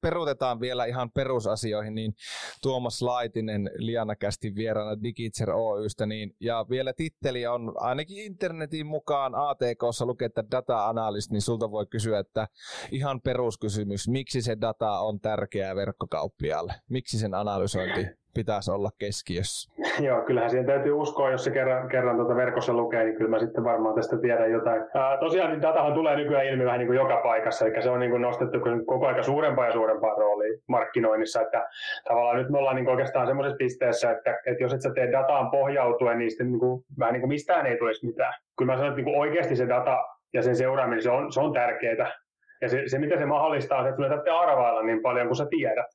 peruutetaan 0.00 0.60
vielä 0.60 0.84
ihan 0.84 1.10
perusasioihin, 1.10 1.94
niin 1.94 2.14
Tuomas 2.62 3.02
Laitinen 3.02 3.70
Lianakästi 3.76 4.54
vieraana 4.54 5.02
Digitser 5.02 5.50
Oystä, 5.50 6.06
niin, 6.06 6.36
ja 6.40 6.66
vielä 6.70 6.92
titteli 6.96 7.46
on 7.46 7.72
ainakin 7.76 8.24
internetin 8.24 8.86
mukaan 8.86 9.34
ATKssa 9.34 10.06
lukee, 10.06 10.26
että 10.26 10.44
data 10.50 10.88
analyst, 10.88 11.30
niin 11.30 11.42
sulta 11.42 11.70
voi 11.70 11.86
kysyä, 11.86 12.18
että 12.18 12.48
ihan 12.90 13.20
peruskysymys, 13.20 14.08
miksi 14.08 14.42
se 14.42 14.56
data 14.60 14.98
on 14.98 15.20
tärkeää 15.20 15.76
verkkokauppialle? 15.76 16.74
Miksi 16.90 17.18
sen 17.18 17.34
analysointi 17.34 18.23
pitäisi 18.34 18.70
olla 18.70 18.90
keskiössä. 18.98 19.72
Joo, 20.06 20.22
kyllähän 20.22 20.50
siihen 20.50 20.66
täytyy 20.66 20.92
uskoa, 20.92 21.30
jos 21.30 21.44
se 21.44 21.50
kerran, 21.50 21.88
kerran 21.88 22.16
tuota 22.16 22.36
verkossa 22.36 22.72
lukee, 22.72 23.04
niin 23.04 23.16
kyllä 23.16 23.30
mä 23.30 23.38
sitten 23.38 23.64
varmaan 23.64 23.94
tästä 23.94 24.18
tiedän 24.18 24.52
jotain. 24.52 24.82
Ää, 24.94 25.18
tosiaan 25.18 25.50
niin 25.50 25.62
datahan 25.62 25.94
tulee 25.94 26.16
nykyään 26.16 26.46
ilmi 26.46 26.64
vähän 26.64 26.78
niin 26.78 26.86
kuin 26.86 26.96
joka 26.96 27.20
paikassa, 27.22 27.66
eli 27.66 27.82
se 27.82 27.90
on 27.90 28.00
niin 28.00 28.10
kuin 28.10 28.22
nostettu 28.22 28.58
koko 28.86 29.06
aika 29.06 29.22
suurempaa 29.22 29.66
ja 29.66 29.72
suurempaa 29.72 30.14
roolia 30.14 30.58
markkinoinnissa, 30.68 31.40
että 31.40 31.68
tavallaan 32.08 32.36
nyt 32.36 32.50
me 32.50 32.58
ollaan 32.58 32.76
niin 32.76 32.88
oikeastaan 32.88 33.26
semmoisessa 33.26 33.56
pisteessä, 33.56 34.10
että, 34.10 34.38
että 34.46 34.62
jos 34.62 34.72
et 34.72 34.82
sä 34.82 34.90
tee 34.94 35.12
dataan 35.12 35.50
pohjautuen, 35.50 36.18
niin 36.18 36.30
sitten 36.30 36.52
niin 36.52 36.60
kuin, 36.60 36.84
vähän 36.98 37.12
niin 37.12 37.20
kuin 37.20 37.28
mistään 37.28 37.66
ei 37.66 37.78
tulisi 37.78 38.06
mitään. 38.06 38.34
Kyllä 38.58 38.72
mä 38.72 38.76
sanon, 38.76 38.88
että 38.88 38.96
niin 38.96 39.04
kuin 39.04 39.20
oikeasti 39.20 39.56
se 39.56 39.68
data 39.68 40.04
ja 40.32 40.42
sen 40.42 40.56
seuraaminen, 40.56 41.02
se 41.02 41.10
on, 41.10 41.32
se 41.32 41.40
on 41.40 41.52
tärkeää. 41.52 42.12
Ja 42.60 42.68
se, 42.68 42.82
se, 42.86 42.98
mitä 42.98 43.18
se 43.18 43.26
mahdollistaa, 43.26 43.80
on, 43.80 43.86
että 43.86 43.96
sinun 43.96 44.12
ei 44.26 44.32
arvailla 44.38 44.82
niin 44.82 45.02
paljon 45.02 45.26
kuin 45.26 45.36
sä 45.36 45.46
tiedät. 45.50 45.86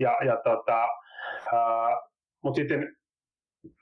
Ja, 0.00 0.18
ja 0.24 0.36
tota, 0.36 0.88
mutta 2.44 2.56
sitten 2.56 2.96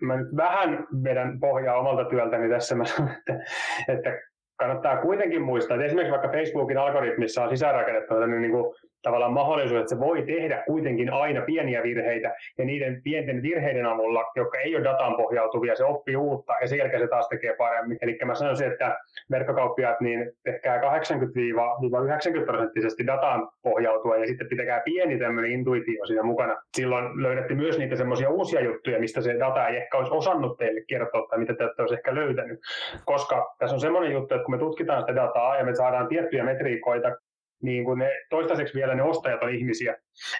mä 0.01 0.17
nyt 0.17 0.37
vähän 0.37 0.87
vedän 1.05 1.41
pohjaa 1.41 1.79
omalta 1.79 2.05
työltäni 2.05 2.49
tässä, 2.49 2.75
mä 2.75 2.85
sanon, 2.85 3.11
että, 3.19 3.45
että 3.89 4.19
kannattaa 4.59 5.03
kuitenkin 5.03 5.43
muistaa, 5.43 5.75
että 5.75 5.87
esimerkiksi 5.87 6.13
vaikka 6.13 6.39
Facebookin 6.39 6.79
algoritmissa 6.79 7.43
on 7.43 7.51
sisäänrakennettu 7.51 8.15
niin 8.27 8.51
kuin 8.51 8.75
tavallaan 9.03 9.33
mahdollisuus, 9.33 9.81
että 9.81 9.95
se 9.95 10.01
voi 10.01 10.23
tehdä 10.23 10.63
kuitenkin 10.67 11.13
aina 11.13 11.41
pieniä 11.41 11.83
virheitä, 11.83 12.35
ja 12.59 12.65
niiden 12.65 13.03
pienten 13.03 13.43
virheiden 13.43 13.87
avulla, 13.87 14.25
jotka 14.37 14.59
ei 14.59 14.77
ole 14.77 14.85
dataan 14.85 15.17
pohjautuvia, 15.17 15.77
se 15.77 15.85
oppii 15.85 16.17
uutta, 16.17 16.53
ja 16.61 16.69
sen 16.69 16.79
jälkeen 16.79 17.03
se 17.03 17.09
taas 17.09 17.29
tekee 17.29 17.55
paremmin. 17.57 17.99
Eli 18.03 18.19
mä 18.25 18.35
sanoisin, 18.35 18.73
että 18.73 18.99
verkkokauppiaat, 19.31 20.01
niin 20.01 20.33
tehkää 20.45 20.81
80-90 20.81 22.45
prosenttisesti 22.47 23.07
dataan 23.07 23.49
pohjautua, 23.63 24.17
ja 24.17 24.27
sitten 24.27 24.49
pitäkää 24.49 24.81
pieni 24.85 25.19
tämmöinen 25.19 25.51
intuitio 25.51 26.07
siinä 26.07 26.23
mukana. 26.23 26.57
Silloin 26.77 27.23
löydätte 27.23 27.55
myös 27.55 27.79
niitä 27.79 27.97
semmoisia 27.97 28.31
uusia 28.31 28.61
juttuja, 28.61 29.01
mistä 29.01 29.21
se 29.21 29.39
data 29.39 29.69
ei 29.69 29.77
ehkä 29.77 29.99
olisi 29.99 30.13
osannut 30.13 30.59
teille 30.59 30.81
kertoa, 30.89 31.27
tai 31.31 31.39
mitä 31.39 31.55
te 31.55 31.65
olette 31.65 31.95
ehkä 31.95 32.15
löytänyt. 32.15 32.61
Koska 33.05 33.55
tässä 33.59 33.77
on 33.77 33.81
semmoinen 33.81 34.13
juttu, 34.13 34.35
että 34.35 34.45
kun 34.45 34.55
me 34.55 34.59
tutkitaan 34.59 35.03
sitä 35.03 35.15
dataa, 35.15 35.57
ja 35.59 35.65
me 35.65 35.75
saadaan 35.75 36.09
tiettyjä 36.09 36.45
metriikoita, 36.45 37.17
niin 37.63 37.85
kuin 37.85 37.99
ne, 37.99 38.11
toistaiseksi 38.31 38.75
vielä 38.75 38.95
ne 38.95 39.03
ostajat 39.03 39.43
on 39.43 39.55
ihmisiä. 39.55 39.97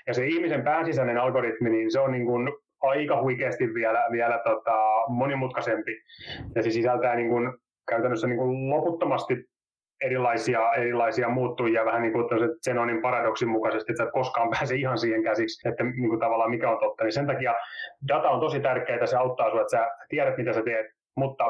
Ja 0.07 0.15
se 0.15 0.27
ihmisen 0.27 0.63
pääsisäinen 0.63 1.19
algoritmi, 1.19 1.71
niin 1.71 1.93
se 1.93 2.01
on 2.01 2.13
niin 2.13 2.27
kuin 2.27 2.53
aika 2.83 3.23
huikeasti 3.23 3.75
vielä, 3.75 4.05
vielä 4.13 4.41
tota, 4.45 4.77
monimutkaisempi. 5.09 6.03
Ja 6.55 6.63
se 6.63 6.71
sisältää 6.71 7.15
niin 7.15 7.29
kuin, 7.29 7.53
käytännössä 7.89 8.27
niin 8.27 8.39
kuin 8.39 8.71
loputtomasti 8.71 9.49
erilaisia, 10.05 10.73
erilaisia 10.73 11.29
muuttujia 11.29 11.85
vähän 11.85 12.03
niin 12.03 12.13
kuin 12.13 12.25
Zenonin 12.65 13.03
paradoksin 13.03 13.49
mukaisesti, 13.49 13.93
että 13.93 14.05
et 14.05 14.11
koskaan 14.13 14.51
pääse 14.59 14.75
ihan 14.75 14.99
siihen 14.99 15.23
käsiksi, 15.23 15.69
että 15.69 15.85
niin 15.85 16.09
kuin 16.09 16.21
tavallaan 16.21 16.51
mikä 16.51 16.71
on 16.71 16.79
totta. 16.79 17.05
Niin 17.05 17.13
sen 17.13 17.27
takia 17.27 17.55
data 18.09 18.31
on 18.31 18.41
tosi 18.41 18.61
tärkeää, 18.61 19.07
se 19.07 19.17
auttaa 19.17 19.49
sinua, 19.49 19.63
että 19.63 19.77
sä 19.77 19.89
tiedät 20.09 20.37
mitä 20.37 20.53
sä 20.53 20.63
teet, 20.63 20.87
mutta 21.17 21.45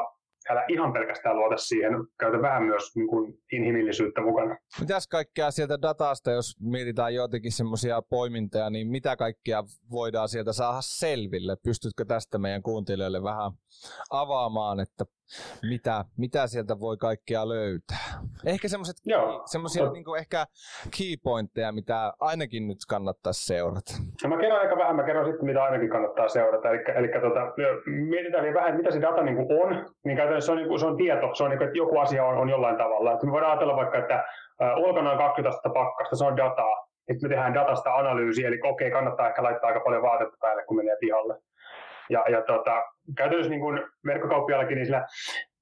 älä 0.49 0.65
ihan 0.67 0.93
pelkästään 0.93 1.35
luota 1.35 1.57
siihen, 1.57 1.93
käytä 2.19 2.41
vähän 2.41 2.63
myös 2.63 2.95
niin 2.95 3.07
kuin 3.07 3.39
inhimillisyyttä 3.51 4.21
mukana. 4.21 4.57
Mitäs 4.79 5.07
kaikkea 5.07 5.51
sieltä 5.51 5.81
datasta, 5.81 6.31
jos 6.31 6.55
mietitään 6.59 7.13
joitakin 7.15 7.51
semmoisia 7.51 8.01
poimintoja, 8.01 8.69
niin 8.69 8.87
mitä 8.87 9.15
kaikkea 9.15 9.63
voidaan 9.91 10.29
sieltä 10.29 10.53
saada 10.53 10.81
selville? 10.81 11.57
Pystytkö 11.63 12.05
tästä 12.05 12.37
meidän 12.37 12.63
kuuntelijoille 12.63 13.23
vähän 13.23 13.51
avaamaan, 14.09 14.79
että 14.79 15.05
mitä, 15.69 16.05
mitä 16.17 16.47
sieltä 16.47 16.79
voi 16.79 16.97
kaikkea 16.97 17.49
löytää. 17.49 18.07
Ehkä 18.45 18.67
semmoisia 18.67 19.91
niin 19.91 20.17
ehkä 20.19 20.45
keypointteja, 20.97 21.71
mitä 21.71 22.13
ainakin 22.19 22.67
nyt 22.67 22.77
kannattaisi 22.89 23.45
seurata. 23.45 23.93
No 24.23 24.29
mä 24.29 24.37
kerron 24.37 24.59
aika 24.59 24.77
vähän, 24.77 24.95
mä 24.95 25.03
kerron 25.03 25.25
sitten, 25.25 25.45
mitä 25.45 25.63
ainakin 25.63 25.89
kannattaa 25.89 26.27
seurata. 26.27 26.69
Eli, 26.69 26.83
eli 26.95 27.07
tota, 27.21 27.41
mietitään 27.85 28.43
niin 28.43 28.53
vähän, 28.53 28.77
mitä 28.77 28.91
se 28.91 29.01
data 29.01 29.23
niin 29.23 29.35
kuin 29.35 29.61
on, 29.61 29.85
niin 30.05 30.17
käytännössä 30.17 30.45
se 30.45 30.51
on, 30.51 30.57
niin 30.57 30.67
kuin, 30.67 30.79
se 30.79 30.85
on 30.85 30.97
tieto, 30.97 31.35
se 31.35 31.43
on 31.43 31.49
niin 31.49 31.57
kuin, 31.57 31.67
että 31.67 31.77
joku 31.77 31.97
asia 31.99 32.25
on, 32.25 32.37
on 32.37 32.49
jollain 32.49 32.77
tavalla. 32.77 33.13
Että 33.13 33.25
me 33.25 33.31
voidaan 33.31 33.51
ajatella 33.51 33.75
vaikka, 33.75 33.97
että 33.97 34.25
uh, 34.61 34.87
ulkona 34.87 35.11
on 35.11 35.17
20 35.17 35.49
astetta 35.49 35.69
pakkasta, 35.69 36.15
se 36.15 36.25
on 36.25 36.37
dataa. 36.37 36.87
Sitten 36.97 37.29
me 37.29 37.29
tehdään 37.29 37.53
datasta 37.53 37.95
analyysi, 37.95 38.45
eli 38.45 38.59
okei, 38.63 38.87
okay, 38.87 38.91
kannattaa 38.91 39.29
ehkä 39.29 39.43
laittaa 39.43 39.67
aika 39.67 39.79
paljon 39.79 40.01
vaatetta 40.01 40.37
päälle, 40.41 40.65
kun 40.65 40.77
menee 40.77 40.97
pihalle. 40.99 41.33
Ja, 42.09 42.25
ja 42.29 42.41
tota, 42.41 42.83
käytännössä 43.17 43.51
niin 43.51 43.83
verkkokauppiallakin, 44.05 44.75
niin 44.75 44.85
sillä 44.85 45.05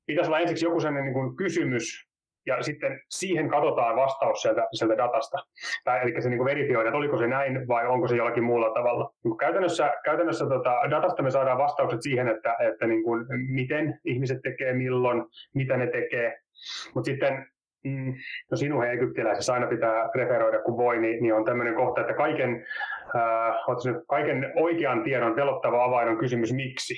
pitäisi 0.05 0.29
olla 0.29 0.39
ensiksi 0.39 0.65
joku 0.65 0.79
sellainen 0.79 1.13
niin 1.13 1.35
kysymys, 1.35 2.05
ja 2.45 2.63
sitten 2.63 2.99
siihen 3.09 3.49
katsotaan 3.49 3.95
vastaus 3.95 4.41
sieltä, 4.41 4.67
sieltä 4.71 4.97
datasta. 4.97 5.37
Tai, 5.83 6.01
eli 6.01 6.21
se 6.21 6.29
niin 6.29 6.37
kuin 6.37 6.45
verifioida, 6.45 6.89
että 6.89 6.97
oliko 6.97 7.17
se 7.17 7.27
näin 7.27 7.67
vai 7.67 7.87
onko 7.87 8.07
se 8.07 8.15
jollakin 8.15 8.43
muulla 8.43 8.69
tavalla. 8.73 9.13
Niin 9.23 9.37
käytännössä 9.37 9.93
käytännössä 10.03 10.45
tota, 10.45 10.81
datasta 10.89 11.23
me 11.23 11.31
saadaan 11.31 11.57
vastaukset 11.57 12.01
siihen, 12.01 12.27
että, 12.27 12.55
että 12.59 12.87
niin 12.87 13.03
kuin, 13.03 13.25
miten 13.47 13.99
ihmiset 14.05 14.41
tekee, 14.41 14.73
milloin, 14.73 15.25
mitä 15.53 15.77
ne 15.77 15.87
tekee. 15.87 16.39
Mutta 16.93 17.05
sitten 17.05 17.47
Mm, 17.85 18.13
no 18.51 18.57
sinuhe 18.57 18.91
egyptiläisessä 18.91 19.53
aina 19.53 19.67
pitää 19.67 20.09
referoida 20.15 20.61
kun 20.61 20.77
voi, 20.77 20.97
niin, 20.97 21.23
niin 21.23 21.33
on 21.33 21.45
tämmöinen 21.45 21.75
kohta, 21.75 22.01
että 22.01 22.13
kaiken, 22.13 22.65
äh, 23.15 24.05
kaiken 24.07 24.51
oikean 24.55 25.03
tiedon 25.03 25.35
pelottava 25.35 25.83
avain 25.83 26.09
on 26.09 26.17
kysymys 26.17 26.53
miksi. 26.53 26.93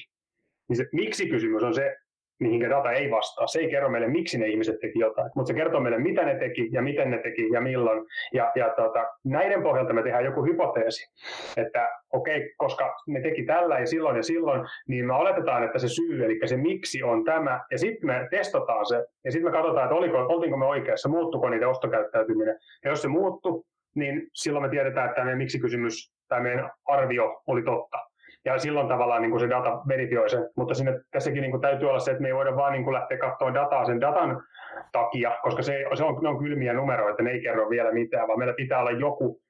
Niin 0.69 0.77
se 0.77 0.85
miksi-kysymys 0.91 1.63
on 1.63 1.73
se, 1.73 1.95
mihin 2.39 2.69
data 2.69 2.91
ei 2.91 3.11
vastaa. 3.11 3.47
Se 3.47 3.59
ei 3.59 3.69
kerro 3.69 3.89
meille, 3.89 4.07
miksi 4.07 4.37
ne 4.37 4.47
ihmiset 4.47 4.79
teki 4.79 4.99
jotain, 4.99 5.31
mutta 5.35 5.47
se 5.47 5.53
kertoo 5.53 5.81
meille, 5.81 5.97
mitä 5.97 6.25
ne 6.25 6.35
teki 6.35 6.69
ja 6.71 6.81
miten 6.81 7.11
ne 7.11 7.17
teki 7.17 7.49
ja 7.53 7.61
milloin. 7.61 8.05
Ja, 8.33 8.51
ja 8.55 8.69
tota, 8.69 9.07
näiden 9.25 9.63
pohjalta 9.63 9.93
me 9.93 10.03
tehdään 10.03 10.25
joku 10.25 10.45
hypoteesi, 10.45 11.11
että 11.57 11.89
okei, 12.13 12.37
okay, 12.37 12.49
koska 12.57 12.95
ne 13.07 13.21
teki 13.21 13.43
tällä 13.43 13.79
ja 13.79 13.85
silloin 13.85 14.17
ja 14.17 14.23
silloin, 14.23 14.61
niin 14.87 15.05
me 15.05 15.13
oletetaan, 15.13 15.63
että 15.63 15.79
se 15.79 15.87
syy, 15.87 16.25
eli 16.25 16.39
se 16.45 16.57
miksi 16.57 17.03
on 17.03 17.23
tämä, 17.23 17.65
ja 17.71 17.77
sitten 17.77 18.07
me 18.07 18.27
testataan 18.31 18.85
se, 18.85 19.05
ja 19.25 19.31
sitten 19.31 19.51
me 19.51 19.57
katsotaan, 19.57 19.83
että 19.83 19.95
oliko, 19.95 20.17
oltiinko 20.17 20.57
me 20.57 20.65
oikeassa, 20.65 21.09
muuttuko 21.09 21.49
niiden 21.49 21.69
ostokäyttäytyminen. 21.69 22.59
Ja 22.83 22.89
jos 22.89 23.01
se 23.01 23.07
muuttuu, 23.07 23.65
niin 23.97 24.27
silloin 24.33 24.65
me 24.65 24.69
tiedetään, 24.69 25.09
että 25.09 25.23
meidän 25.23 25.37
miksi-kysymys 25.37 26.13
tai 26.27 26.41
meidän 26.41 26.71
arvio 26.85 27.41
oli 27.47 27.63
totta 27.63 27.97
ja 28.45 28.59
silloin 28.59 28.87
tavallaan 28.87 29.21
niin 29.21 29.31
kuin 29.31 29.39
se 29.39 29.49
data 29.49 29.81
verifioi 29.87 30.29
sen. 30.29 30.49
Mutta 30.55 30.73
sinne, 30.73 30.99
tässäkin 31.11 31.41
niin 31.41 31.51
kuin 31.51 31.61
täytyy 31.61 31.89
olla 31.89 31.99
se, 31.99 32.11
että 32.11 32.21
me 32.21 32.27
ei 32.27 32.35
voida 32.35 32.55
vaan 32.55 32.73
niin 32.73 32.83
kuin 32.83 32.93
lähteä 32.93 33.17
katsomaan 33.17 33.53
dataa 33.53 33.85
sen 33.85 34.01
datan 34.01 34.43
takia, 34.91 35.37
koska 35.41 35.61
se, 35.61 35.85
se 35.93 36.03
on, 36.03 36.19
ne 36.21 36.29
on 36.29 36.39
kylmiä 36.39 36.73
numeroita, 36.73 37.23
ne 37.23 37.31
ei 37.31 37.41
kerro 37.41 37.69
vielä 37.69 37.91
mitään, 37.91 38.27
vaan 38.27 38.39
meillä 38.39 38.53
pitää 38.53 38.79
olla 38.79 38.91
joku 38.91 39.41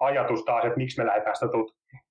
ajatus 0.00 0.44
taas, 0.44 0.64
että 0.64 0.76
miksi 0.76 1.00
me 1.00 1.06
lähdetään 1.06 1.36
sitä 1.36 1.52
tutkimaan. 1.52 2.04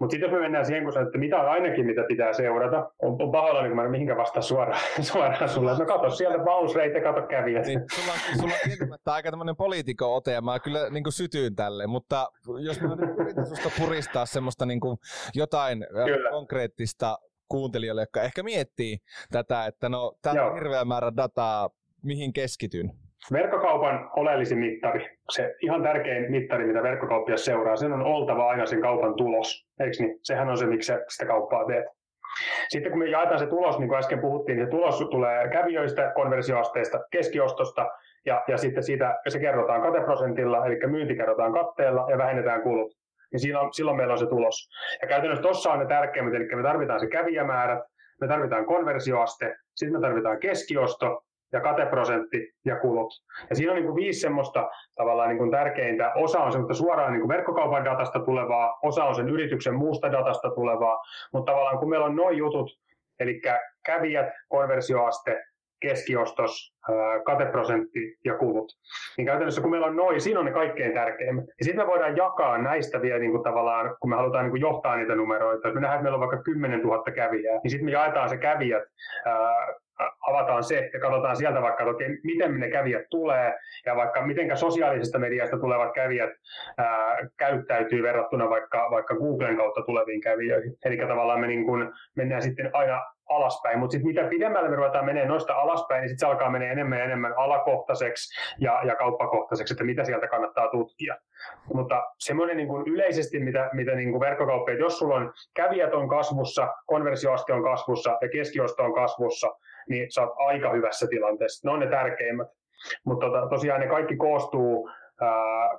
Mutta 0.00 0.12
sitten 0.12 0.26
jos 0.30 0.32
me 0.32 0.40
mennään 0.40 0.66
siihen, 0.66 0.84
kun 0.84 0.92
sanoit, 0.92 1.08
että 1.08 1.18
mitä 1.18 1.36
on 1.36 1.48
ainakin, 1.48 1.86
mitä 1.86 2.04
pitää 2.08 2.32
seurata, 2.32 2.90
on, 3.02 3.22
on 3.22 3.32
pahoillani, 3.32 3.68
kun 3.68 3.76
mä 3.76 3.88
mihinkä 3.88 4.16
vastaa 4.16 4.42
suoraan, 4.42 4.80
suoraan 5.12 5.48
sulle. 5.48 5.78
No 5.78 5.86
kato 5.86 6.10
sieltä 6.10 6.38
bounce 6.38 7.00
kato 7.00 7.26
kävijät. 7.26 7.66
Niin, 7.66 7.80
sulla, 7.94 8.12
on, 8.12 8.38
sulla 8.40 8.54
on 8.54 8.60
kieltämättä 8.64 9.12
aika 9.12 9.30
tämmöinen 9.30 9.56
poliitikko-ote, 9.56 10.32
ja 10.32 10.42
mä 10.42 10.58
kyllä 10.58 10.90
niin 10.90 11.04
kuin 11.04 11.12
sytyyn 11.12 11.56
tälle, 11.56 11.86
mutta 11.86 12.28
jos 12.60 12.80
mä 12.80 12.96
yritän 13.20 13.46
susta 13.46 13.70
puristaa 13.78 14.26
semmoista 14.26 14.66
niin 14.66 14.80
kuin 14.80 14.98
jotain 15.34 15.86
kyllä. 16.04 16.30
konkreettista 16.30 17.18
kuuntelijoille, 17.48 18.02
jotka 18.02 18.22
ehkä 18.22 18.42
miettii 18.42 18.98
tätä, 19.32 19.66
että 19.66 19.88
no 19.88 20.12
täällä 20.22 20.46
on 20.46 20.54
hirveä 20.54 20.84
määrä 20.84 21.12
dataa, 21.16 21.70
mihin 22.02 22.32
keskityn? 22.32 22.90
Verkkokaupan 23.32 24.10
oleellisin 24.16 24.58
mittari, 24.58 25.13
se 25.30 25.54
ihan 25.60 25.82
tärkein 25.82 26.30
mittari, 26.30 26.66
mitä 26.66 26.82
verkkokauppias 26.82 27.44
seuraa, 27.44 27.76
sen 27.76 27.92
on 27.92 28.02
oltava 28.02 28.48
aina 28.48 28.66
sen 28.66 28.80
kaupan 28.80 29.14
tulos. 29.14 29.66
Eikö 29.80 29.96
niin? 29.98 30.18
Sehän 30.22 30.48
on 30.48 30.58
se, 30.58 30.66
miksi 30.66 30.92
sitä 31.08 31.26
kauppaa 31.26 31.64
teet. 31.64 31.84
Sitten 32.68 32.92
kun 32.92 32.98
me 32.98 33.06
jaetaan 33.06 33.38
se 33.38 33.46
tulos, 33.46 33.78
niin 33.78 33.88
kuin 33.88 33.98
äsken 33.98 34.18
puhuttiin, 34.18 34.56
niin 34.56 34.66
se 34.66 34.70
tulos 34.70 34.98
tulee 35.10 35.48
kävijöistä, 35.48 36.12
konversioasteista, 36.14 37.00
keskiostosta, 37.10 37.90
ja, 38.26 38.44
ja 38.48 38.58
sitten 38.58 38.82
siitä 38.82 39.20
se 39.28 39.38
kerrotaan 39.38 39.82
kateprosentilla, 39.82 40.66
eli 40.66 40.78
myynti 40.86 41.16
kerrotaan 41.16 41.52
katteella 41.52 42.06
ja 42.10 42.18
vähennetään 42.18 42.62
kulut. 42.62 42.92
Niin 43.32 43.40
silloin, 43.40 43.74
silloin 43.74 43.96
meillä 43.96 44.12
on 44.12 44.18
se 44.18 44.26
tulos. 44.26 44.68
Ja 45.02 45.08
käytännössä 45.08 45.42
tuossa 45.42 45.72
on 45.72 45.78
ne 45.78 45.86
tärkeimmät, 45.86 46.34
eli 46.34 46.56
me 46.56 46.62
tarvitaan 46.62 47.00
se 47.00 47.06
kävijämäärät, 47.06 47.80
me 48.20 48.28
tarvitaan 48.28 48.66
konversioaste, 48.66 49.56
sitten 49.74 50.00
me 50.00 50.06
tarvitaan 50.06 50.40
keskiosto, 50.40 51.24
ja 51.54 51.60
kateprosentti 51.60 52.52
ja 52.64 52.76
kulut. 52.76 53.12
Ja 53.50 53.56
siinä 53.56 53.72
on 53.72 53.76
niin 53.76 53.86
kuin 53.86 53.96
viisi 53.96 54.20
semmoista 54.20 54.70
tavallaan 54.94 55.28
niin 55.28 55.38
kuin 55.38 55.50
tärkeintä. 55.50 56.12
Osa 56.14 56.38
on 56.38 56.52
semmoista 56.52 56.74
suoraan 56.74 57.12
niin 57.12 57.20
kuin 57.20 57.28
verkkokaupan 57.28 57.84
datasta 57.84 58.20
tulevaa, 58.20 58.78
osa 58.82 59.04
on 59.04 59.14
sen 59.14 59.28
yrityksen 59.28 59.74
muusta 59.74 60.12
datasta 60.12 60.50
tulevaa, 60.50 61.02
mutta 61.32 61.52
tavallaan 61.52 61.78
kun 61.78 61.90
meillä 61.90 62.06
on 62.06 62.16
noin 62.16 62.38
jutut, 62.38 62.70
eli 63.20 63.40
kävijät, 63.86 64.32
konversioaste, 64.48 65.44
keskiostos, 65.80 66.74
kateprosentti 67.24 68.16
ja 68.24 68.34
kulut. 68.34 68.72
Niin 69.16 69.26
käytännössä 69.26 69.60
kun 69.60 69.70
meillä 69.70 69.86
on 69.86 69.96
noin, 69.96 70.20
siinä 70.20 70.40
on 70.40 70.46
ne 70.46 70.52
kaikkein 70.52 70.94
tärkeimmät. 70.94 71.44
Ja 71.44 71.64
sitten 71.64 71.84
me 71.84 71.90
voidaan 71.90 72.16
jakaa 72.16 72.58
näistä 72.58 73.02
vielä 73.02 73.18
niin 73.18 73.30
kuin 73.30 73.42
tavallaan, 73.42 73.96
kun 74.00 74.10
me 74.10 74.16
halutaan 74.16 74.44
niin 74.44 74.50
kuin 74.50 74.60
johtaa 74.60 74.96
niitä 74.96 75.14
numeroita. 75.14 75.68
Jos 75.68 75.74
me 75.74 75.80
nähdään, 75.80 75.98
että 75.98 76.02
meillä 76.02 76.16
on 76.16 76.28
vaikka 76.28 76.42
10 76.42 76.80
000 76.80 77.02
kävijää, 77.14 77.60
niin 77.62 77.70
sitten 77.70 77.84
me 77.84 77.90
jaetaan 77.90 78.28
se 78.28 78.36
kävijät 78.36 78.82
avataan 80.20 80.64
se 80.64 80.90
ja 80.92 81.00
katsotaan 81.00 81.36
sieltä 81.36 81.62
vaikka, 81.62 81.82
että 81.82 81.94
okei, 81.94 82.08
miten 82.24 82.60
ne 82.60 82.70
kävijät 82.70 83.04
tulee 83.10 83.54
ja 83.86 83.96
vaikka 83.96 84.26
miten 84.26 84.56
sosiaalisesta 84.56 85.18
mediasta 85.18 85.58
tulevat 85.58 85.92
kävijät 85.92 86.30
ää, 86.78 87.16
käyttäytyy 87.36 88.02
verrattuna 88.02 88.50
vaikka, 88.50 88.90
vaikka 88.90 89.14
Googlen 89.14 89.56
kautta 89.56 89.82
tuleviin 89.82 90.20
kävijöihin. 90.20 90.76
Eli 90.84 90.96
tavallaan 90.96 91.40
me 91.40 91.46
niin 91.46 91.64
kuin 91.64 91.92
mennään 92.16 92.42
sitten 92.42 92.70
aina 92.72 93.02
alaspäin, 93.28 93.78
mutta 93.78 93.92
sitten 93.92 94.06
mitä 94.06 94.24
pidemmälle 94.24 94.68
me 94.68 94.76
ruvetaan 94.76 95.04
menemään 95.04 95.28
noista 95.28 95.54
alaspäin, 95.54 96.00
niin 96.00 96.08
sitten 96.08 96.28
se 96.28 96.32
alkaa 96.32 96.50
menee 96.50 96.72
enemmän 96.72 96.98
ja 96.98 97.04
enemmän 97.04 97.34
alakohtaiseksi 97.36 98.40
ja, 98.60 98.80
ja 98.84 98.96
kauppakohtaiseksi, 98.96 99.74
että 99.74 99.84
mitä 99.84 100.04
sieltä 100.04 100.28
kannattaa 100.28 100.68
tutkia. 100.68 101.16
Mutta 101.74 102.02
semmoinen 102.18 102.56
niin 102.56 102.68
kuin 102.68 102.88
yleisesti, 102.88 103.40
mitä, 103.40 103.70
mitä 103.72 103.94
niin 103.94 104.10
kuin 104.10 104.20
verkkokauppiaat, 104.20 104.80
jos 104.80 104.98
sulla 104.98 105.14
on 105.14 105.32
kävijät 105.54 105.94
on 105.94 106.08
kasvussa, 106.08 106.74
konversioaste 106.86 107.52
on 107.52 107.62
kasvussa 107.62 108.18
ja 108.20 108.28
keskiosto 108.28 108.82
on 108.82 108.94
kasvussa, 108.94 109.56
niin 109.88 110.12
sä 110.12 110.22
oot 110.22 110.34
aika 110.36 110.72
hyvässä 110.72 111.06
tilanteessa. 111.06 111.68
Ne 111.68 111.72
on 111.72 111.80
ne 111.80 111.86
tärkeimmät. 111.86 112.48
Mutta 113.06 113.26
tota, 113.26 113.48
tosiaan 113.48 113.80
ne 113.80 113.86
kaikki 113.86 114.16
koostuu 114.16 114.90
ää, 115.20 115.30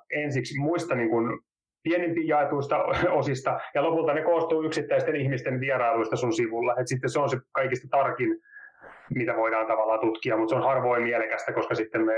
ensiksi 0.10 0.60
muista 0.60 0.96
niin 0.96 1.10
kuin 1.10 1.40
pienimpiin 1.84 2.28
jaetuista 2.28 2.84
osista, 3.20 3.60
ja 3.74 3.84
lopulta 3.84 4.14
ne 4.14 4.22
koostuu 4.22 4.64
yksittäisten 4.64 5.16
ihmisten 5.16 5.60
vierailuista 5.60 6.16
sun 6.16 6.34
sivulla. 6.34 6.76
Et 6.80 6.88
sitten 6.88 7.10
se 7.10 7.20
on 7.20 7.30
se 7.30 7.38
kaikista 7.52 7.88
tarkin 7.92 8.42
mitä 9.16 9.36
voidaan 9.36 9.68
tavallaan 9.68 10.00
tutkia, 10.00 10.38
mutta 10.38 10.50
se 10.50 10.56
on 10.56 10.64
harvoin 10.64 11.04
mielekästä, 11.04 11.54
koska 11.54 11.76
sitten 11.76 12.06
me, 12.06 12.14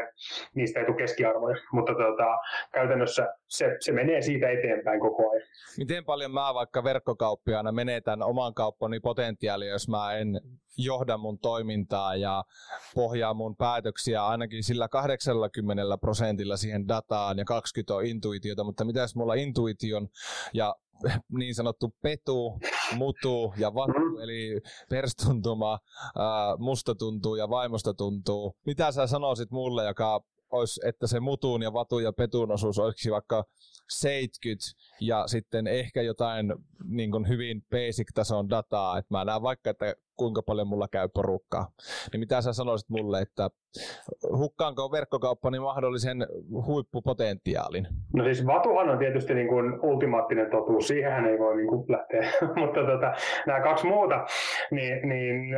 niistä 0.55 0.79
ei 0.79 0.85
tule 0.85 0.97
keskiarvoja. 0.97 1.57
Mutta 1.71 1.93
tota, 1.93 2.37
käytännössä 2.73 3.33
se, 3.47 3.77
se 3.79 3.91
menee 3.91 4.21
siitä 4.21 4.49
eteenpäin 4.49 4.99
koko 4.99 5.31
ajan. 5.31 5.47
Miten 5.77 6.05
paljon 6.05 6.31
mä 6.31 6.53
vaikka 6.53 6.83
verkkokauppiaana 6.83 7.71
menetän 7.71 8.23
oman 8.23 8.53
kauppani 8.53 8.99
potentiaalia, 8.99 9.71
jos 9.71 9.89
mä 9.89 10.13
en 10.13 10.41
johda 10.77 11.17
mun 11.17 11.39
toimintaa 11.39 12.15
ja 12.15 12.43
pohjaa 12.95 13.33
mun 13.33 13.55
päätöksiä 13.55 14.25
ainakin 14.25 14.63
sillä 14.63 14.87
80 14.87 15.97
prosentilla 15.97 16.57
siihen 16.57 16.87
dataan 16.87 17.37
ja 17.37 17.45
20 17.45 17.95
on 17.95 18.05
intuitiota, 18.05 18.63
mutta 18.63 18.85
mitäs 18.85 19.15
mulla 19.15 19.33
intuition 19.33 20.07
ja 20.53 20.75
niin 21.37 21.55
sanottu 21.55 21.95
petu, 22.01 22.59
mutu 22.95 23.53
ja 23.57 23.73
vatu, 23.73 23.99
mm. 23.99 24.19
eli 24.21 24.61
perstuntuma, 24.89 25.79
musta 26.57 26.95
tuntuu 26.95 27.35
ja 27.35 27.49
vaimosta 27.49 27.93
tuntuu. 27.93 28.55
Mitä 28.65 28.91
sä 28.91 29.07
sanoisit 29.07 29.51
mulle, 29.51 29.85
joka 29.85 30.21
olisi, 30.51 30.81
että 30.85 31.07
se 31.07 31.19
mutun 31.19 31.61
ja 31.61 31.73
vatun 31.73 32.03
ja 32.03 32.13
petun 32.13 32.51
osuus 32.51 32.79
olisi 32.79 33.11
vaikka 33.11 33.43
70 33.89 34.65
ja 35.01 35.27
sitten 35.27 35.67
ehkä 35.67 36.01
jotain 36.01 36.53
niin 36.83 37.11
kuin 37.11 37.27
hyvin 37.27 37.61
basic-tason 37.61 38.49
dataa. 38.49 38.97
Että 38.97 39.13
mä 39.13 39.25
näen 39.25 39.41
vaikka, 39.41 39.69
että 39.69 39.95
kuinka 40.17 40.41
paljon 40.41 40.67
mulla 40.67 40.87
käy 40.87 41.07
porukkaa. 41.13 41.67
Niin 42.11 42.19
mitä 42.19 42.41
sä 42.41 42.53
sanoisit 42.53 42.89
mulle, 42.89 43.21
että 43.21 43.49
hukkaanko 44.37 44.91
verkkokauppani 44.91 45.59
mahdollisen 45.59 46.27
huippupotentiaalin? 46.65 47.87
No 48.13 48.23
siis 48.23 48.47
Vatuhan 48.47 48.89
on 48.89 48.97
tietysti 48.97 49.33
niin 49.33 49.47
kuin 49.47 49.79
ultimaattinen 49.81 50.51
totuus, 50.51 50.87
siihenhän 50.87 51.25
ei 51.25 51.39
voi 51.39 51.55
niin 51.55 51.67
kuin 51.67 51.85
lähteä, 51.89 52.31
mutta 52.61 52.79
tota, 52.79 53.13
nämä 53.47 53.61
kaksi 53.61 53.87
muuta, 53.87 54.25
niin, 54.71 55.09
niin 55.09 55.55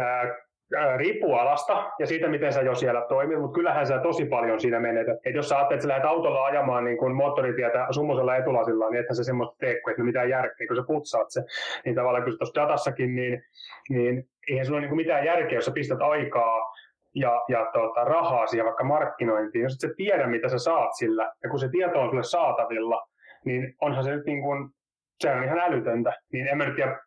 riippuu 0.98 1.34
alasta 1.34 1.92
ja 2.00 2.08
siitä, 2.08 2.28
miten 2.28 2.54
sä 2.54 2.62
jo 2.62 2.76
siellä 2.76 3.06
toimit, 3.10 3.40
mutta 3.40 3.56
kyllähän 3.56 3.88
sä 3.88 4.00
tosi 4.00 4.26
paljon 4.26 4.60
siinä 4.60 4.80
menetät. 4.80 5.18
Et 5.26 5.36
jos 5.36 5.50
sä 5.50 5.58
ajattelet, 5.58 5.78
että 5.78 5.84
sä 5.84 5.88
lähdet 5.88 6.06
autolla 6.06 6.46
ajamaan 6.46 6.84
niin 6.84 6.98
kuin 6.98 7.16
moottoritietä 7.16 7.88
summusella 7.92 8.36
etulasilla, 8.36 8.90
niin 8.90 9.00
ethän 9.00 9.16
sä 9.16 9.24
semmoista 9.24 9.56
tee, 9.60 9.72
että 9.90 10.04
mitään 10.04 10.30
järkeä, 10.30 10.68
kun 10.68 10.76
sä 10.76 10.84
putsaat 10.88 11.28
se. 11.30 11.44
Niin 11.86 11.96
tavallaan 11.96 12.24
kun 12.24 12.38
tuossa 12.38 12.62
datassakin, 12.62 13.16
niin, 13.16 13.44
niin 13.90 14.30
eihän 14.50 14.66
sulla 14.66 14.80
ole 14.80 14.88
niin 14.88 14.96
mitään 14.96 15.26
järkeä, 15.26 15.58
jos 15.58 15.66
sä 15.66 15.72
pistät 15.72 16.02
aikaa 16.02 16.72
ja, 17.16 17.42
ja 17.48 17.70
tota, 17.74 18.04
rahaa 18.04 18.48
siihen 18.48 18.66
vaikka 18.66 18.84
markkinointiin, 18.84 19.64
jos 19.64 19.74
et 19.74 19.80
sä 19.80 19.96
tiedä, 19.98 20.28
mitä 20.28 20.50
sä 20.50 20.58
saat 20.58 20.90
sillä, 20.94 21.32
ja 21.44 21.50
kun 21.50 21.60
se 21.60 21.70
tieto 21.70 22.02
on 22.02 22.10
sulle 22.10 22.24
saatavilla, 22.24 23.08
niin 23.46 23.76
onhan 23.82 24.04
se 24.04 24.12
nyt 24.12 24.26
niin 24.26 24.42
kuin, 24.42 24.70
se 25.20 25.32
on 25.32 25.44
ihan 25.44 25.60
älytöntä. 25.60 26.14
Niin 26.34 26.48
en 26.48 26.58
mä 26.58 26.66
nyt 26.66 26.76
tiedä, 26.76 27.00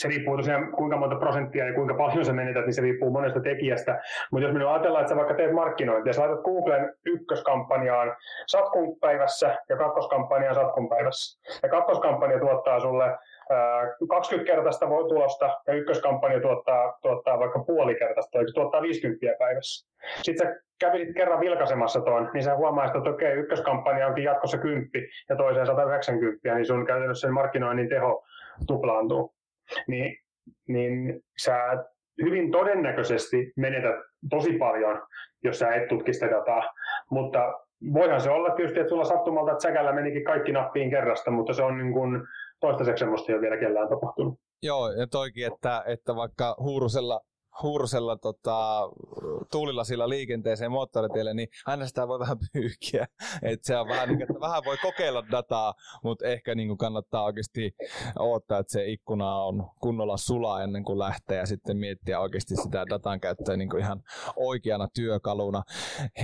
se 0.00 0.08
riippuu 0.08 0.36
tosiaan 0.36 0.72
kuinka 0.72 0.96
monta 0.96 1.16
prosenttia 1.16 1.66
ja 1.66 1.74
kuinka 1.74 1.94
paljon 1.94 2.24
sä 2.24 2.32
menetät, 2.32 2.64
niin 2.64 2.74
se 2.74 2.82
riippuu 2.82 3.10
monesta 3.10 3.40
tekijästä. 3.40 4.00
Mutta 4.30 4.46
jos 4.46 4.54
me 4.54 4.64
ajatellaan, 4.64 5.02
että 5.02 5.10
sä 5.10 5.16
vaikka 5.16 5.34
teet 5.34 5.52
markkinointia, 5.52 6.12
sä 6.12 6.20
laitat 6.20 6.44
Googlen 6.44 6.94
ykköskampanjaan 7.06 8.16
satkun 8.46 9.00
päivässä 9.00 9.58
ja 9.68 9.76
kakkoskampanjaan 9.76 10.54
satkun 10.54 10.88
päivässä. 10.88 11.40
Ja 11.62 11.68
kakkoskampanja 11.68 12.40
tuottaa 12.40 12.80
sulle 12.80 13.18
20-kertaista 14.04 14.86
tulosta 14.86 15.58
ja 15.66 15.74
ykköskampanja 15.74 16.40
tuottaa, 16.40 16.98
tuottaa 17.02 17.38
vaikka 17.38 17.58
puolikertaista, 17.58 18.38
eli 18.38 18.52
tuottaa 18.54 18.82
50 18.82 19.26
päivässä. 19.38 19.88
Sitten 20.22 20.48
sä 20.48 20.60
kävisit 20.80 21.14
kerran 21.14 21.40
vilkaisemassa 21.40 22.00
tuon, 22.00 22.30
niin 22.34 22.42
sä 22.42 22.56
huomaisit, 22.56 22.96
että 22.96 23.10
okei, 23.10 23.32
ykköskampanja 23.32 24.06
onkin 24.06 24.24
jatkossa 24.24 24.58
10 24.58 24.90
ja 25.28 25.36
toiseen 25.36 25.66
190, 25.66 26.54
niin 26.54 26.66
sun 26.66 26.86
käytännössä 26.86 27.26
sen 27.26 27.34
markkinoinnin 27.34 27.88
teho 27.88 28.24
tuplaantuu 28.66 29.34
niin, 29.86 30.16
niin 30.68 31.22
sä 31.38 31.84
hyvin 32.22 32.50
todennäköisesti 32.50 33.52
menetät 33.56 33.94
tosi 34.30 34.52
paljon, 34.52 35.02
jos 35.44 35.58
sä 35.58 35.74
et 35.74 35.88
tutki 35.88 36.12
sitä 36.12 36.30
dataa. 36.30 36.72
Mutta 37.10 37.52
voihan 37.94 38.20
se 38.20 38.30
olla 38.30 38.50
tietysti, 38.50 38.80
että 38.80 38.90
sulla 38.90 39.04
sattumalta, 39.04 39.52
että 39.52 39.62
säkällä 39.62 39.92
menikin 39.92 40.24
kaikki 40.24 40.52
nappiin 40.52 40.90
kerrasta, 40.90 41.30
mutta 41.30 41.52
se 41.52 41.62
on 41.62 41.78
niin 41.78 41.92
kuin 41.92 42.22
toistaiseksi 42.62 43.00
semmoista 43.00 43.32
ei 43.32 43.34
ole 43.34 43.42
vielä 43.42 43.56
kellään 43.56 43.88
tapahtunut. 43.88 44.38
Joo, 44.62 44.90
ja 44.90 45.06
toikin, 45.06 45.46
että, 45.46 45.84
että 45.86 46.16
vaikka 46.16 46.56
Huurusella 46.60 47.20
hursella 47.62 48.16
tota, 48.16 48.90
tuulilasilla 49.52 50.08
liikenteeseen 50.08 50.70
moottoritielle, 50.70 51.34
niin 51.34 51.48
aina 51.66 51.86
sitä 51.86 52.08
voi 52.08 52.18
vähän 52.18 52.36
pyyhkiä. 52.52 53.06
Et 53.42 53.64
se 53.64 53.76
on 53.76 53.88
vähän, 53.88 54.08
niin, 54.08 54.22
että 54.22 54.40
vähän 54.40 54.62
voi 54.64 54.76
kokeilla 54.82 55.24
dataa, 55.30 55.74
mutta 56.04 56.26
ehkä 56.26 56.54
niin 56.54 56.78
kannattaa 56.78 57.24
oikeasti 57.24 57.74
odottaa, 58.18 58.58
että 58.58 58.72
se 58.72 58.86
ikkuna 58.86 59.34
on 59.34 59.70
kunnolla 59.80 60.16
sulaa 60.16 60.62
ennen 60.62 60.84
kuin 60.84 60.98
lähtee 60.98 61.38
ja 61.38 61.46
sitten 61.46 61.76
miettiä 61.76 62.20
oikeasti 62.20 62.56
sitä 62.56 62.84
datan 62.90 63.20
käyttöä 63.20 63.56
niin 63.56 63.78
ihan 63.78 64.02
oikeana 64.36 64.88
työkaluna. 64.94 65.62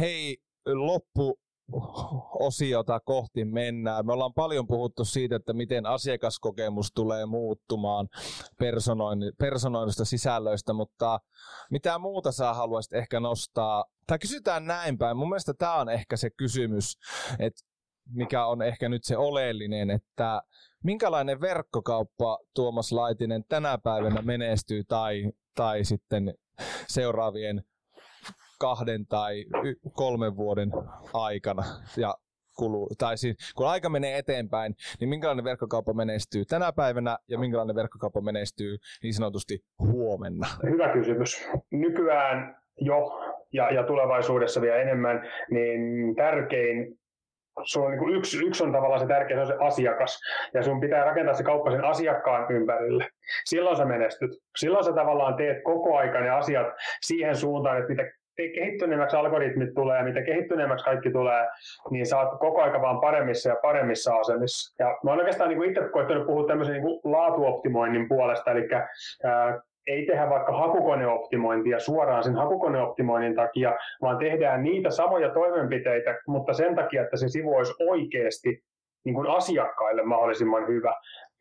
Hei, 0.01 0.37
loppu 0.67 1.39
osiota 2.41 3.01
kohti 3.01 3.45
mennään. 3.45 4.07
Me 4.07 4.13
ollaan 4.13 4.35
paljon 4.35 4.67
puhuttu 4.67 5.05
siitä, 5.05 5.37
että 5.37 5.53
miten 5.53 5.87
asiakaskokemus 5.87 6.93
tulee 6.95 7.27
muuttumaan 7.27 8.09
personoinnista 9.39 10.05
sisällöistä, 10.05 10.73
mutta 10.73 11.21
mitä 11.71 11.99
muuta 11.99 12.33
sä 12.33 12.55
haluaisit 12.55 12.93
ehkä 12.93 13.21
nostaa? 13.21 13.85
Tai 14.07 14.19
kysytään 14.19 14.67
näin 14.67 14.99
päin. 14.99 15.17
Mun 15.17 15.29
mielestä 15.29 15.55
tämä 15.55 15.75
on 15.75 15.89
ehkä 15.89 16.17
se 16.17 16.31
kysymys, 16.31 16.99
että 17.39 17.61
mikä 18.13 18.47
on 18.47 18.63
ehkä 18.63 18.89
nyt 18.89 19.05
se 19.05 19.17
oleellinen, 19.17 19.91
että 19.91 20.43
minkälainen 20.85 21.41
verkkokauppa 21.41 22.39
Tuomas 22.55 22.93
Laitinen 22.93 23.45
tänä 23.49 23.79
päivänä 23.79 24.23
menestyy 24.23 24.85
tai, 24.85 25.33
tai 25.55 25.85
sitten 25.85 26.35
seuraavien 26.89 27.65
kahden 28.59 29.07
tai 29.07 29.45
kolmen 29.93 30.37
vuoden 30.37 30.71
aikana. 31.15 31.63
Ja 31.97 32.15
kuluu, 32.59 32.91
tai 32.99 33.19
siis, 33.19 33.53
kun 33.57 33.69
aika 33.69 33.89
menee 33.89 34.19
eteenpäin, 34.19 34.75
niin 35.01 35.09
minkälainen 35.09 35.45
verkkokauppa 35.45 35.93
menestyy 35.93 36.45
tänä 36.45 36.73
päivänä 36.73 37.19
ja 37.29 37.39
minkälainen 37.39 37.77
verkkokauppa 37.77 38.21
menestyy 38.21 38.77
niin 39.03 39.15
sanotusti 39.15 39.59
huomenna? 39.79 40.47
Hyvä 40.71 40.93
kysymys. 40.93 41.49
Nykyään 41.71 42.57
jo 42.81 43.21
ja, 43.53 43.71
ja 43.71 43.83
tulevaisuudessa 43.83 44.61
vielä 44.61 44.77
enemmän, 44.77 45.29
niin 45.51 46.15
tärkein 46.17 46.99
sun 47.63 47.85
on 47.85 47.91
niin 47.91 47.99
kuin 47.99 48.15
yksi, 48.15 48.47
yksi 48.47 48.65
on 48.65 48.73
tavallaan 48.73 49.01
se 49.01 49.07
tärkeä, 49.07 49.37
se 49.37 49.41
on 49.41 49.47
se 49.47 49.67
asiakas. 49.67 50.21
Ja 50.55 50.63
sun 50.63 50.81
pitää 50.81 51.05
rakentaa 51.05 51.35
se 51.35 51.43
kauppa 51.43 51.71
sen 51.71 51.85
asiakkaan 51.85 52.53
ympärille. 52.53 53.09
Silloin 53.45 53.77
sä 53.77 53.85
menestyt. 53.85 54.31
Silloin 54.59 54.85
sä 54.85 54.93
tavallaan 54.93 55.37
teet 55.37 55.57
koko 55.65 55.97
ajan 55.97 56.25
ne 56.25 56.31
asiat 56.31 56.67
siihen 57.01 57.37
suuntaan, 57.37 57.79
että 57.79 57.89
mitä 57.89 58.03
kehittyneemmäksi 58.55 59.17
algoritmit 59.17 59.75
tulee, 59.75 60.03
mitä 60.03 60.23
kehittyneemmäksi 60.23 60.85
kaikki 60.85 61.11
tulee, 61.11 61.47
niin 61.91 62.07
sä 62.07 62.19
oot 62.19 62.39
koko 62.39 62.63
aika 62.63 62.81
vaan 62.83 63.01
paremmissa 63.01 63.49
ja 63.49 63.57
paremmissa 63.63 64.17
asemissa. 64.17 64.85
Ja 64.85 64.99
mä 65.05 65.11
oon 65.11 65.19
oikeastaan 65.19 65.51
niin 65.51 65.65
itse 65.65 65.89
koittanut 65.93 66.27
puhua 66.27 66.47
tämmöisen 66.47 66.83
niin 66.83 67.01
laatuoptimoinnin 67.05 68.09
puolesta, 68.09 68.51
eli 68.51 68.69
ää, 69.25 69.61
ei 69.87 70.07
tehdä 70.07 70.31
vaikka 70.31 70.53
hakukoneoptimointia 70.53 71.79
suoraan 71.79 72.25
sen 72.25 72.35
hakukoneoptimoinnin 72.35 73.35
takia, 73.35 73.77
vaan 74.03 74.19
tehdään 74.19 74.63
niitä 74.63 74.91
samoja 74.91 75.31
toimenpiteitä, 75.31 76.19
mutta 76.27 76.53
sen 76.53 76.75
takia, 76.75 77.03
että 77.03 77.17
se 77.17 77.29
sivu 77.29 77.57
olisi 77.57 77.75
oikeasti 77.89 78.63
niin 79.05 79.15
kuin 79.15 79.31
asiakkaille 79.31 80.03
mahdollisimman 80.03 80.69
hyvä. 80.69 80.95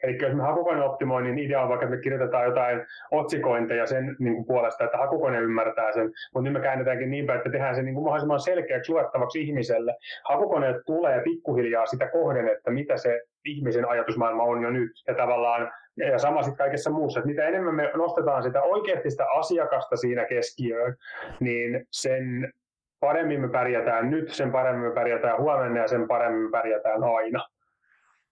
Eli 0.04 0.18
jos 0.22 0.34
me 0.34 0.44
hakukoneoptimoinnin 0.44 1.40
idea 1.40 1.62
on 1.62 1.70
vaikka, 1.70 1.86
että 1.86 1.96
me 1.96 2.02
kirjoitetaan 2.02 2.46
jotain 2.46 2.86
otsikointeja 3.12 3.86
sen 3.86 4.16
niin 4.20 4.36
kuin 4.36 4.46
puolesta, 4.46 4.84
että 4.84 4.98
hakukone 4.98 5.40
ymmärtää 5.40 5.92
sen, 5.92 6.12
mutta 6.34 6.50
nyt 6.50 6.54
me 6.54 6.60
käännetäänkin 6.60 7.12
niin 7.12 7.26
päin, 7.26 7.38
että 7.38 7.50
tehdään 7.50 7.76
se 7.76 7.82
niin 7.82 7.94
kuin 7.96 8.04
mahdollisimman 8.04 8.40
selkeäksi 8.40 8.92
luettavaksi 8.92 9.42
ihmiselle. 9.42 9.96
Hakukoneet 10.24 10.76
tulee 10.86 11.22
pikkuhiljaa 11.22 11.86
sitä 11.86 12.08
kohden, 12.08 12.48
että 12.48 12.72
mitä 12.72 12.98
se 12.98 13.22
ihmisen 13.46 13.90
ajatusmaailma 13.90 14.44
on 14.44 14.64
jo 14.64 14.70
nyt. 14.70 14.92
Ja 15.08 15.14
tavallaan 15.14 15.72
ja 15.98 16.20
sama 16.20 16.44
sitten 16.44 16.58
kaikessa 16.58 16.90
muussa, 16.90 17.20
että 17.20 17.30
mitä 17.30 17.46
enemmän 17.46 17.76
me 17.76 17.92
nostetaan 17.96 18.44
sitä 18.44 18.62
oikeasti 18.62 19.10
sitä 19.10 19.26
asiakasta 19.32 19.96
siinä 19.96 20.26
keskiöön, 20.26 20.96
niin 21.40 21.88
sen 21.92 22.54
paremmin 23.00 23.42
me 23.42 23.50
pärjätään 23.50 24.10
nyt, 24.10 24.30
sen 24.30 24.52
paremmin 24.52 24.90
me 24.90 24.94
pärjätään 24.94 25.38
huomenna 25.38 25.82
ja 25.82 25.88
sen 25.88 26.08
paremmin 26.08 26.44
me 26.44 26.50
pärjätään 26.52 27.04
aina 27.04 27.48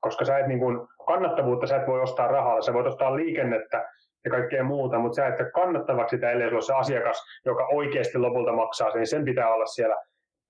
koska 0.05 0.25
sä 0.25 0.37
et 0.37 0.47
niin 0.47 0.59
kuin, 0.59 0.87
kannattavuutta 1.07 1.67
sä 1.67 1.75
et 1.75 1.87
voi 1.87 2.01
ostaa 2.01 2.27
rahalla, 2.27 2.61
sä 2.61 2.73
voit 2.73 2.87
ostaa 2.87 3.15
liikennettä 3.15 3.89
ja 4.25 4.31
kaikkea 4.31 4.63
muuta, 4.63 4.99
mutta 4.99 5.15
sä 5.15 5.27
et 5.27 5.35
kannattavaksi 5.53 6.15
sitä, 6.15 6.31
ellei 6.31 6.61
se 6.61 6.73
asiakas, 6.73 7.25
joka 7.45 7.67
oikeasti 7.71 8.17
lopulta 8.17 8.51
maksaa 8.51 8.91
sen, 8.91 8.99
niin 8.99 9.07
sen 9.07 9.25
pitää 9.25 9.53
olla 9.53 9.65
siellä 9.65 9.95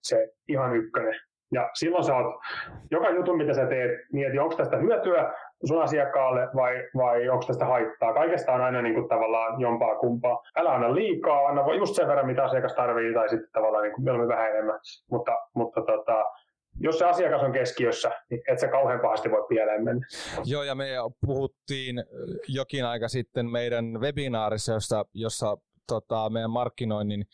se 0.03 0.29
ihan 0.47 0.75
ykkönen. 0.75 1.15
Ja 1.53 1.69
silloin 1.73 2.03
sä 2.03 2.15
oot, 2.15 2.35
joka 2.91 3.09
jutun 3.09 3.37
mitä 3.37 3.53
sä 3.53 3.65
teet, 3.65 3.91
mieti, 4.13 4.39
onko 4.39 4.55
tästä 4.55 4.77
hyötyä 4.77 5.33
sun 5.63 5.81
asiakkaalle 5.81 6.47
vai, 6.55 6.89
vai 6.97 7.29
onko 7.29 7.45
tästä 7.47 7.65
haittaa. 7.65 8.13
Kaikesta 8.13 8.51
on 8.51 8.61
aina 8.61 8.81
niin 8.81 8.95
kuin 8.95 9.09
tavallaan 9.09 9.61
jompaa 9.61 9.95
kumpaa. 9.95 10.43
Älä 10.55 10.71
anna 10.71 10.95
liikaa, 10.95 11.47
anna 11.47 11.73
just 11.73 11.95
sen 11.95 12.07
verran, 12.07 12.25
mitä 12.25 12.43
asiakas 12.43 12.73
tarvii, 12.73 13.13
tai 13.13 13.29
sitten 13.29 13.49
tavallaan 13.51 13.83
niin 13.83 13.93
kuin 13.93 14.27
vähän 14.27 14.49
enemmän. 14.49 14.79
Mutta, 15.11 15.31
mutta 15.53 15.81
tota, 15.81 16.25
jos 16.79 16.99
se 16.99 17.05
asiakas 17.05 17.41
on 17.41 17.51
keskiössä, 17.51 18.11
niin 18.29 18.41
et 18.51 18.59
sä 18.59 18.67
kauhean 18.67 18.99
pahasti 18.99 19.31
voi 19.31 19.45
pieleen 19.49 19.83
mennä. 19.83 20.07
Joo, 20.45 20.63
ja 20.63 20.75
me 20.75 20.87
puhuttiin 21.25 22.03
jokin 22.47 22.85
aika 22.85 23.07
sitten 23.07 23.45
meidän 23.51 24.01
webinaarissa, 24.01 24.73
jossa, 24.73 25.05
jossa 25.13 25.57
tota, 25.87 26.29
meidän 26.29 26.51
markkinoinnin 26.51 27.25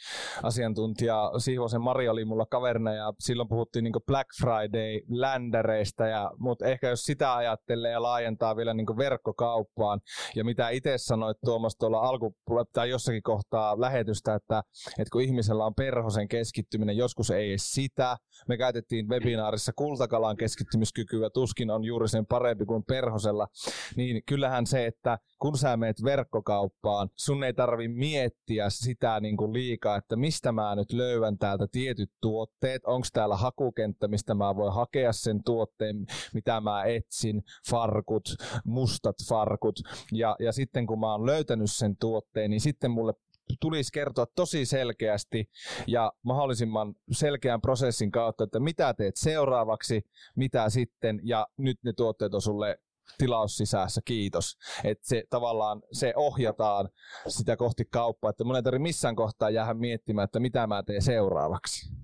asiantuntija 0.44 1.32
Sihvosen 1.38 1.82
Mari 1.82 2.10
oli 2.10 2.26
mulla 2.26 2.46
kaverina 2.46 2.94
ja 2.94 3.14
silloin 3.20 3.50
puhuttiin 3.50 3.84
niin 3.84 3.94
Black 4.08 4.30
Friday-ländäreistä, 4.42 6.08
ja, 6.08 6.32
mutta 6.40 6.66
ehkä 6.66 6.90
jos 6.90 7.04
sitä 7.04 7.36
ajattelee 7.36 7.92
ja 7.92 8.02
laajentaa 8.02 8.56
vielä 8.56 8.74
niin 8.74 8.98
verkkokauppaan 8.98 10.00
ja 10.36 10.44
mitä 10.44 10.70
itse 10.70 10.98
sanoit 10.98 11.38
Tuomas 11.46 11.76
tuolla 11.76 12.00
alku 12.00 12.36
tai 12.74 12.90
jossakin 12.90 13.24
kohtaa 13.24 13.82
lähetystä, 13.82 14.36
että, 14.36 14.64
että 15.00 15.12
kun 15.12 15.22
ihmisellä 15.22 15.66
on 15.66 15.76
perhosen 15.76 16.28
keskittyminen, 16.28 16.98
joskus 16.98 17.32
ei 17.32 17.50
edes 17.50 17.72
sitä. 17.72 18.18
Me 18.48 18.58
käytettiin 18.58 19.10
webinaarissa 19.10 19.72
kultakalan 19.76 20.38
keskittymiskykyä, 20.38 21.30
tuskin 21.30 21.72
on 21.72 21.84
juuri 21.84 22.08
sen 22.08 22.26
parempi 22.26 22.66
kuin 22.66 22.84
perhosella, 22.88 23.48
niin 23.96 24.22
kyllähän 24.26 24.66
se, 24.68 24.86
että 24.86 25.18
kun 25.40 25.58
sä 25.58 25.78
meet 25.78 26.04
verkkokauppaan, 26.04 27.10
sun 27.16 27.44
ei 27.44 27.54
tarvi 27.54 27.88
miettiä, 27.88 28.41
miettiä 28.42 28.70
sitä 28.70 29.20
niin 29.20 29.38
kuin 29.38 29.54
liikaa, 29.54 29.98
että 29.98 30.16
mistä 30.16 30.52
mä 30.52 30.76
nyt 30.76 30.92
löydän 30.92 31.38
täältä 31.38 31.68
tietyt 31.72 32.12
tuotteet, 32.22 32.86
onko 32.86 33.08
täällä 33.14 33.36
hakukenttä, 33.36 34.08
mistä 34.08 34.34
mä 34.34 34.56
voin 34.56 34.74
hakea 34.74 35.14
sen 35.14 35.44
tuotteen, 35.44 36.06
mitä 36.34 36.62
mä 36.62 36.84
etsin, 36.84 37.44
farkut, 37.70 38.24
mustat 38.66 39.16
farkut, 39.30 39.80
ja, 40.12 40.36
ja 40.40 40.52
sitten 40.52 40.88
kun 40.88 41.00
mä 41.00 41.12
oon 41.12 41.26
löytänyt 41.26 41.72
sen 41.72 41.98
tuotteen, 41.98 42.50
niin 42.52 42.62
sitten 42.62 42.92
mulle 42.92 43.14
tulisi 43.60 43.92
kertoa 43.94 44.26
tosi 44.36 44.66
selkeästi 44.66 45.50
ja 45.88 46.12
mahdollisimman 46.24 46.96
selkeän 47.12 47.62
prosessin 47.62 48.12
kautta, 48.12 48.44
että 48.44 48.60
mitä 48.60 48.94
teet 48.94 49.16
seuraavaksi, 49.16 50.02
mitä 50.36 50.70
sitten, 50.70 51.20
ja 51.24 51.48
nyt 51.58 51.78
ne 51.84 51.94
tuotteet 51.94 52.34
on 52.34 52.42
sulle 52.42 52.78
tilaussisässä, 53.18 54.02
kiitos. 54.06 54.58
Että 54.84 55.08
se 55.08 55.24
tavallaan 55.30 55.82
se 55.92 56.14
ohjataan 56.16 56.90
sitä 57.28 57.58
kohti 57.58 57.86
kauppaa, 57.86 58.30
että 58.30 58.44
mun 58.44 58.56
ei 58.56 58.64
tarvitse 58.64 58.84
missään 58.84 59.16
kohtaa 59.16 59.50
jäädä 59.50 59.74
miettimään, 59.74 60.26
että 60.26 60.40
mitä 60.40 60.68
mä 60.68 60.84
teen 60.84 61.02
seuraavaksi. 61.02 62.01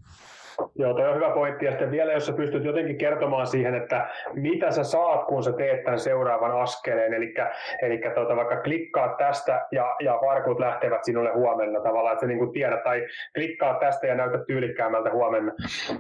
Joo, 0.75 0.93
toi 0.93 1.07
on 1.07 1.15
hyvä 1.15 1.29
pointti. 1.29 1.65
Ja 1.65 1.71
sitten 1.71 1.91
vielä, 1.91 2.13
jos 2.13 2.25
sä 2.25 2.33
pystyt 2.33 2.63
jotenkin 2.63 2.97
kertomaan 2.97 3.47
siihen, 3.47 3.75
että 3.75 4.09
mitä 4.33 4.71
sä 4.71 4.83
saat, 4.83 5.25
kun 5.25 5.43
sä 5.43 5.53
teet 5.53 5.83
tämän 5.83 5.99
seuraavan 5.99 6.61
askeleen. 6.61 7.13
Eli, 7.13 7.33
eli 7.81 8.01
tuota, 8.15 8.35
vaikka 8.35 8.61
klikkaat 8.61 9.17
tästä 9.17 9.67
ja, 9.71 9.95
ja 9.99 10.19
varkut 10.25 10.59
lähtevät 10.59 11.03
sinulle 11.03 11.31
huomenna 11.33 11.79
tavallaan, 11.79 12.13
että 12.13 12.21
sä 12.21 12.27
niin 12.27 12.39
kuin 12.39 12.51
tiedät, 12.51 12.83
tai 12.83 13.07
klikkaat 13.35 13.79
tästä 13.79 14.07
ja 14.07 14.15
näytät 14.15 14.45
tyylikkäämmältä 14.47 15.11
huomenna. 15.11 15.53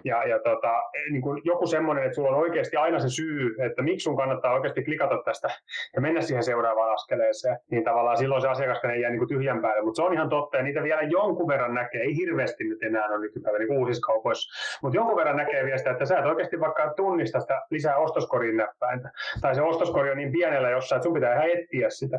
Ja, 0.03 0.23
ja 0.27 0.39
tota, 0.39 0.83
niin 1.11 1.21
kuin 1.21 1.41
joku 1.43 1.67
semmoinen, 1.67 2.03
että 2.03 2.15
sulla 2.15 2.29
on 2.29 2.41
oikeasti 2.41 2.77
aina 2.77 2.99
se 2.99 3.09
syy, 3.09 3.55
että 3.59 3.81
miksi 3.81 4.03
sun 4.03 4.17
kannattaa 4.17 4.53
oikeasti 4.53 4.83
klikata 4.83 5.21
tästä 5.25 5.49
ja 5.95 6.01
mennä 6.01 6.21
siihen 6.21 6.43
seuraavaan 6.43 6.93
askeleeseen, 6.93 7.57
niin 7.71 7.83
tavallaan 7.83 8.17
silloin 8.17 8.41
se 8.41 8.47
asiakas 8.47 8.83
ei 8.83 9.01
jää 9.01 9.11
niin 9.11 9.19
kuin 9.19 9.29
tyhjän 9.29 9.61
päälle. 9.61 9.81
Mutta 9.81 9.95
se 9.95 10.01
on 10.01 10.13
ihan 10.13 10.29
totta, 10.29 10.57
ja 10.57 10.63
niitä 10.63 10.83
vielä 10.83 11.01
jonkun 11.01 11.47
verran 11.47 11.73
näkee, 11.73 12.01
ei 12.01 12.15
hirveästi 12.15 12.63
nyt 12.63 12.83
enää 12.83 13.07
ole 13.07 13.19
nykypäivänä 13.19 13.65
niin 13.65 13.79
uusissa 13.79 14.05
kaupoissa 14.05 14.46
mutta 14.81 14.97
jonkun 14.97 15.17
verran 15.17 15.37
näkee 15.37 15.65
vielä 15.65 15.77
sitä, 15.77 15.91
että 15.91 16.05
sä 16.05 16.19
et 16.19 16.25
oikeasti 16.25 16.59
vaikka 16.59 16.93
tunnista 16.95 17.39
sitä 17.39 17.61
lisää 17.71 17.97
ostoskorin 17.97 18.57
näppäintä. 18.57 19.11
Tai 19.41 19.55
se 19.55 19.61
ostoskori 19.61 20.11
on 20.11 20.17
niin 20.17 20.31
pienellä 20.31 20.69
jossain, 20.69 20.97
että 20.97 21.03
sun 21.03 21.13
pitää 21.13 21.33
ihan 21.33 21.59
etsiä 21.59 21.89
sitä. 21.89 22.17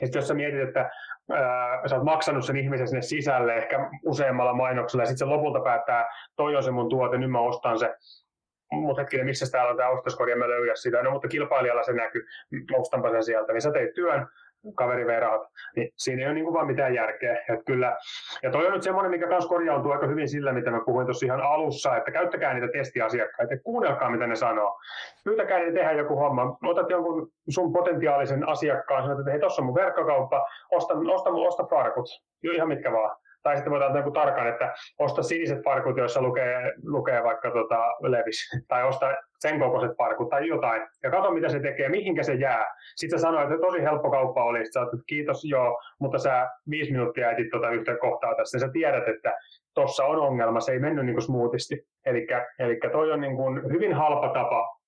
Ja 0.00 0.06
sitten 0.06 0.18
jos 0.18 0.28
sä 0.28 0.34
mietit, 0.34 0.60
että 0.60 0.90
ää, 1.32 1.88
sä 1.88 1.96
oot 1.96 2.04
maksanut 2.04 2.44
sen 2.44 2.56
ihmisen 2.56 2.88
sinne 2.88 3.02
sisälle 3.02 3.54
ehkä 3.54 3.90
useammalla 4.04 4.52
mainoksella, 4.54 5.02
ja 5.02 5.06
sitten 5.06 5.28
se 5.28 5.34
lopulta 5.34 5.60
päättää, 5.60 6.08
toi 6.36 6.56
on 6.56 6.62
se 6.62 6.70
mun 6.70 6.88
tuote, 6.88 7.18
nyt 7.18 7.30
mä 7.30 7.40
ostan 7.40 7.78
se, 7.78 7.94
mutta 8.72 9.02
hetkinen, 9.02 9.26
missä 9.26 9.46
täällä 9.52 9.70
on 9.70 9.76
tämä 9.76 9.88
ostoskori, 9.88 10.32
en 10.32 10.38
mä 10.38 10.48
löydä 10.48 10.74
sitä. 10.74 11.02
No 11.02 11.10
mutta 11.10 11.28
kilpailijalla 11.28 11.82
se 11.82 11.92
näkyy, 11.92 12.26
ostanpa 12.72 13.10
sen 13.10 13.24
sieltä. 13.24 13.52
Niin 13.52 13.62
sä 13.62 13.72
teit 13.72 13.94
työn, 13.94 14.26
kaveri 14.74 15.06
vei 15.06 15.20
rahat, 15.20 15.42
niin 15.76 15.88
siinä 15.96 16.22
ei 16.22 16.26
ole 16.26 16.34
niin 16.34 16.52
vaan 16.52 16.66
mitään 16.66 16.94
järkeä. 16.94 17.34
Että 17.34 17.64
kyllä, 17.66 17.96
ja 18.42 18.50
toi 18.50 18.66
on 18.66 18.72
nyt 18.72 18.82
semmoinen, 18.82 19.10
mikä 19.10 19.28
kanssa 19.28 19.48
korjaantuu 19.48 19.92
aika 19.92 20.06
hyvin 20.06 20.28
sillä, 20.28 20.52
mitä 20.52 20.70
mä 20.70 20.80
puhuin 20.86 21.06
tuossa 21.06 21.26
ihan 21.26 21.40
alussa, 21.40 21.96
että 21.96 22.10
käyttäkää 22.10 22.54
niitä 22.54 22.72
testiasiakkaita, 22.72 23.58
kuunnelkaa 23.64 24.10
mitä 24.10 24.26
ne 24.26 24.36
sanoo. 24.36 24.78
Pyytäkää 25.24 25.58
niitä 25.58 25.72
tehdä 25.72 25.92
joku 25.92 26.16
homma. 26.16 26.56
Otat 26.64 26.90
jonkun 26.90 27.28
sun 27.48 27.72
potentiaalisen 27.72 28.48
asiakkaan, 28.48 29.02
sanot, 29.02 29.18
että 29.18 29.30
hei, 29.30 29.40
tuossa 29.40 29.62
on 29.62 29.66
mun 29.66 29.74
verkkokauppa, 29.74 30.46
osta, 30.70 30.94
osta, 30.94 31.30
osta 31.30 31.64
farkut, 31.64 32.06
ihan 32.42 32.68
mitkä 32.68 32.92
vaan. 32.92 33.16
Tai 33.42 33.56
sitten 33.56 33.70
voidaan 33.70 33.96
joku 33.96 34.10
tarkan, 34.10 34.48
että 34.48 34.74
osta 34.98 35.22
siniset 35.22 35.64
farkut, 35.64 35.96
joissa 35.96 36.22
lukee, 36.22 36.72
lukee 36.84 37.22
vaikka 37.22 37.50
tota 37.50 37.78
Levis, 38.00 38.64
tai 38.68 38.84
osta 38.84 39.14
sen 39.38 39.58
kokoiset 39.58 39.96
farkut 39.96 40.28
tai 40.28 40.48
jotain, 40.48 40.82
ja 41.02 41.10
katso 41.10 41.30
mitä 41.30 41.48
se 41.48 41.60
tekee, 41.60 41.88
mihinkä 41.88 42.22
se 42.22 42.34
jää. 42.34 42.66
Sitten 42.96 43.18
sä 43.18 43.22
sanoit, 43.22 43.50
että 43.50 43.66
tosi 43.66 43.82
helppo 43.82 44.10
kauppa 44.10 44.44
oli, 44.44 44.72
sä 44.72 44.82
että 44.82 44.96
kiitos 45.06 45.44
joo, 45.44 45.82
mutta 46.00 46.18
sä 46.18 46.48
viisi 46.70 46.92
minuuttia 46.92 47.30
etit 47.30 47.50
tuota 47.50 47.70
yhtä 47.70 47.96
kohtaa 47.96 48.34
tässä, 48.34 48.56
ja 48.56 48.60
sä 48.60 48.68
tiedät, 48.72 49.08
että 49.08 49.38
tuossa 49.74 50.04
on 50.04 50.18
ongelma, 50.18 50.60
se 50.60 50.72
ei 50.72 50.78
mennyt 50.78 51.06
niin 51.06 51.14
kuin 51.14 51.24
smoothisti. 51.24 51.86
Eli 52.06 52.80
toi 52.92 53.12
on 53.12 53.20
niin 53.20 53.36
kuin 53.36 53.72
hyvin 53.72 53.94
halpa 53.94 54.28
tapa 54.28 54.80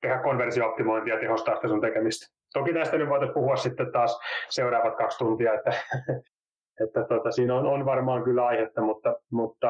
tehdä 0.00 0.18
konversiooptimointia 0.18 1.14
ja 1.14 1.20
tehostaa 1.20 1.54
sitä 1.54 1.68
sun 1.68 1.80
tekemistä. 1.80 2.26
Toki 2.52 2.72
tästä 2.72 2.98
nyt 2.98 3.08
voitaisiin 3.08 3.34
puhua 3.34 3.56
sitten 3.56 3.92
taas 3.92 4.20
seuraavat 4.48 4.96
kaksi 4.96 5.18
tuntia, 5.18 5.54
että 5.54 5.70
että 6.84 7.04
tota, 7.08 7.30
siinä 7.30 7.54
on, 7.54 7.66
on 7.66 7.84
varmaan 7.84 8.24
kyllä 8.24 8.46
aihetta, 8.46 8.82
mutta, 8.82 9.16
mutta 9.30 9.68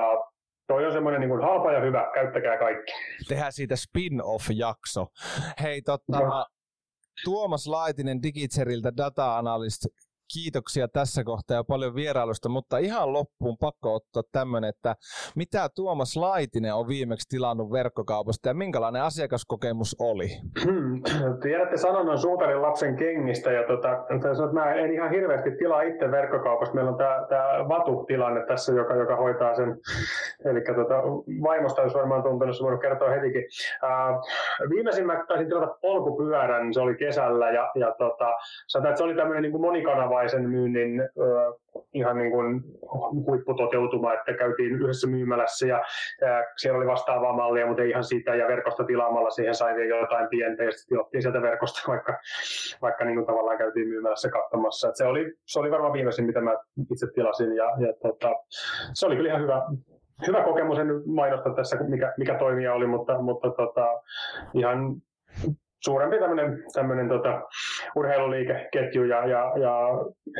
toi 0.66 0.86
on 0.86 0.92
semmoinen 0.92 1.20
niin 1.20 1.42
halpa 1.42 1.72
ja 1.72 1.80
hyvä, 1.80 2.10
käyttäkää 2.14 2.58
kaikki. 2.58 2.92
Tehdään 3.28 3.52
siitä 3.52 3.76
spin-off-jakso. 3.76 5.06
Hei, 5.62 5.82
totta, 5.82 6.20
no. 6.20 6.46
Tuomas 7.24 7.66
Laitinen 7.66 8.22
Digitseriltä 8.22 8.92
data-analyst 8.96 9.86
kiitoksia 10.34 10.88
tässä 10.88 11.24
kohtaa 11.24 11.56
ja 11.56 11.64
paljon 11.64 11.94
vierailusta, 11.94 12.48
mutta 12.48 12.78
ihan 12.78 13.12
loppuun 13.12 13.56
pakko 13.60 13.94
ottaa 13.94 14.22
tämmöinen, 14.32 14.68
että 14.68 14.96
mitä 15.36 15.68
Tuomas 15.74 16.16
Laitinen 16.16 16.74
on 16.74 16.88
viimeksi 16.88 17.28
tilannut 17.28 17.72
verkkokaupasta 17.72 18.48
ja 18.48 18.54
minkälainen 18.54 19.02
asiakaskokemus 19.02 19.96
oli? 19.98 20.28
Tiedätte 21.42 21.76
sanonnan 21.76 22.18
suutarin 22.18 22.62
lapsen 22.62 22.96
kengistä 22.96 23.52
ja 23.52 23.66
tota, 23.66 23.92
että 23.92 24.52
mä 24.52 24.74
en 24.74 24.92
ihan 24.92 25.10
hirveästi 25.10 25.50
tilaa 25.50 25.82
itse 25.82 26.10
verkkokaupasta. 26.10 26.74
Meillä 26.74 26.90
on 26.90 26.98
tämä, 26.98 27.68
Vatu-tilanne 27.68 28.46
tässä, 28.46 28.72
joka, 28.72 28.94
joka 28.94 29.16
hoitaa 29.16 29.54
sen. 29.54 29.76
Eli 30.44 30.60
tota, 30.60 31.02
vaimosta 31.42 31.82
olisi 31.82 31.96
varmaan 31.96 32.22
tuntunut, 32.22 32.56
se 32.56 32.62
voinut 32.62 32.80
kertoa 32.80 33.10
hetikin. 33.10 33.44
Uh, 33.82 34.70
viimeisin 34.70 35.06
mä 35.06 35.24
taisin 35.28 35.48
tilata 35.48 35.78
polkupyörän, 35.80 36.74
se 36.74 36.80
oli 36.80 36.94
kesällä 36.94 37.50
ja, 37.50 37.70
ja 37.74 37.94
tota, 37.98 38.34
sanotaan, 38.66 38.92
että 38.92 38.98
se 38.98 39.04
oli 39.04 39.14
tämmöinen 39.14 39.42
niin 39.42 39.60
monikanava 39.60 40.19
suomalaisen 40.20 40.50
myynnin 40.50 41.02
ihan 41.94 42.18
niin 42.18 42.30
kuin 42.30 42.62
huipputoteutuma, 43.26 44.14
että 44.14 44.34
käytiin 44.34 44.72
yhdessä 44.72 45.08
myymälässä 45.08 45.66
ja 45.66 45.82
siellä 46.56 46.78
oli 46.78 46.86
vastaavaa 46.86 47.36
mallia, 47.36 47.66
mutta 47.66 47.82
ei 47.82 47.90
ihan 47.90 48.04
siitä 48.04 48.34
ja 48.34 48.48
verkosta 48.48 48.84
tilaamalla 48.84 49.30
siihen 49.30 49.54
sai 49.54 49.74
vielä 49.76 50.00
jotain 50.00 50.28
pientä 50.28 50.64
ja 50.64 50.72
sitten 50.72 51.00
otettiin 51.00 51.22
sieltä 51.22 51.42
verkosta, 51.42 51.80
vaikka, 51.92 52.18
vaikka 52.82 53.04
niin 53.04 53.16
kuin 53.16 53.26
tavallaan 53.26 53.58
käytiin 53.58 53.88
myymälässä 53.88 54.30
katsomassa. 54.30 54.90
Se, 54.94 55.04
oli, 55.04 55.32
se 55.46 55.60
oli 55.60 55.70
varmaan 55.70 55.92
viimeisin, 55.92 56.26
mitä 56.26 56.40
mä 56.40 56.56
itse 56.92 57.06
tilasin 57.14 57.56
ja, 57.56 57.64
ja 57.64 57.92
tota, 58.02 58.34
se 58.94 59.06
oli 59.06 59.16
kyllä 59.16 59.28
ihan 59.28 59.42
hyvä, 59.42 59.62
hyvä 60.26 60.42
kokemus, 60.42 60.78
en 60.78 61.02
mainosta 61.06 61.54
tässä, 61.54 61.76
mikä, 61.76 62.14
mikä 62.18 62.34
toimija 62.34 62.74
oli, 62.74 62.86
mutta, 62.86 63.22
mutta 63.22 63.50
tota, 63.50 64.02
ihan 64.54 64.96
suurempi 65.84 66.18
tämmöinen, 66.18 66.64
tämmöinen 66.72 67.08
tota, 67.08 67.42
urheiluliikeketju 67.96 69.04
ja, 69.04 69.26
ja, 69.26 69.52
ja 69.60 69.80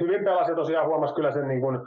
hyvin 0.00 0.24
pelasi 0.24 0.54
tosiaan 0.54 0.86
huomasi 0.86 1.14
kyllä 1.14 1.32
sen 1.32 1.48
niin 1.48 1.60
kuin, 1.60 1.78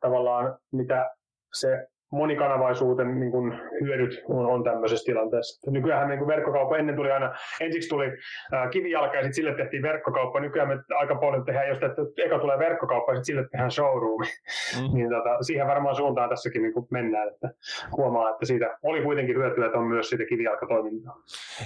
tavallaan, 0.00 0.58
mitä 0.72 1.10
se 1.52 1.86
monikanavaisuuden 2.12 3.20
niin 3.20 3.32
kuin, 3.32 3.52
hyödyt 3.80 4.22
on, 4.28 4.46
on 4.46 4.64
tämmöisessä 4.64 5.04
tilanteessa. 5.04 5.70
Nykyään 5.70 6.08
niin 6.08 6.18
kuin 6.18 6.28
verkkokauppa 6.28 6.76
ennen 6.76 6.96
tuli 6.96 7.12
aina, 7.12 7.34
ensiksi 7.60 7.88
tuli 7.88 8.06
ää, 8.52 8.68
kivijalka 8.68 9.16
ja 9.16 9.22
sitten 9.22 9.34
sille 9.34 9.54
tehtiin 9.54 9.82
verkkokauppa. 9.82 10.40
Nykyään 10.40 10.68
me 10.68 10.78
aika 10.98 11.14
paljon 11.14 11.44
tehdään, 11.44 11.68
jos 11.68 11.78
että 11.82 12.02
eka 12.24 12.38
tulee 12.38 12.58
verkkokauppa 12.58 13.12
ja 13.12 13.16
sitten 13.16 13.34
sille 13.34 13.48
tehdään 13.48 13.70
showroom. 13.70 14.20
Mm. 14.20 14.94
niin 14.94 15.08
tota, 15.10 15.42
siihen 15.42 15.66
varmaan 15.66 15.96
suuntaan 15.96 16.28
tässäkin 16.28 16.62
niin 16.62 16.72
kuin 16.72 16.86
mennään, 16.90 17.28
että 17.28 17.50
huomaa, 17.96 18.30
että 18.30 18.46
siitä 18.46 18.78
oli 18.82 19.02
kuitenkin 19.02 19.36
hyötyä, 19.36 19.66
että 19.66 19.78
on 19.78 19.86
myös 19.86 20.08
siitä 20.08 20.24
kivijalkatoimintaa. 20.24 21.16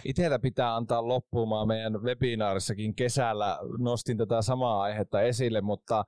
Itsellä 0.05 0.39
pitää 0.39 0.77
antaa 0.77 1.09
loppumaan 1.09 1.69
meidän 1.69 2.03
webinaarissakin 2.03 2.95
kesällä 2.95 3.59
nostin 3.79 4.19
tätä 4.19 4.43
samaa 4.43 4.83
aihetta 4.83 5.21
esille, 5.21 5.61
mutta 5.61 6.05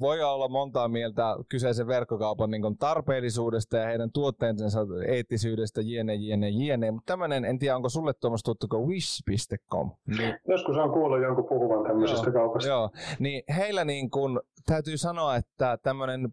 voi 0.00 0.22
olla 0.22 0.48
montaa 0.48 0.88
mieltä 0.88 1.36
kyseisen 1.48 1.86
verkkokaupan 1.86 2.50
niin 2.50 2.78
tarpeen 2.78 3.23
tarpeellisuudesta 3.24 3.76
ja 3.76 3.86
heidän 3.86 4.12
tuotteensa 4.12 4.86
eettisyydestä, 5.06 5.80
jene, 5.84 6.14
jene, 6.14 6.48
jene. 6.48 6.90
Mutta 6.90 7.12
tämmöinen, 7.12 7.44
en 7.44 7.58
tiedä, 7.58 7.76
onko 7.76 7.88
sulle 7.88 8.12
Tuomas 8.14 8.42
tuttu 8.42 8.66
wish.com? 8.86 9.90
Niin, 10.18 10.38
Joskus 10.48 10.76
on 10.76 10.92
kuullut 10.92 11.22
jonkun 11.22 11.48
puhuvan 11.48 11.86
tämmöisestä 11.86 12.26
joo, 12.26 12.32
kaupasta. 12.32 12.68
Joo, 12.68 12.90
niin 13.18 13.42
heillä 13.56 13.84
niin 13.84 14.10
kun, 14.10 14.40
täytyy 14.66 14.96
sanoa, 14.96 15.36
että 15.36 15.78
tämmöinen 15.82 16.30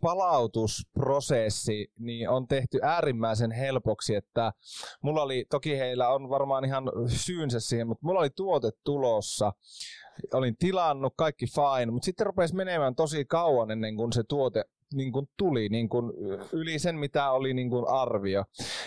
palautusprosessi 0.00 1.92
niin 1.98 2.28
on 2.28 2.46
tehty 2.46 2.78
äärimmäisen 2.82 3.50
helpoksi, 3.50 4.14
että 4.14 4.52
mulla 5.02 5.22
oli, 5.22 5.44
toki 5.50 5.78
heillä 5.78 6.08
on 6.08 6.28
varmaan 6.28 6.64
ihan 6.64 6.84
syynsä 7.06 7.60
siihen, 7.60 7.86
mutta 7.86 8.06
mulla 8.06 8.20
oli 8.20 8.30
tuote 8.30 8.70
tulossa, 8.84 9.52
olin 10.32 10.56
tilannut, 10.56 11.12
kaikki 11.16 11.46
fine, 11.46 11.90
mutta 11.90 12.04
sitten 12.04 12.26
rupesi 12.26 12.54
menemään 12.54 12.94
tosi 12.94 13.24
kauan 13.24 13.70
ennen 13.70 13.96
kuin 13.96 14.12
se 14.12 14.22
tuote 14.28 14.64
niin 14.94 15.12
kuin 15.12 15.26
tuli 15.36 15.68
niin 15.68 15.88
kuin 15.88 16.12
yli 16.52 16.78
sen, 16.78 16.96
mitä 16.98 17.30
oli 17.30 17.54
niin 17.54 17.70
kuin 17.70 17.88
arvio. 17.88 18.44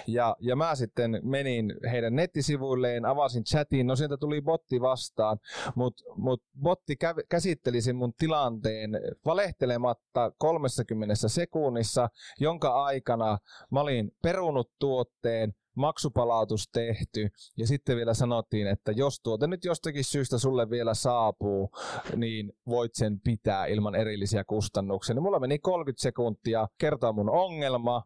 Ja, 0.07 0.35
ja 0.39 0.55
mä 0.55 0.75
sitten 0.75 1.19
menin 1.23 1.75
heidän 1.91 2.15
nettisivuilleen, 2.15 3.05
avasin 3.05 3.43
chatin, 3.43 3.87
no 3.87 3.95
sieltä 3.95 4.17
tuli 4.17 4.41
botti 4.41 4.81
vastaan, 4.81 5.37
mutta 5.75 6.03
mut 6.15 6.43
botti 6.61 6.93
kä- 7.03 7.25
käsitteli 7.29 7.81
sen 7.81 7.95
mun 7.95 8.13
tilanteen 8.17 8.91
valehtelematta 9.25 10.31
30 10.37 11.15
sekunnissa, 11.27 12.09
jonka 12.39 12.83
aikana 12.83 13.37
mä 13.71 13.81
olin 13.81 14.11
perunut 14.21 14.71
tuotteen, 14.79 15.53
maksupalautus 15.75 16.69
tehty. 16.71 17.29
Ja 17.57 17.67
sitten 17.67 17.97
vielä 17.97 18.13
sanottiin, 18.13 18.67
että 18.67 18.91
jos 18.91 19.19
tuote 19.19 19.47
nyt 19.47 19.65
jostakin 19.65 20.03
syystä 20.03 20.37
sulle 20.37 20.69
vielä 20.69 20.93
saapuu, 20.93 21.71
niin 22.15 22.53
voit 22.67 22.95
sen 22.95 23.19
pitää 23.19 23.65
ilman 23.65 23.95
erillisiä 23.95 24.43
kustannuksia. 24.43 25.15
Niin 25.15 25.23
mulla 25.23 25.39
meni 25.39 25.59
30 25.59 26.01
sekuntia 26.01 26.67
kertoa 26.77 27.13
mun 27.13 27.29
ongelma, 27.29 28.03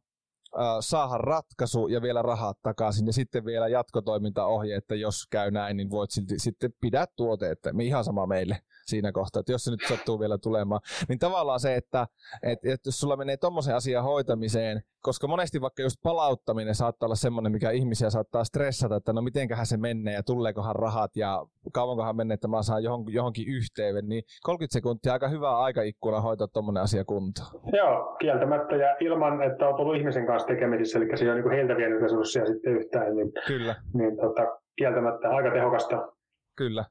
saada 0.80 1.18
ratkaisu 1.18 1.88
ja 1.88 2.01
vielä 2.01 2.22
rahat 2.22 2.57
takaisin. 2.63 3.07
Ja 3.07 3.13
sitten 3.13 3.45
vielä 3.45 3.68
jatkotoimintaohje, 3.68 4.76
että 4.76 4.95
jos 4.95 5.28
käy 5.30 5.51
näin, 5.51 5.78
niin 5.78 5.89
voit 5.89 6.11
silti 6.11 6.39
sitten 6.39 6.74
pidä 6.82 7.07
tuote, 7.15 7.51
että 7.51 7.74
ihan 7.82 8.03
sama 8.03 8.26
meille 8.26 8.61
siinä 8.88 9.11
kohtaa, 9.11 9.39
että 9.39 9.51
jos 9.51 9.63
se 9.63 9.71
nyt 9.71 9.88
sattuu 9.89 10.19
vielä 10.19 10.38
tulemaan. 10.38 10.81
Niin 11.09 11.19
tavallaan 11.19 11.59
se, 11.59 11.75
että, 11.75 12.07
että, 12.43 12.73
että 12.73 12.88
jos 12.88 12.99
sulla 12.99 13.17
menee 13.17 13.38
tuommoisen 13.38 13.75
asian 13.75 14.03
hoitamiseen, 14.03 14.81
koska 15.01 15.27
monesti 15.27 15.61
vaikka 15.61 15.81
just 15.81 15.95
palauttaminen 16.03 16.75
saattaa 16.75 17.07
olla 17.07 17.15
semmoinen, 17.15 17.51
mikä 17.51 17.71
ihmisiä 17.71 18.09
saattaa 18.09 18.43
stressata, 18.43 18.95
että 18.95 19.13
no 19.13 19.21
mitenköhän 19.21 19.65
se 19.65 19.77
menee 19.77 20.13
ja 20.13 20.23
tuleekohan 20.23 20.75
rahat 20.75 21.15
ja 21.15 21.45
kauankohan 21.73 22.15
menee, 22.15 22.33
että 22.33 22.47
mä 22.47 22.63
saan 22.63 22.83
johonkin, 22.83 23.15
johonkin 23.15 23.47
yhteyden, 23.47 24.09
niin 24.09 24.23
30 24.43 24.73
sekuntia 24.73 25.13
aika 25.13 25.27
hyvä 25.27 25.57
aikaikkuna 25.57 26.21
hoitaa 26.21 26.47
tuommoinen 26.47 26.83
asia 26.83 27.05
kuntoon. 27.05 27.47
Joo, 27.73 28.15
kieltämättä 28.19 28.75
ja 28.75 28.95
ilman, 28.99 29.41
että 29.41 29.67
olet 29.67 29.79
ollut 29.79 29.95
ihmisen 29.95 30.25
kanssa 30.25 30.47
tekemisissä, 30.47 30.99
eli 30.99 31.17
se 31.17 31.31
on 31.31 31.38
niin 31.38 31.51
heiltä 31.51 31.77
vienyt 31.77 32.01
resursseja 32.01 32.45
sitten 32.45 32.73
yhtään, 32.73 33.15
niin, 33.15 33.31
Kyllä. 33.47 33.75
niin 33.93 34.17
tota, 34.17 34.41
kieltämättä 34.75 35.29
aika 35.29 35.51
tehokasta 35.51 36.16
Kyllä. 36.58 36.86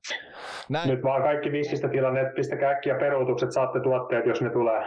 Näin. 0.69 0.91
Nyt 0.91 1.03
vaan 1.03 1.23
kaikki 1.23 1.53
viskistä 1.53 1.89
tilanneet, 1.89 2.35
pistäkää 2.35 2.71
äkkiä 2.71 2.95
peruutukset, 2.95 3.53
saatte 3.53 3.81
tuotteet, 3.81 4.27
jos 4.27 4.41
ne 4.41 4.51
tulee. 4.51 4.87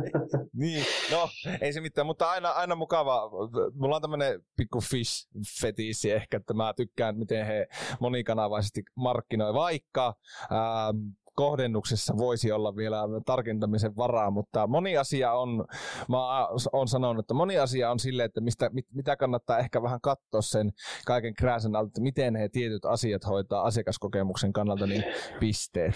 niin, 0.62 0.84
no 1.12 1.28
ei 1.60 1.72
se 1.72 1.80
mitään, 1.80 2.06
mutta 2.06 2.30
aina, 2.30 2.50
aina 2.50 2.74
mukava. 2.74 3.30
Mulla 3.74 3.96
on 3.96 4.02
tämmöinen 4.02 4.40
pikku 4.56 4.80
fish 4.80 5.28
fetiisi 5.60 6.12
ehkä, 6.12 6.36
että 6.36 6.54
mä 6.54 6.72
tykkään, 6.76 7.18
miten 7.18 7.46
he 7.46 7.66
monikanavaisesti 8.00 8.82
markkinoi, 8.94 9.54
vaikka 9.54 10.14
ähm, 10.52 10.96
kohdennuksessa 11.38 12.14
voisi 12.16 12.52
olla 12.52 12.76
vielä 12.76 12.98
tarkentamisen 13.26 13.96
varaa, 13.96 14.30
mutta 14.30 14.66
moni 14.66 14.96
asia 14.96 15.32
on, 15.32 15.64
mä 16.08 16.46
oon 16.72 16.88
sanonut, 16.88 17.24
että 17.24 17.34
moni 17.34 17.58
asia 17.58 17.90
on 17.90 17.98
sille, 17.98 18.24
että 18.24 18.40
mistä, 18.40 18.70
mit, 18.72 18.86
mitä 18.94 19.16
kannattaa 19.16 19.58
ehkä 19.58 19.82
vähän 19.82 20.00
katsoa 20.02 20.40
sen 20.42 20.70
kaiken 21.06 21.34
krääsen 21.34 21.76
alta, 21.76 21.88
että 21.88 22.00
miten 22.00 22.36
he 22.36 22.48
tietyt 22.48 22.84
asiat 22.84 23.26
hoitaa 23.26 23.62
asiakaskokemuksen 23.62 24.52
kannalta, 24.52 24.86
niin 24.86 25.04
pisteet. 25.40 25.94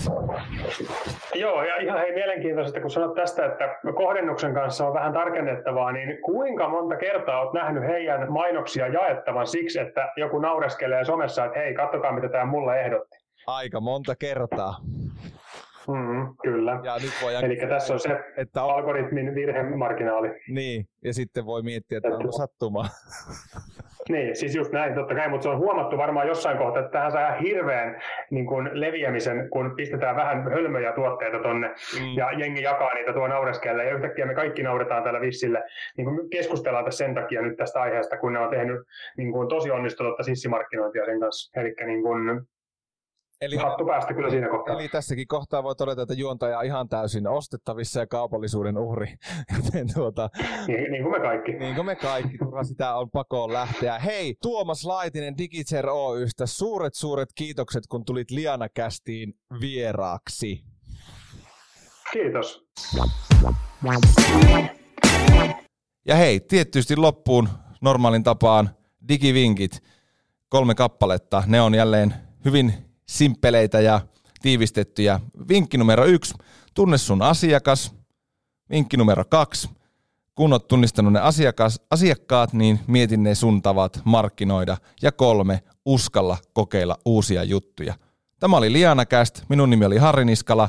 Joo, 1.34 1.62
ja 1.62 1.76
ihan 1.76 1.99
hei 1.99 2.12
mielenkiintoista, 2.14 2.80
kun 2.80 2.90
sanot 2.90 3.14
tästä, 3.14 3.47
että 3.47 3.64
kohdennuksen 3.95 4.55
kanssa 4.55 4.86
on 4.86 4.95
vähän 4.95 5.12
tarkennettavaa, 5.12 5.93
niin 5.93 6.18
kuinka 6.24 6.68
monta 6.68 6.97
kertaa 6.97 7.40
olet 7.40 7.53
nähnyt 7.53 7.82
heidän 7.82 8.32
mainoksia 8.32 8.88
jaettavan 8.88 9.47
siksi, 9.47 9.78
että 9.80 10.12
joku 10.16 10.38
naureskelee 10.38 11.05
somessa, 11.05 11.45
että 11.45 11.59
hei, 11.59 11.74
katsokaa 11.74 12.12
mitä 12.12 12.28
tämä 12.28 12.45
mulle 12.45 12.80
ehdotti. 12.80 13.16
Aika 13.47 13.80
monta 13.80 14.16
kertaa. 14.16 14.76
Mm, 15.89 16.35
kyllä. 16.43 16.80
Ja 16.85 16.95
nyt 16.95 17.12
voi 17.22 17.35
Eli 17.35 17.57
tässä 17.68 17.95
on 17.95 18.01
se 18.01 18.20
että 18.37 18.62
on... 18.62 18.74
algoritmin 18.74 19.35
virhemarginaali. 19.35 20.28
Niin, 20.49 20.87
ja 21.05 21.14
sitten 21.14 21.47
voi 21.47 21.62
miettiä, 21.62 21.99
että, 21.99 22.09
että 22.09 22.18
onko 22.18 22.33
sattumaa. 22.33 22.87
Niin, 24.09 24.37
siis 24.37 24.55
just 24.55 24.72
näin, 24.72 24.95
totta 24.95 25.14
kai, 25.14 25.28
mutta 25.28 25.43
se 25.43 25.49
on 25.49 25.59
huomattu 25.59 25.97
varmaan 25.97 26.28
jossain 26.28 26.59
kohtaa, 26.59 26.83
että 26.83 26.93
tähän 26.93 27.12
saa 27.12 27.33
hirveän 27.33 28.03
niin 28.30 28.47
kuin 28.47 28.70
leviämisen, 28.72 29.51
kun 29.51 29.74
pistetään 29.76 30.16
vähän 30.16 30.43
hölmöjä 30.51 30.93
tuotteita 30.93 31.39
tonne 31.39 31.68
mm. 31.68 32.16
ja 32.16 32.33
jengi 32.33 32.62
jakaa 32.62 32.95
niitä 32.95 33.12
tuo 33.12 33.28
naureskelle 33.28 33.85
ja 33.85 33.95
yhtäkkiä 33.95 34.26
me 34.26 34.35
kaikki 34.35 34.62
nauretaan 34.62 35.03
tällä 35.03 35.20
vissille. 35.20 35.62
Niin 35.97 36.05
kuin 36.05 36.30
keskustellaan 36.30 36.85
tässä 36.85 37.05
sen 37.05 37.14
takia 37.14 37.43
nyt 37.43 37.57
tästä 37.57 37.80
aiheesta, 37.80 38.18
kun 38.18 38.33
ne 38.33 38.39
on 38.39 38.51
tehnyt 38.51 38.80
niin 39.16 39.33
kuin 39.33 39.49
tosi 39.49 39.70
onnistunutta 39.70 40.22
sissimarkkinointia 40.22 41.05
sen 41.05 41.20
kanssa. 41.20 41.61
Eli 41.61 41.74
niin 41.87 42.03
kuin, 42.03 42.47
Eli, 43.43 43.57
Hattu 43.57 43.86
päästä 43.86 44.14
kyllä 44.14 44.30
siinä 44.30 44.49
kohtaa. 44.49 44.74
Eli 44.74 44.88
tässäkin 44.88 45.28
kohtaa 45.28 45.62
voi 45.62 45.76
todeta, 45.76 46.03
että 46.03 46.14
juontaja 46.14 46.59
on 46.59 46.64
ihan 46.64 46.88
täysin 46.88 47.28
ostettavissa 47.28 48.01
ja 48.01 48.07
kaupallisuuden 48.07 48.78
uhri. 48.78 49.14
Joten 49.64 49.95
tuota, 49.95 50.30
niin, 50.66 50.93
niin, 50.93 51.03
kuin 51.03 51.12
me 51.12 51.20
kaikki. 51.20 51.53
Niin 51.53 51.74
kuin 51.74 51.86
me 51.86 51.97
kaikki, 51.97 52.38
turha 52.38 52.64
sitä 52.64 52.95
on 52.95 53.11
pakoon 53.11 53.53
lähteä. 53.53 53.99
Hei, 53.99 54.34
Tuomas 54.43 54.84
Laitinen 54.84 55.38
Digicer 55.38 55.88
Oystä, 55.88 56.47
suuret 56.47 56.95
suuret 56.95 57.28
kiitokset, 57.34 57.86
kun 57.86 58.05
tulit 58.05 58.30
Liana 58.30 58.68
Kästiin 58.68 59.34
vieraaksi. 59.61 60.64
Kiitos. 62.12 62.64
Ja 66.07 66.16
hei, 66.16 66.40
tietysti 66.40 66.97
loppuun 66.97 67.49
normaalin 67.80 68.22
tapaan 68.22 68.70
digivinkit, 69.09 69.82
kolme 70.49 70.74
kappaletta. 70.74 71.43
Ne 71.47 71.61
on 71.61 71.74
jälleen 71.74 72.14
hyvin 72.45 72.91
simppeleitä 73.12 73.80
ja 73.80 74.00
tiivistettyjä. 74.42 75.20
Vinkki 75.48 75.78
numero 75.78 76.04
yksi, 76.04 76.34
tunne 76.74 76.98
sun 76.98 77.22
asiakas. 77.22 77.92
Vinkki 78.70 78.96
numero 78.96 79.24
kaksi, 79.24 79.70
kun 80.34 80.52
olet 80.52 80.68
tunnistanut 80.68 81.12
ne 81.12 81.20
asiakas, 81.20 81.80
asiakkaat, 81.90 82.52
niin 82.52 82.80
mietin 82.86 83.22
ne 83.22 83.34
sun 83.34 83.62
tavat 83.62 84.00
markkinoida. 84.04 84.76
Ja 85.02 85.12
kolme, 85.12 85.62
uskalla 85.84 86.38
kokeilla 86.52 86.96
uusia 87.04 87.44
juttuja. 87.44 87.94
Tämä 88.40 88.56
oli 88.56 88.72
Liana 88.72 89.06
Cast, 89.06 89.42
minun 89.48 89.70
nimi 89.70 89.84
oli 89.84 89.98
Harri 89.98 90.24
Niskala. 90.24 90.68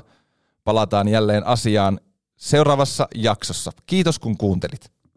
Palataan 0.64 1.08
jälleen 1.08 1.46
asiaan 1.48 2.00
seuraavassa 2.38 3.08
jaksossa. 3.16 3.72
Kiitos 3.86 4.20
kun 4.20 4.38
kuuntelit. 4.38 4.93